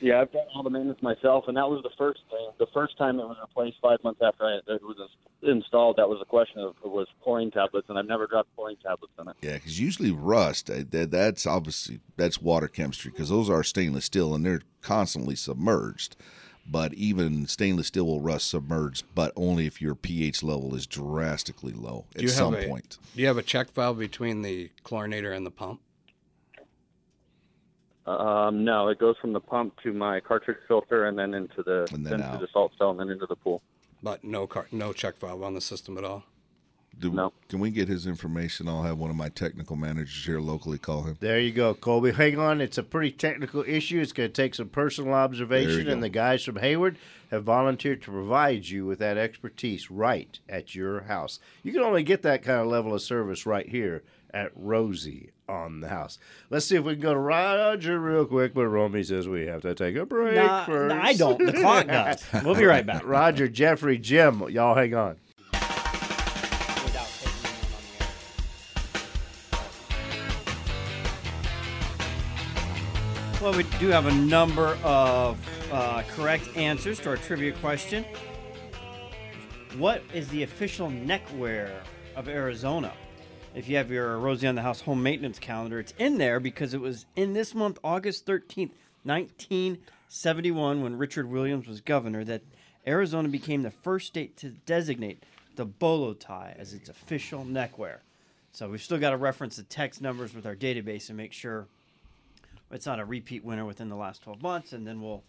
yeah 0.00 0.20
I've 0.20 0.32
done 0.32 0.42
all 0.52 0.64
the 0.64 0.70
maintenance 0.70 1.00
myself, 1.02 1.44
and 1.46 1.56
that 1.56 1.70
was 1.70 1.84
the 1.84 1.90
first 1.96 2.18
thing. 2.30 2.50
The 2.58 2.66
first 2.74 2.98
time 2.98 3.20
it 3.20 3.24
was 3.24 3.36
replaced 3.40 3.76
five 3.80 4.02
months 4.02 4.20
after 4.20 4.44
I, 4.44 4.58
it 4.66 4.82
was 4.82 4.96
installed, 5.44 5.98
that 5.98 6.08
was 6.08 6.18
a 6.20 6.24
question 6.24 6.58
of 6.60 6.74
it 6.84 6.90
was 6.90 7.06
chlorine 7.22 7.52
tablets, 7.52 7.88
and 7.88 7.96
I've 7.96 8.06
never 8.06 8.26
dropped 8.26 8.54
chlorine 8.56 8.76
tablets 8.82 9.12
in 9.20 9.28
it. 9.28 9.36
Yeah, 9.40 9.52
because 9.54 9.78
usually 9.78 10.10
rust, 10.10 10.68
uh, 10.68 10.82
that, 10.90 11.12
that's 11.12 11.46
obviously 11.46 12.00
that's 12.16 12.42
water 12.42 12.66
chemistry 12.66 13.12
because 13.12 13.28
those 13.28 13.48
are 13.48 13.62
stainless 13.62 14.06
steel 14.06 14.34
and 14.34 14.44
they're 14.44 14.62
constantly 14.80 15.36
submerged. 15.36 16.16
But 16.64 16.94
even 16.94 17.46
stainless 17.46 17.86
steel 17.88 18.06
will 18.06 18.20
rust 18.20 18.48
submerged, 18.48 19.04
but 19.14 19.32
only 19.36 19.66
if 19.66 19.80
your 19.80 19.94
pH 19.94 20.42
level 20.42 20.74
is 20.74 20.88
drastically 20.88 21.72
low 21.72 22.06
at 22.16 22.28
some 22.30 22.54
a, 22.54 22.68
point. 22.68 22.98
Do 23.14 23.20
you 23.20 23.28
have 23.28 23.38
a 23.38 23.42
check 23.42 23.72
valve 23.72 23.98
between 23.98 24.42
the 24.42 24.70
chlorinator 24.84 25.36
and 25.36 25.46
the 25.46 25.50
pump? 25.52 25.80
Um, 28.06 28.64
no, 28.64 28.88
it 28.88 28.98
goes 28.98 29.16
from 29.20 29.32
the 29.32 29.40
pump 29.40 29.74
to 29.84 29.92
my 29.92 30.20
cartridge 30.20 30.58
filter, 30.66 31.06
and 31.06 31.18
then 31.18 31.34
into 31.34 31.62
the 31.62 31.88
And 31.92 32.04
then 32.04 32.20
into 32.20 32.38
the 32.38 32.48
salt 32.52 32.72
cell, 32.76 32.90
and 32.90 32.98
then 32.98 33.10
into 33.10 33.26
the 33.26 33.36
pool. 33.36 33.62
But 34.02 34.24
no 34.24 34.46
car, 34.46 34.66
no 34.72 34.92
check 34.92 35.18
valve 35.18 35.42
on 35.42 35.54
the 35.54 35.60
system 35.60 35.96
at 35.96 36.04
all. 36.04 36.24
Do, 36.98 37.32
Can 37.48 37.58
we 37.60 37.70
get 37.70 37.88
his 37.88 38.06
information? 38.06 38.68
I'll 38.68 38.82
have 38.82 38.98
one 38.98 39.08
of 39.08 39.16
my 39.16 39.30
technical 39.30 39.76
managers 39.76 40.26
here 40.26 40.40
locally 40.40 40.76
call 40.78 41.02
him. 41.02 41.16
There 41.20 41.40
you 41.40 41.50
go, 41.50 41.72
Colby. 41.74 42.12
Hang 42.12 42.38
on. 42.38 42.60
It's 42.60 42.76
a 42.76 42.82
pretty 42.82 43.10
technical 43.12 43.64
issue. 43.66 44.00
It's 44.00 44.12
going 44.12 44.28
to 44.28 44.32
take 44.32 44.54
some 44.54 44.68
personal 44.68 45.14
observation, 45.14 45.88
and 45.88 46.02
the 46.02 46.10
guys 46.10 46.44
from 46.44 46.56
Hayward 46.56 46.98
have 47.30 47.44
volunteered 47.44 48.02
to 48.02 48.10
provide 48.10 48.66
you 48.66 48.84
with 48.84 48.98
that 48.98 49.16
expertise 49.16 49.90
right 49.90 50.38
at 50.48 50.74
your 50.74 51.02
house. 51.02 51.40
You 51.62 51.72
can 51.72 51.82
only 51.82 52.02
get 52.02 52.22
that 52.22 52.42
kind 52.42 52.60
of 52.60 52.66
level 52.66 52.94
of 52.94 53.00
service 53.00 53.46
right 53.46 53.68
here 53.68 54.02
at 54.34 54.52
Rosie 54.54 55.30
on 55.52 55.80
the 55.80 55.88
house. 55.88 56.18
Let's 56.50 56.66
see 56.66 56.76
if 56.76 56.84
we 56.84 56.94
can 56.94 57.02
go 57.02 57.12
to 57.14 57.20
Roger 57.20 58.00
real 58.00 58.24
quick, 58.24 58.54
but 58.54 58.66
Romy 58.66 59.02
says 59.02 59.28
we 59.28 59.46
have 59.46 59.62
to 59.62 59.74
take 59.74 59.94
a 59.96 60.06
break 60.06 60.36
Nah, 60.36 60.64
first. 60.64 60.94
I 60.94 61.12
don't. 61.12 61.44
The 61.44 61.52
clock 61.52 61.86
does. 61.86 62.24
We'll 62.44 62.54
be 62.54 62.64
right 62.64 62.84
back. 62.84 63.06
Roger, 63.06 63.46
Jeffrey, 63.48 63.98
Jim, 63.98 64.42
y'all 64.48 64.74
hang 64.74 64.94
on. 64.94 65.16
Well, 73.40 73.52
we 73.56 73.64
do 73.80 73.88
have 73.88 74.06
a 74.06 74.14
number 74.14 74.78
of 74.84 75.36
uh, 75.72 76.04
correct 76.14 76.48
answers 76.56 77.00
to 77.00 77.08
our 77.10 77.16
trivia 77.16 77.50
question. 77.54 78.04
What 79.78 80.02
is 80.14 80.28
the 80.28 80.44
official 80.44 80.88
neckwear 80.90 81.82
of 82.14 82.28
Arizona? 82.28 82.92
If 83.54 83.68
you 83.68 83.76
have 83.76 83.90
your 83.90 84.16
Rosie 84.18 84.46
on 84.46 84.54
the 84.54 84.62
House 84.62 84.80
home 84.80 85.02
maintenance 85.02 85.38
calendar, 85.38 85.78
it's 85.78 85.92
in 85.98 86.16
there 86.16 86.40
because 86.40 86.72
it 86.72 86.80
was 86.80 87.04
in 87.16 87.34
this 87.34 87.54
month, 87.54 87.78
August 87.84 88.24
13th, 88.24 88.70
1971, 89.04 90.82
when 90.82 90.96
Richard 90.96 91.28
Williams 91.30 91.66
was 91.68 91.82
governor, 91.82 92.24
that 92.24 92.40
Arizona 92.86 93.28
became 93.28 93.62
the 93.62 93.70
first 93.70 94.06
state 94.06 94.38
to 94.38 94.48
designate 94.64 95.22
the 95.56 95.66
bolo 95.66 96.14
tie 96.14 96.56
as 96.58 96.72
its 96.72 96.88
official 96.88 97.44
neckwear. 97.44 98.00
So 98.52 98.70
we've 98.70 98.82
still 98.82 98.98
got 98.98 99.10
to 99.10 99.18
reference 99.18 99.56
the 99.56 99.64
text 99.64 100.00
numbers 100.00 100.34
with 100.34 100.46
our 100.46 100.56
database 100.56 101.08
and 101.08 101.18
make 101.18 101.34
sure 101.34 101.66
it's 102.70 102.86
not 102.86 103.00
a 103.00 103.04
repeat 103.04 103.44
winner 103.44 103.66
within 103.66 103.90
the 103.90 103.96
last 103.96 104.22
12 104.22 104.40
months, 104.40 104.72
and 104.72 104.86
then 104.86 105.02
we'll 105.02 105.22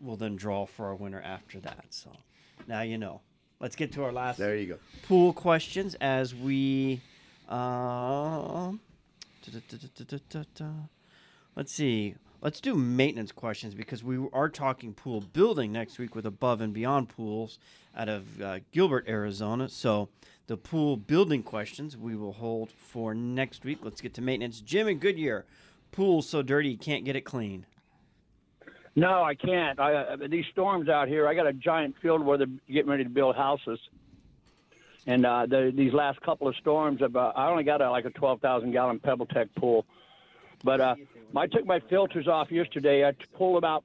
we'll 0.00 0.16
then 0.16 0.34
draw 0.36 0.64
for 0.66 0.86
our 0.86 0.94
winner 0.94 1.20
after 1.20 1.60
that. 1.60 1.84
So 1.90 2.10
now 2.66 2.80
you 2.80 2.96
know. 2.96 3.20
Let's 3.60 3.76
get 3.76 3.92
to 3.92 4.04
our 4.04 4.12
last 4.12 4.38
There 4.38 4.56
you 4.56 4.66
go. 4.66 4.78
pool 5.06 5.32
questions 5.32 5.94
as 6.00 6.34
we 6.34 7.00
da-da-da-da-da-da-da. 9.44 10.70
let's 11.56 11.72
see. 11.72 12.14
Let's 12.40 12.60
do 12.60 12.74
maintenance 12.74 13.32
questions 13.32 13.74
because 13.74 14.04
we 14.04 14.18
are 14.32 14.50
talking 14.50 14.92
pool 14.92 15.22
building 15.22 15.72
next 15.72 15.98
week 15.98 16.14
with 16.14 16.26
Above 16.26 16.60
and 16.60 16.74
Beyond 16.74 17.08
Pools 17.08 17.58
out 17.96 18.10
of 18.10 18.42
uh, 18.42 18.58
Gilbert, 18.70 19.06
Arizona. 19.08 19.68
So 19.70 20.10
the 20.46 20.58
pool 20.58 20.98
building 20.98 21.42
questions 21.42 21.96
we 21.96 22.14
will 22.14 22.34
hold 22.34 22.70
for 22.70 23.14
next 23.14 23.64
week. 23.64 23.78
Let's 23.82 24.02
get 24.02 24.12
to 24.14 24.22
maintenance. 24.22 24.60
Jim 24.60 24.88
and 24.88 25.00
Goodyear, 25.00 25.46
pool's 25.90 26.28
so 26.28 26.42
dirty 26.42 26.68
you 26.68 26.76
can't 26.76 27.04
get 27.04 27.16
it 27.16 27.22
clean. 27.22 27.64
No, 28.96 29.24
I 29.24 29.34
can't. 29.34 29.80
I, 29.80 29.94
uh, 29.94 30.16
these 30.28 30.44
storms 30.52 30.88
out 30.88 31.08
here, 31.08 31.26
I 31.26 31.34
got 31.34 31.46
a 31.46 31.52
giant 31.52 31.96
field 32.00 32.24
where 32.24 32.38
they're 32.38 32.46
getting 32.68 32.90
ready 32.90 33.04
to 33.04 33.10
build 33.10 33.36
houses. 33.36 33.80
And 35.06 35.26
uh, 35.26 35.46
the, 35.46 35.72
these 35.74 35.92
last 35.92 36.20
couple 36.22 36.48
of 36.48 36.56
storms, 36.56 37.02
I've, 37.02 37.14
uh, 37.14 37.32
I 37.36 37.48
only 37.48 37.64
got 37.64 37.82
a, 37.82 37.90
like 37.90 38.06
a 38.06 38.10
12,000 38.10 38.72
gallon 38.72 38.98
PebbleTec 39.00 39.50
pool. 39.56 39.84
But 40.62 40.80
uh, 40.80 40.94
I 41.36 41.46
took 41.46 41.66
my 41.66 41.80
filters 41.90 42.26
off 42.26 42.50
yesterday. 42.50 43.06
I 43.06 43.12
pulled 43.36 43.58
about 43.58 43.84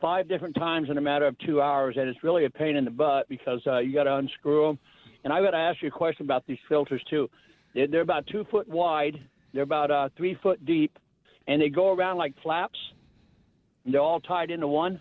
five 0.00 0.28
different 0.28 0.56
times 0.56 0.90
in 0.90 0.98
a 0.98 1.00
matter 1.00 1.26
of 1.26 1.38
two 1.38 1.62
hours, 1.62 1.96
and 1.96 2.08
it's 2.08 2.22
really 2.24 2.44
a 2.44 2.50
pain 2.50 2.76
in 2.76 2.84
the 2.84 2.90
butt 2.90 3.28
because 3.28 3.60
uh, 3.66 3.78
you 3.78 3.92
got 3.92 4.04
to 4.04 4.16
unscrew 4.16 4.66
them. 4.66 4.78
And 5.24 5.32
I 5.32 5.40
got 5.40 5.52
to 5.52 5.56
ask 5.56 5.82
you 5.82 5.88
a 5.88 5.92
question 5.92 6.24
about 6.24 6.46
these 6.46 6.58
filters 6.68 7.02
too. 7.08 7.30
They're, 7.74 7.86
they're 7.86 8.00
about 8.00 8.26
two 8.26 8.44
foot 8.50 8.68
wide. 8.68 9.20
They're 9.52 9.62
about 9.62 9.90
uh, 9.90 10.08
three 10.16 10.34
foot 10.34 10.64
deep, 10.64 10.98
and 11.46 11.62
they 11.62 11.68
go 11.68 11.92
around 11.92 12.16
like 12.16 12.34
flaps. 12.42 12.78
And 13.84 13.94
they're 13.94 14.00
all 14.00 14.20
tied 14.20 14.50
into 14.50 14.66
one. 14.66 15.00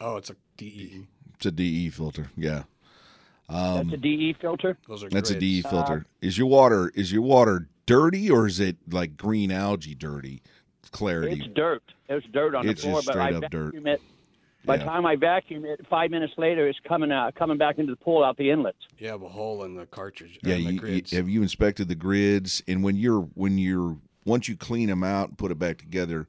Oh, 0.00 0.16
it's 0.16 0.30
a 0.30 0.36
DE. 0.56 1.06
It's 1.34 1.46
a 1.46 1.50
DE 1.50 1.90
filter. 1.90 2.30
Yeah. 2.36 2.64
Um, 3.48 3.88
That's 3.88 3.94
a 3.94 3.96
DE 3.96 4.34
filter. 4.40 4.76
Those 4.88 5.04
are 5.04 5.08
That's 5.08 5.30
a. 5.30 5.38
DE 5.38 5.62
filter. 5.62 6.04
is 6.20 6.36
your 6.36 6.46
water 6.48 6.92
is 6.94 7.10
your 7.12 7.22
water 7.22 7.68
dirty 7.86 8.30
or 8.30 8.46
is 8.46 8.60
it 8.60 8.76
like 8.90 9.16
green 9.16 9.50
algae 9.50 9.94
dirty? 9.94 10.42
Clarity. 10.90 11.40
It's 11.44 11.54
dirt. 11.54 11.82
There's 12.08 12.24
dirt 12.32 12.54
on 12.54 12.68
It's 12.68 12.82
the 12.82 12.88
floor, 12.88 13.00
just 13.00 13.08
but 13.08 13.16
I 13.18 13.28
straight 13.30 13.44
up 13.44 13.50
dirt. 13.50 13.74
it. 13.74 14.00
By 14.64 14.76
the 14.76 14.84
Yeah. 14.84 14.90
time 14.90 15.06
I 15.06 15.16
vacuum 15.16 15.64
it, 15.64 15.86
five 15.88 16.10
minutes 16.10 16.32
later, 16.36 16.66
it's 16.68 16.78
coming 16.86 17.12
out, 17.12 17.34
coming 17.34 17.56
back 17.58 17.78
into 17.78 17.92
the 17.92 17.96
pool 17.96 18.24
out 18.24 18.36
the 18.36 18.50
inlets. 18.50 18.78
You 18.98 19.08
have 19.08 19.22
a 19.22 19.28
hole 19.28 19.64
in 19.64 19.76
the 19.76 19.86
cartridge. 19.86 20.38
Yeah, 20.42 20.54
and 20.56 20.66
the 20.66 20.72
you, 20.88 21.02
you- 21.10 21.16
have 21.16 21.28
you 21.28 21.42
inspected 21.42 21.88
the 21.88 21.94
grids? 21.94 22.62
And 22.68 22.82
when 22.82 22.96
you're 22.96 23.22
when 23.34 23.56
you're 23.58 23.96
once 24.24 24.48
you 24.48 24.56
clean 24.56 24.88
them 24.88 25.02
out 25.04 25.28
and 25.28 25.38
put 25.38 25.50
it 25.50 25.58
back 25.58 25.78
together, 25.78 26.26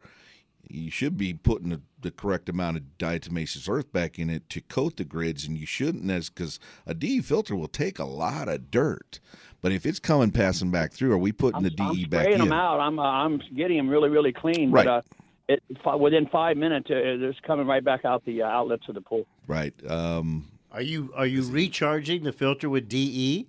you 0.70 0.92
should 0.92 1.18
be 1.18 1.34
putting 1.34 1.70
the, 1.70 1.82
the 2.00 2.12
correct 2.12 2.48
amount 2.48 2.78
of 2.78 2.84
diatomaceous 2.98 3.68
earth 3.70 3.92
back 3.92 4.20
in 4.20 4.30
it 4.30 4.50
to 4.50 4.62
coat 4.62 4.98
the 4.98 5.04
grids, 5.04 5.46
and 5.46 5.58
you 5.58 5.66
shouldn't 5.66 6.10
as 6.12 6.30
because 6.30 6.60
a 6.86 6.94
DE 6.94 7.22
filter 7.22 7.56
will 7.56 7.68
take 7.68 8.00
a 8.00 8.06
lot 8.06 8.48
of 8.48 8.72
dirt. 8.72 9.20
But 9.62 9.72
if 9.72 9.86
it's 9.86 10.00
coming 10.00 10.32
passing 10.32 10.72
back 10.72 10.94
through, 10.94 11.12
are 11.12 11.18
we 11.18 11.32
putting 11.32 11.64
the 11.64 11.70
DE 11.70 11.84
I'm 11.84 11.96
DE 11.96 12.06
back 12.06 12.22
spraying 12.22 12.40
in? 12.40 12.46
them 12.46 12.54
out. 12.54 12.80
I'm 12.80 13.00
uh, 13.00 13.04
I'm 13.04 13.42
getting 13.56 13.78
them 13.78 13.90
really 13.90 14.10
really 14.10 14.32
clean. 14.32 14.72
Right. 14.72 14.86
But 14.86 14.92
uh, 14.92 15.02
it 15.50 15.64
fi- 15.84 15.96
within 15.96 16.28
five 16.28 16.56
minutes, 16.58 16.90
uh, 16.90 16.96
it's 16.96 17.40
coming 17.42 17.68
right 17.68 17.84
back 17.84 18.06
out 18.06 18.24
the 18.26 18.44
uh, 18.44 18.48
outlets 18.48 18.88
of 18.88 18.96
the 18.96 19.02
pool. 19.02 19.26
Right. 19.48 19.74
Um, 19.90 20.48
Are 20.72 20.82
you 20.82 21.12
are 21.16 21.26
you 21.26 21.44
recharging 21.44 22.24
the 22.24 22.32
filter 22.32 22.70
with 22.70 22.94
E? 22.94 23.44
DE? 23.44 23.48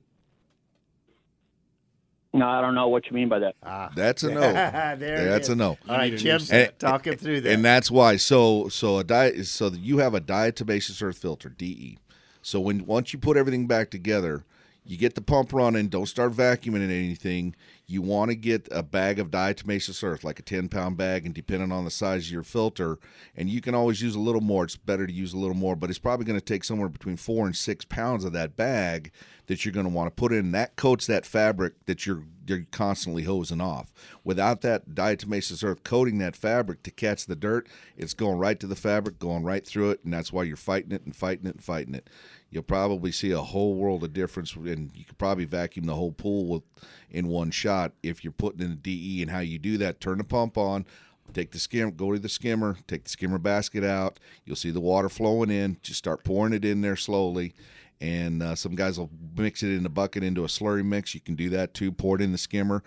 No, 2.40 2.48
I 2.48 2.60
don't 2.60 2.74
know 2.74 2.88
what 2.88 3.06
you 3.06 3.12
mean 3.12 3.28
by 3.28 3.38
that. 3.40 3.54
Ah, 3.62 3.90
That's 3.94 4.22
a 4.22 4.30
no. 4.34 4.40
There 4.40 4.96
that's 5.26 5.48
is. 5.48 5.52
a 5.52 5.56
no. 5.56 5.76
All 5.88 5.96
right, 5.96 6.16
Jim, 6.16 6.40
And- 6.50 6.72
talk 6.78 7.06
him 7.06 7.16
through 7.16 7.42
that. 7.42 7.52
And 7.52 7.64
that's 7.64 7.90
why. 7.90 8.16
So 8.16 8.68
so 8.68 8.98
a 8.98 9.04
diet. 9.04 9.46
So 9.46 9.68
you 9.68 9.98
have 9.98 10.14
a 10.14 10.20
diatomaceous 10.20 11.02
earth 11.02 11.18
filter 11.18 11.50
DE. 11.50 11.98
So 12.42 12.58
when 12.58 12.86
once 12.86 13.12
you 13.12 13.18
put 13.18 13.36
everything 13.36 13.66
back 13.66 13.90
together, 13.90 14.44
you 14.90 14.96
get 14.96 15.14
the 15.14 15.20
pump 15.20 15.52
running. 15.52 15.86
Don't 15.86 16.06
start 16.06 16.32
vacuuming 16.32 16.82
anything. 16.82 17.54
You 17.86 18.02
want 18.02 18.32
to 18.32 18.34
get 18.34 18.66
a 18.72 18.82
bag 18.82 19.20
of 19.20 19.30
diatomaceous 19.30 20.02
earth, 20.02 20.24
like 20.24 20.40
a 20.40 20.42
ten 20.42 20.68
pound 20.68 20.96
bag, 20.96 21.24
and 21.24 21.32
depending 21.32 21.70
on 21.70 21.84
the 21.84 21.92
size 21.92 22.26
of 22.26 22.32
your 22.32 22.42
filter, 22.42 22.98
and 23.36 23.48
you 23.48 23.60
can 23.60 23.72
always 23.72 24.02
use 24.02 24.16
a 24.16 24.20
little 24.20 24.40
more. 24.40 24.64
It's 24.64 24.74
better 24.74 25.06
to 25.06 25.12
use 25.12 25.32
a 25.32 25.38
little 25.38 25.54
more, 25.54 25.76
but 25.76 25.90
it's 25.90 26.00
probably 26.00 26.26
going 26.26 26.40
to 26.40 26.44
take 26.44 26.64
somewhere 26.64 26.88
between 26.88 27.16
four 27.16 27.46
and 27.46 27.54
six 27.54 27.84
pounds 27.84 28.24
of 28.24 28.32
that 28.32 28.56
bag 28.56 29.12
that 29.46 29.64
you're 29.64 29.72
going 29.72 29.86
to 29.86 29.92
want 29.92 30.08
to 30.08 30.20
put 30.20 30.32
in. 30.32 30.50
That 30.50 30.74
coats 30.74 31.06
that 31.06 31.24
fabric 31.24 31.74
that 31.86 32.04
you're 32.04 32.24
you're 32.48 32.66
constantly 32.72 33.22
hosing 33.22 33.60
off. 33.60 33.92
Without 34.24 34.60
that 34.62 34.90
diatomaceous 34.90 35.62
earth 35.62 35.84
coating 35.84 36.18
that 36.18 36.34
fabric 36.34 36.82
to 36.82 36.90
catch 36.90 37.26
the 37.26 37.36
dirt, 37.36 37.68
it's 37.96 38.14
going 38.14 38.38
right 38.38 38.58
to 38.58 38.66
the 38.66 38.74
fabric, 38.74 39.20
going 39.20 39.44
right 39.44 39.64
through 39.64 39.90
it, 39.90 40.00
and 40.02 40.12
that's 40.12 40.32
why 40.32 40.42
you're 40.42 40.56
fighting 40.56 40.90
it 40.90 41.04
and 41.04 41.14
fighting 41.14 41.46
it 41.46 41.54
and 41.54 41.62
fighting 41.64 41.94
it. 41.94 42.10
You'll 42.50 42.62
probably 42.64 43.12
see 43.12 43.30
a 43.30 43.40
whole 43.40 43.74
world 43.74 44.02
of 44.02 44.12
difference, 44.12 44.54
and 44.56 44.90
you 44.94 45.04
could 45.04 45.18
probably 45.18 45.44
vacuum 45.44 45.86
the 45.86 45.94
whole 45.94 46.12
pool 46.12 46.46
with, 46.46 46.62
in 47.10 47.28
one 47.28 47.50
shot 47.50 47.92
if 48.02 48.24
you're 48.24 48.32
putting 48.32 48.60
in 48.60 48.72
a 48.72 48.76
DE. 48.76 49.22
And 49.22 49.30
how 49.30 49.38
you 49.38 49.58
do 49.58 49.78
that: 49.78 50.00
turn 50.00 50.18
the 50.18 50.24
pump 50.24 50.58
on, 50.58 50.84
take 51.32 51.52
the 51.52 51.58
skim, 51.58 51.92
go 51.92 52.12
to 52.12 52.18
the 52.18 52.28
skimmer, 52.28 52.76
take 52.88 53.04
the 53.04 53.10
skimmer 53.10 53.38
basket 53.38 53.84
out. 53.84 54.18
You'll 54.44 54.56
see 54.56 54.70
the 54.70 54.80
water 54.80 55.08
flowing 55.08 55.50
in. 55.50 55.78
Just 55.82 55.98
start 55.98 56.24
pouring 56.24 56.52
it 56.52 56.64
in 56.64 56.80
there 56.80 56.96
slowly. 56.96 57.54
And 58.00 58.42
uh, 58.42 58.54
some 58.54 58.74
guys 58.74 58.98
will 58.98 59.10
mix 59.36 59.62
it 59.62 59.76
in 59.76 59.84
a 59.84 59.90
bucket 59.90 60.24
into 60.24 60.44
a 60.44 60.48
slurry 60.48 60.84
mix. 60.84 61.14
You 61.14 61.20
can 61.20 61.34
do 61.34 61.50
that 61.50 61.74
too. 61.74 61.92
Pour 61.92 62.16
it 62.16 62.22
in 62.22 62.32
the 62.32 62.38
skimmer, 62.38 62.82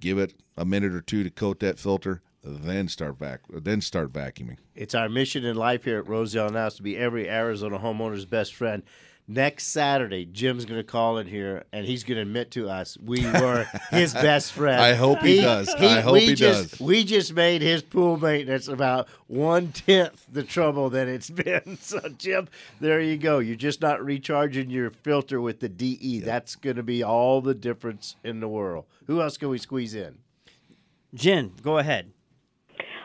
give 0.00 0.18
it 0.18 0.34
a 0.56 0.64
minute 0.64 0.92
or 0.92 1.00
two 1.00 1.24
to 1.24 1.30
coat 1.30 1.60
that 1.60 1.78
filter, 1.78 2.22
then 2.42 2.88
start 2.88 3.18
vac, 3.18 3.40
then 3.48 3.80
start 3.80 4.12
vacuuming. 4.12 4.58
It's 4.74 4.94
our 4.94 5.08
mission 5.08 5.44
in 5.44 5.56
life 5.56 5.84
here 5.84 5.98
at 5.98 6.08
Rosie 6.08 6.38
now 6.38 6.52
House 6.52 6.76
to 6.76 6.82
be 6.82 6.96
every 6.96 7.28
Arizona 7.28 7.78
homeowner's 7.78 8.24
best 8.24 8.54
friend. 8.54 8.82
Next 9.28 9.68
Saturday, 9.68 10.26
Jim's 10.26 10.64
going 10.64 10.80
to 10.80 10.84
call 10.84 11.18
in 11.18 11.28
here 11.28 11.62
and 11.72 11.86
he's 11.86 12.02
going 12.02 12.16
to 12.16 12.22
admit 12.22 12.50
to 12.52 12.68
us 12.68 12.98
we 13.00 13.24
were 13.24 13.66
his 13.90 14.12
best 14.12 14.52
friend. 14.52 14.80
I 14.80 14.94
hope 14.94 15.20
he 15.20 15.40
does. 15.40 15.72
I 15.72 16.00
hope 16.00 16.14
we 16.14 16.26
he 16.26 16.34
just, 16.34 16.72
does. 16.72 16.80
We 16.80 17.04
just 17.04 17.32
made 17.32 17.62
his 17.62 17.82
pool 17.82 18.16
maintenance 18.16 18.66
about 18.66 19.08
one 19.28 19.68
tenth 19.70 20.26
the 20.30 20.42
trouble 20.42 20.90
that 20.90 21.06
it's 21.06 21.30
been. 21.30 21.78
So, 21.80 22.00
Jim, 22.18 22.48
there 22.80 23.00
you 23.00 23.16
go. 23.16 23.38
You're 23.38 23.54
just 23.54 23.80
not 23.80 24.04
recharging 24.04 24.70
your 24.70 24.90
filter 24.90 25.40
with 25.40 25.60
the 25.60 25.68
DE. 25.68 26.18
That's 26.20 26.56
going 26.56 26.76
to 26.76 26.82
be 26.82 27.04
all 27.04 27.40
the 27.40 27.54
difference 27.54 28.16
in 28.24 28.40
the 28.40 28.48
world. 28.48 28.86
Who 29.06 29.22
else 29.22 29.36
can 29.36 29.50
we 29.50 29.58
squeeze 29.58 29.94
in? 29.94 30.18
Jen, 31.14 31.52
go 31.62 31.78
ahead. 31.78 32.12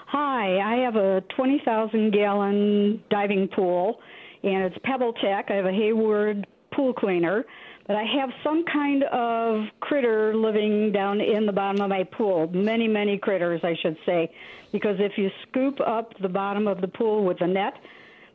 Hi, 0.07 0.59
I 0.59 0.77
have 0.85 0.95
a 0.95 1.21
20,000 1.35 2.11
gallon 2.11 3.03
diving 3.09 3.49
pool, 3.49 3.99
and 4.41 4.63
it's 4.63 4.77
PebbleTec. 4.77 5.51
I 5.51 5.55
have 5.55 5.65
a 5.65 5.71
Hayward 5.71 6.47
pool 6.71 6.93
cleaner, 6.93 7.43
but 7.87 7.97
I 7.97 8.03
have 8.17 8.29
some 8.41 8.63
kind 8.71 9.03
of 9.03 9.65
critter 9.81 10.33
living 10.33 10.93
down 10.93 11.19
in 11.19 11.45
the 11.45 11.51
bottom 11.51 11.81
of 11.81 11.89
my 11.89 12.05
pool. 12.05 12.47
Many, 12.53 12.87
many 12.87 13.17
critters, 13.17 13.59
I 13.65 13.75
should 13.81 13.97
say, 14.05 14.31
because 14.71 14.95
if 14.99 15.17
you 15.17 15.29
scoop 15.49 15.77
up 15.85 16.13
the 16.21 16.29
bottom 16.29 16.67
of 16.67 16.79
the 16.79 16.87
pool 16.87 17.25
with 17.25 17.41
a 17.41 17.47
net, 17.47 17.73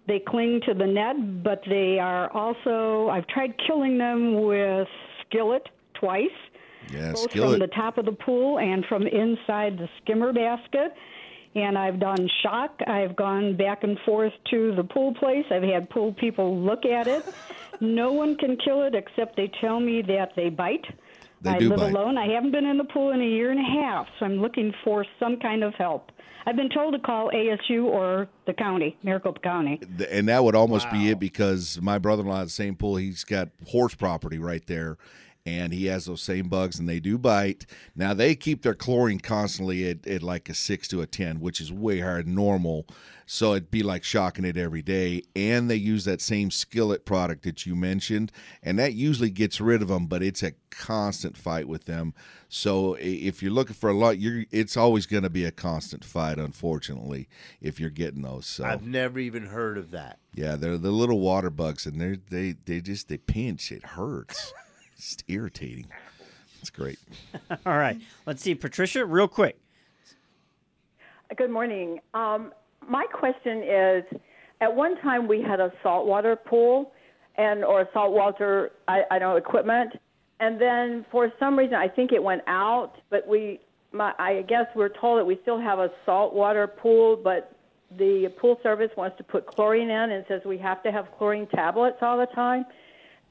they 0.07 0.19
cling 0.19 0.61
to 0.67 0.75
the 0.75 0.87
net, 0.87 1.43
but 1.43 1.63
they 1.67 1.99
are 1.99 2.31
also, 2.33 3.09
I've 3.09 3.27
tried 3.29 3.55
killing 3.67 3.97
them 3.97 4.43
with 4.43 4.89
skillet 5.27 5.67
twice 5.95 6.29
Yeah, 6.93 7.13
both 7.13 7.31
skillet. 7.31 7.51
from 7.53 7.61
the 7.61 7.75
top 7.75 7.97
of 7.97 8.05
the 8.05 8.13
pool 8.13 8.59
and 8.59 8.85
from 8.85 9.07
inside 9.07 9.79
the 9.79 9.89
skimmer 10.03 10.35
basket. 10.35 10.93
And 11.55 11.77
I've 11.77 12.01
done 12.01 12.29
shock. 12.43 12.81
I've 12.87 13.15
gone 13.15 13.57
back 13.57 13.85
and 13.85 13.99
forth 14.07 14.33
to 14.51 14.75
the 14.75 14.85
pool 14.85 15.15
place. 15.15 15.45
I've 15.51 15.63
had 15.63 15.91
pool 15.91 16.13
people 16.15 16.59
look 16.59 16.87
at 16.87 17.07
it. 17.07 17.25
no 17.81 18.13
one 18.13 18.37
can 18.37 18.57
kill 18.57 18.83
it 18.83 18.95
except 18.95 19.37
they 19.37 19.51
tell 19.61 19.79
me 19.79 20.03
that 20.03 20.33
they 20.35 20.49
bite. 20.49 20.87
They 21.43 21.51
I 21.51 21.59
do 21.59 21.71
live 21.71 21.81
bite. 21.81 21.93
alone. 21.93 22.17
I 22.17 22.33
haven't 22.33 22.53
been 22.53 22.65
in 22.65 22.79
the 22.79 22.85
pool 22.85 23.11
in 23.11 23.21
a 23.21 23.27
year 23.27 23.51
and 23.51 23.61
a 23.61 23.83
half, 23.83 24.07
so 24.19 24.25
I'm 24.25 24.41
looking 24.41 24.73
for 24.85 25.05
some 25.19 25.39
kind 25.41 25.63
of 25.63 25.75
help. 25.75 26.11
I've 26.47 26.57
been 26.57 26.71
told 26.71 26.95
to 26.95 27.01
call 27.01 27.31
ASU 27.31 27.85
or 27.85 28.29
the 28.47 28.53
county, 28.53 28.97
Maricopa 29.03 29.41
County. 29.41 29.81
And 30.11 30.29
that 30.29 30.43
would 30.43 30.57
almost 30.57 30.91
be 30.91 31.11
it 31.11 31.21
because 31.21 31.81
my 31.81 31.99
brother-in-law 31.99 32.41
at 32.41 32.45
the 32.45 32.51
same 32.51 32.75
pool 32.75 32.97
he's 32.97 33.25
got 33.25 33.51
horse 33.69 33.95
property 33.95 34.39
right 34.39 34.67
there 34.67 34.99
and 35.45 35.73
he 35.73 35.87
has 35.87 36.05
those 36.05 36.23
same 36.23 36.49
bugs 36.49 36.79
and 36.79 36.89
they 36.89 37.01
do 37.01 37.19
bite 37.19 37.67
now 37.97 38.15
they 38.15 38.35
keep 38.35 38.63
their 38.63 38.75
chlorine 38.75 39.19
constantly 39.19 39.89
at, 39.89 40.07
at 40.07 40.23
like 40.23 40.49
a 40.49 40.55
6 40.55 40.89
to 40.89 41.01
a 41.01 41.07
10 41.07 41.41
which 41.41 41.61
is 41.61 41.73
way 41.73 42.01
higher 42.01 42.23
than 42.23 42.35
normal 42.35 42.87
so 43.27 43.53
it'd 43.53 43.71
be 43.71 43.83
like 43.83 44.05
shocking 44.05 44.45
it 44.45 44.57
every 44.57 44.83
day 44.83 45.23
and 45.35 45.71
they 45.71 45.77
use 45.77 46.05
that 46.05 46.21
same 46.21 46.51
skillet 46.51 47.05
product 47.05 47.43
that 47.43 47.67
you 47.67 47.75
mentioned 47.75 48.31
and 48.63 48.79
that 48.79 48.95
usually 48.95 49.31
gets 49.31 49.61
rid 49.61 49.83
of 49.83 49.89
them 49.89 50.07
but 50.07 50.23
it's 50.23 50.43
a 50.43 50.53
constant 50.71 51.37
fight 51.37 51.67
with 51.69 51.85
them 51.87 52.15
so 52.49 52.95
if 53.01 53.43
you're 53.43 53.53
looking 53.53 53.75
for 53.75 53.91
a 53.91 53.97
lot 53.97 54.19
you're 54.19 54.45
it's 54.51 54.77
always 54.77 55.07
going 55.07 55.23
to 55.23 55.31
be 55.31 55.45
a 55.45 55.51
constant 55.51 56.05
fight 56.05 56.39
unfortunately 56.39 57.29
if 57.61 57.81
you're 57.81 57.91
getting 57.91 58.23
those 58.23 58.47
so 58.47 58.65
I've 58.65 58.87
never 58.87 59.19
even 59.19 59.47
heard 59.47 59.79
of 59.79 59.91
that. 59.93 60.19
yeah, 60.35 60.57
they're 60.57 60.79
the 60.79 60.91
little 60.91 61.21
water 61.21 61.51
bugs, 61.51 61.87
and 61.87 62.01
they 62.01 62.19
they 62.31 62.57
they 62.65 62.81
just 62.81 63.09
they 63.09 63.19
pinch. 63.19 63.73
It 63.73 63.85
hurts. 63.85 64.53
it's 65.11 65.25
irritating. 65.29 65.87
It's 66.61 66.71
great. 66.71 66.99
All 67.67 67.77
right. 67.77 67.99
Let's 68.25 68.43
see, 68.43 68.55
Patricia, 68.55 69.05
real 69.05 69.29
quick. 69.29 69.59
Good 71.37 71.51
morning. 71.51 71.99
Um, 72.15 72.53
my 72.89 73.05
question 73.13 73.63
is, 73.63 74.05
at 74.61 74.75
one 74.75 74.97
time 75.01 75.27
we 75.27 75.43
had 75.43 75.61
a 75.61 75.73
saltwater 75.83 76.37
pool 76.37 76.93
and 77.37 77.65
or 77.65 77.89
saltwater 77.93 78.71
I, 78.87 79.03
I 79.11 79.19
don't 79.19 79.31
know 79.31 79.37
equipment, 79.37 79.95
and 80.41 80.61
then 80.61 81.05
for 81.11 81.33
some 81.41 81.59
reason 81.59 81.75
I 81.75 81.89
think 81.89 82.13
it 82.13 82.23
went 82.23 82.43
out. 82.47 82.93
But 83.11 83.27
we, 83.27 83.61
my, 83.93 84.13
I 84.19 84.45
guess 84.47 84.67
we're 84.77 84.91
told 84.91 85.19
that 85.19 85.25
we 85.25 85.39
still 85.43 85.59
have 85.59 85.79
a 85.79 85.91
saltwater 86.07 86.67
pool, 86.67 87.17
but 87.17 87.57
the 87.99 88.33
pool 88.39 88.61
service 88.63 88.91
wants 88.97 89.17
to 89.19 89.25
put 89.25 89.47
chlorine 89.47 89.91
in 89.91 90.11
and 90.13 90.25
says 90.29 90.43
we 90.45 90.59
have 90.59 90.83
to 90.83 90.93
have 90.93 91.07
chlorine 91.19 91.47
tablets 91.49 91.99
all 92.03 92.19
the 92.19 92.27
time, 92.27 92.67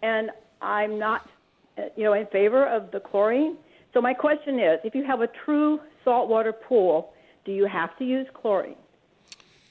and 0.01 0.31
I'm 0.61 0.99
not, 0.99 1.27
Uh, 1.77 1.83
you 1.95 2.03
know, 2.03 2.13
in 2.13 2.27
favor 2.27 2.67
of 2.67 2.91
the 2.91 2.99
chlorine. 2.99 3.55
So 3.93 4.01
my 4.01 4.13
question 4.13 4.59
is, 4.59 4.79
if 4.83 4.93
you 4.93 5.05
have 5.05 5.21
a 5.21 5.27
true 5.45 5.79
saltwater 6.03 6.51
pool, 6.51 7.13
do 7.45 7.51
you 7.51 7.65
have 7.65 7.97
to 7.97 8.03
use 8.03 8.27
chlorine? 8.33 8.75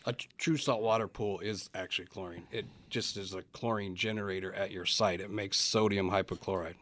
A 0.06 0.14
true 0.38 0.56
saltwater 0.56 1.06
pool 1.06 1.40
is 1.40 1.68
actually 1.74 2.06
chlorine. 2.06 2.44
It 2.50 2.64
just 2.88 3.18
is 3.18 3.34
a 3.34 3.42
chlorine 3.52 3.94
generator 3.94 4.52
at 4.54 4.70
your 4.70 4.86
site. 4.86 5.20
It 5.20 5.30
makes 5.30 5.58
sodium 5.58 6.10
hypochlorite. 6.10 6.76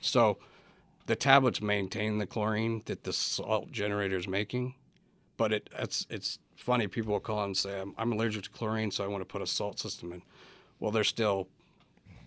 So 0.00 0.38
the 1.06 1.14
tablets 1.14 1.60
maintain 1.60 2.18
the 2.18 2.26
chlorine 2.26 2.82
that 2.86 3.04
the 3.04 3.12
salt 3.12 3.70
generator 3.70 4.16
is 4.16 4.26
making, 4.26 4.74
but 5.36 5.52
it 5.52 5.70
it's 5.78 6.06
it's 6.10 6.40
funny. 6.56 6.88
People 6.88 7.12
will 7.12 7.20
call 7.20 7.44
and 7.44 7.56
say, 7.56 7.80
I'm, 7.80 7.94
I'm 7.96 8.12
allergic 8.12 8.42
to 8.44 8.50
chlorine, 8.50 8.90
so 8.90 9.04
I 9.04 9.06
want 9.06 9.20
to 9.20 9.26
put 9.26 9.42
a 9.42 9.46
salt 9.46 9.78
system 9.78 10.12
in. 10.12 10.22
Well, 10.80 10.90
they're 10.90 11.04
still 11.04 11.48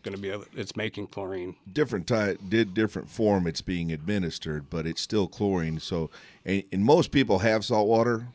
going 0.04 0.16
to 0.16 0.22
be, 0.22 0.30
a, 0.30 0.40
it's 0.56 0.76
making 0.76 1.08
chlorine. 1.08 1.56
Different 1.72 2.08
type, 2.08 2.40
did 2.48 2.74
different 2.74 3.10
form. 3.10 3.48
It's 3.48 3.62
being 3.62 3.92
administered, 3.92 4.70
but 4.70 4.86
it's 4.86 5.02
still 5.02 5.28
chlorine. 5.28 5.80
So, 5.80 6.10
and, 6.46 6.64
and 6.72 6.84
most 6.84 7.12
people 7.12 7.40
have 7.40 7.64
salt 7.66 7.88
water 7.88 8.28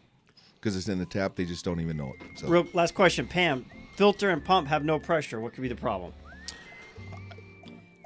because 0.57 0.77
it's 0.77 0.89
in 0.89 0.99
the 0.99 1.07
tap. 1.07 1.37
They 1.37 1.45
just 1.45 1.65
don't 1.65 1.81
even 1.81 1.97
know 1.97 2.13
it. 2.21 2.39
So. 2.39 2.49
Real, 2.49 2.67
last 2.73 2.95
question, 2.95 3.27
Pam. 3.27 3.65
Filter 3.97 4.31
and 4.31 4.45
pump 4.45 4.69
have 4.69 4.85
no 4.85 4.99
pressure. 4.99 5.41
What 5.41 5.53
could 5.55 5.63
be 5.63 5.69
the 5.69 5.77
problem? 5.77 6.13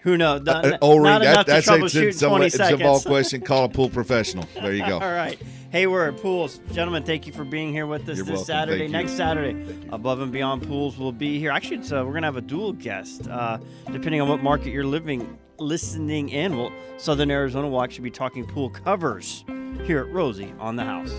Who 0.03 0.17
knows? 0.17 0.43
Not, 0.43 0.65
Uh, 0.65 0.79
O-ring, 0.81 1.03
not 1.03 1.23
that- 1.23 1.33
enough 1.33 1.47
that's 1.47 1.67
to 1.67 1.75
it. 1.75 1.79
troubleshoot 1.81 2.03
It's, 2.09 2.23
in 2.23 2.27
a- 2.27 2.31
20 2.31 2.47
it's 2.47 2.61
a 2.61 2.77
ball 2.77 3.01
question. 3.01 3.41
Call 3.41 3.65
a 3.65 3.69
pool 3.69 3.89
professional. 3.89 4.47
There 4.55 4.73
you 4.75 4.87
go. 4.87 4.95
All 4.95 5.13
right. 5.13 5.39
Hayward 5.71 6.17
Pools. 6.19 6.61
Gentlemen, 6.73 7.03
thank 7.03 7.27
you 7.27 7.33
for 7.33 7.45
being 7.45 7.73
here 7.73 7.87
with 7.87 8.09
us 8.09 8.17
You're 8.17 8.25
this 8.25 8.29
welcome. 8.29 8.45
Saturday. 8.47 8.79
Thank 8.79 8.91
you. 8.91 8.97
Next 8.97 9.13
Saturday, 9.13 9.89
Above 9.91 10.21
and 10.21 10.33
Beyond 10.33 10.67
Pools 10.67 10.97
will 10.97 11.13
be 11.13 11.39
here. 11.39 11.51
Actually, 11.51 11.79
it's, 11.79 11.93
uh, 11.93 11.97
we're 12.07 12.13
going 12.13 12.23
to 12.23 12.29
have 12.29 12.37
a 12.37 12.41
dual 12.41 12.73
guest. 12.73 13.29
Uh, 13.29 13.59
depending 13.93 14.21
on 14.21 14.29
what 14.29 14.43
market 14.43 14.71
you're 14.71 14.85
living, 14.85 15.39
listening 15.59 16.31
in, 16.31 16.57
well, 16.57 16.73
Southern 16.97 17.31
Arizona 17.31 17.69
will 17.69 17.83
actually 17.83 18.05
be 18.05 18.11
talking 18.11 18.47
pool 18.47 18.71
covers 18.71 19.45
here 19.85 19.99
at 20.01 20.11
Rosie 20.11 20.55
on 20.59 20.77
the 20.77 20.85
house. 20.85 21.13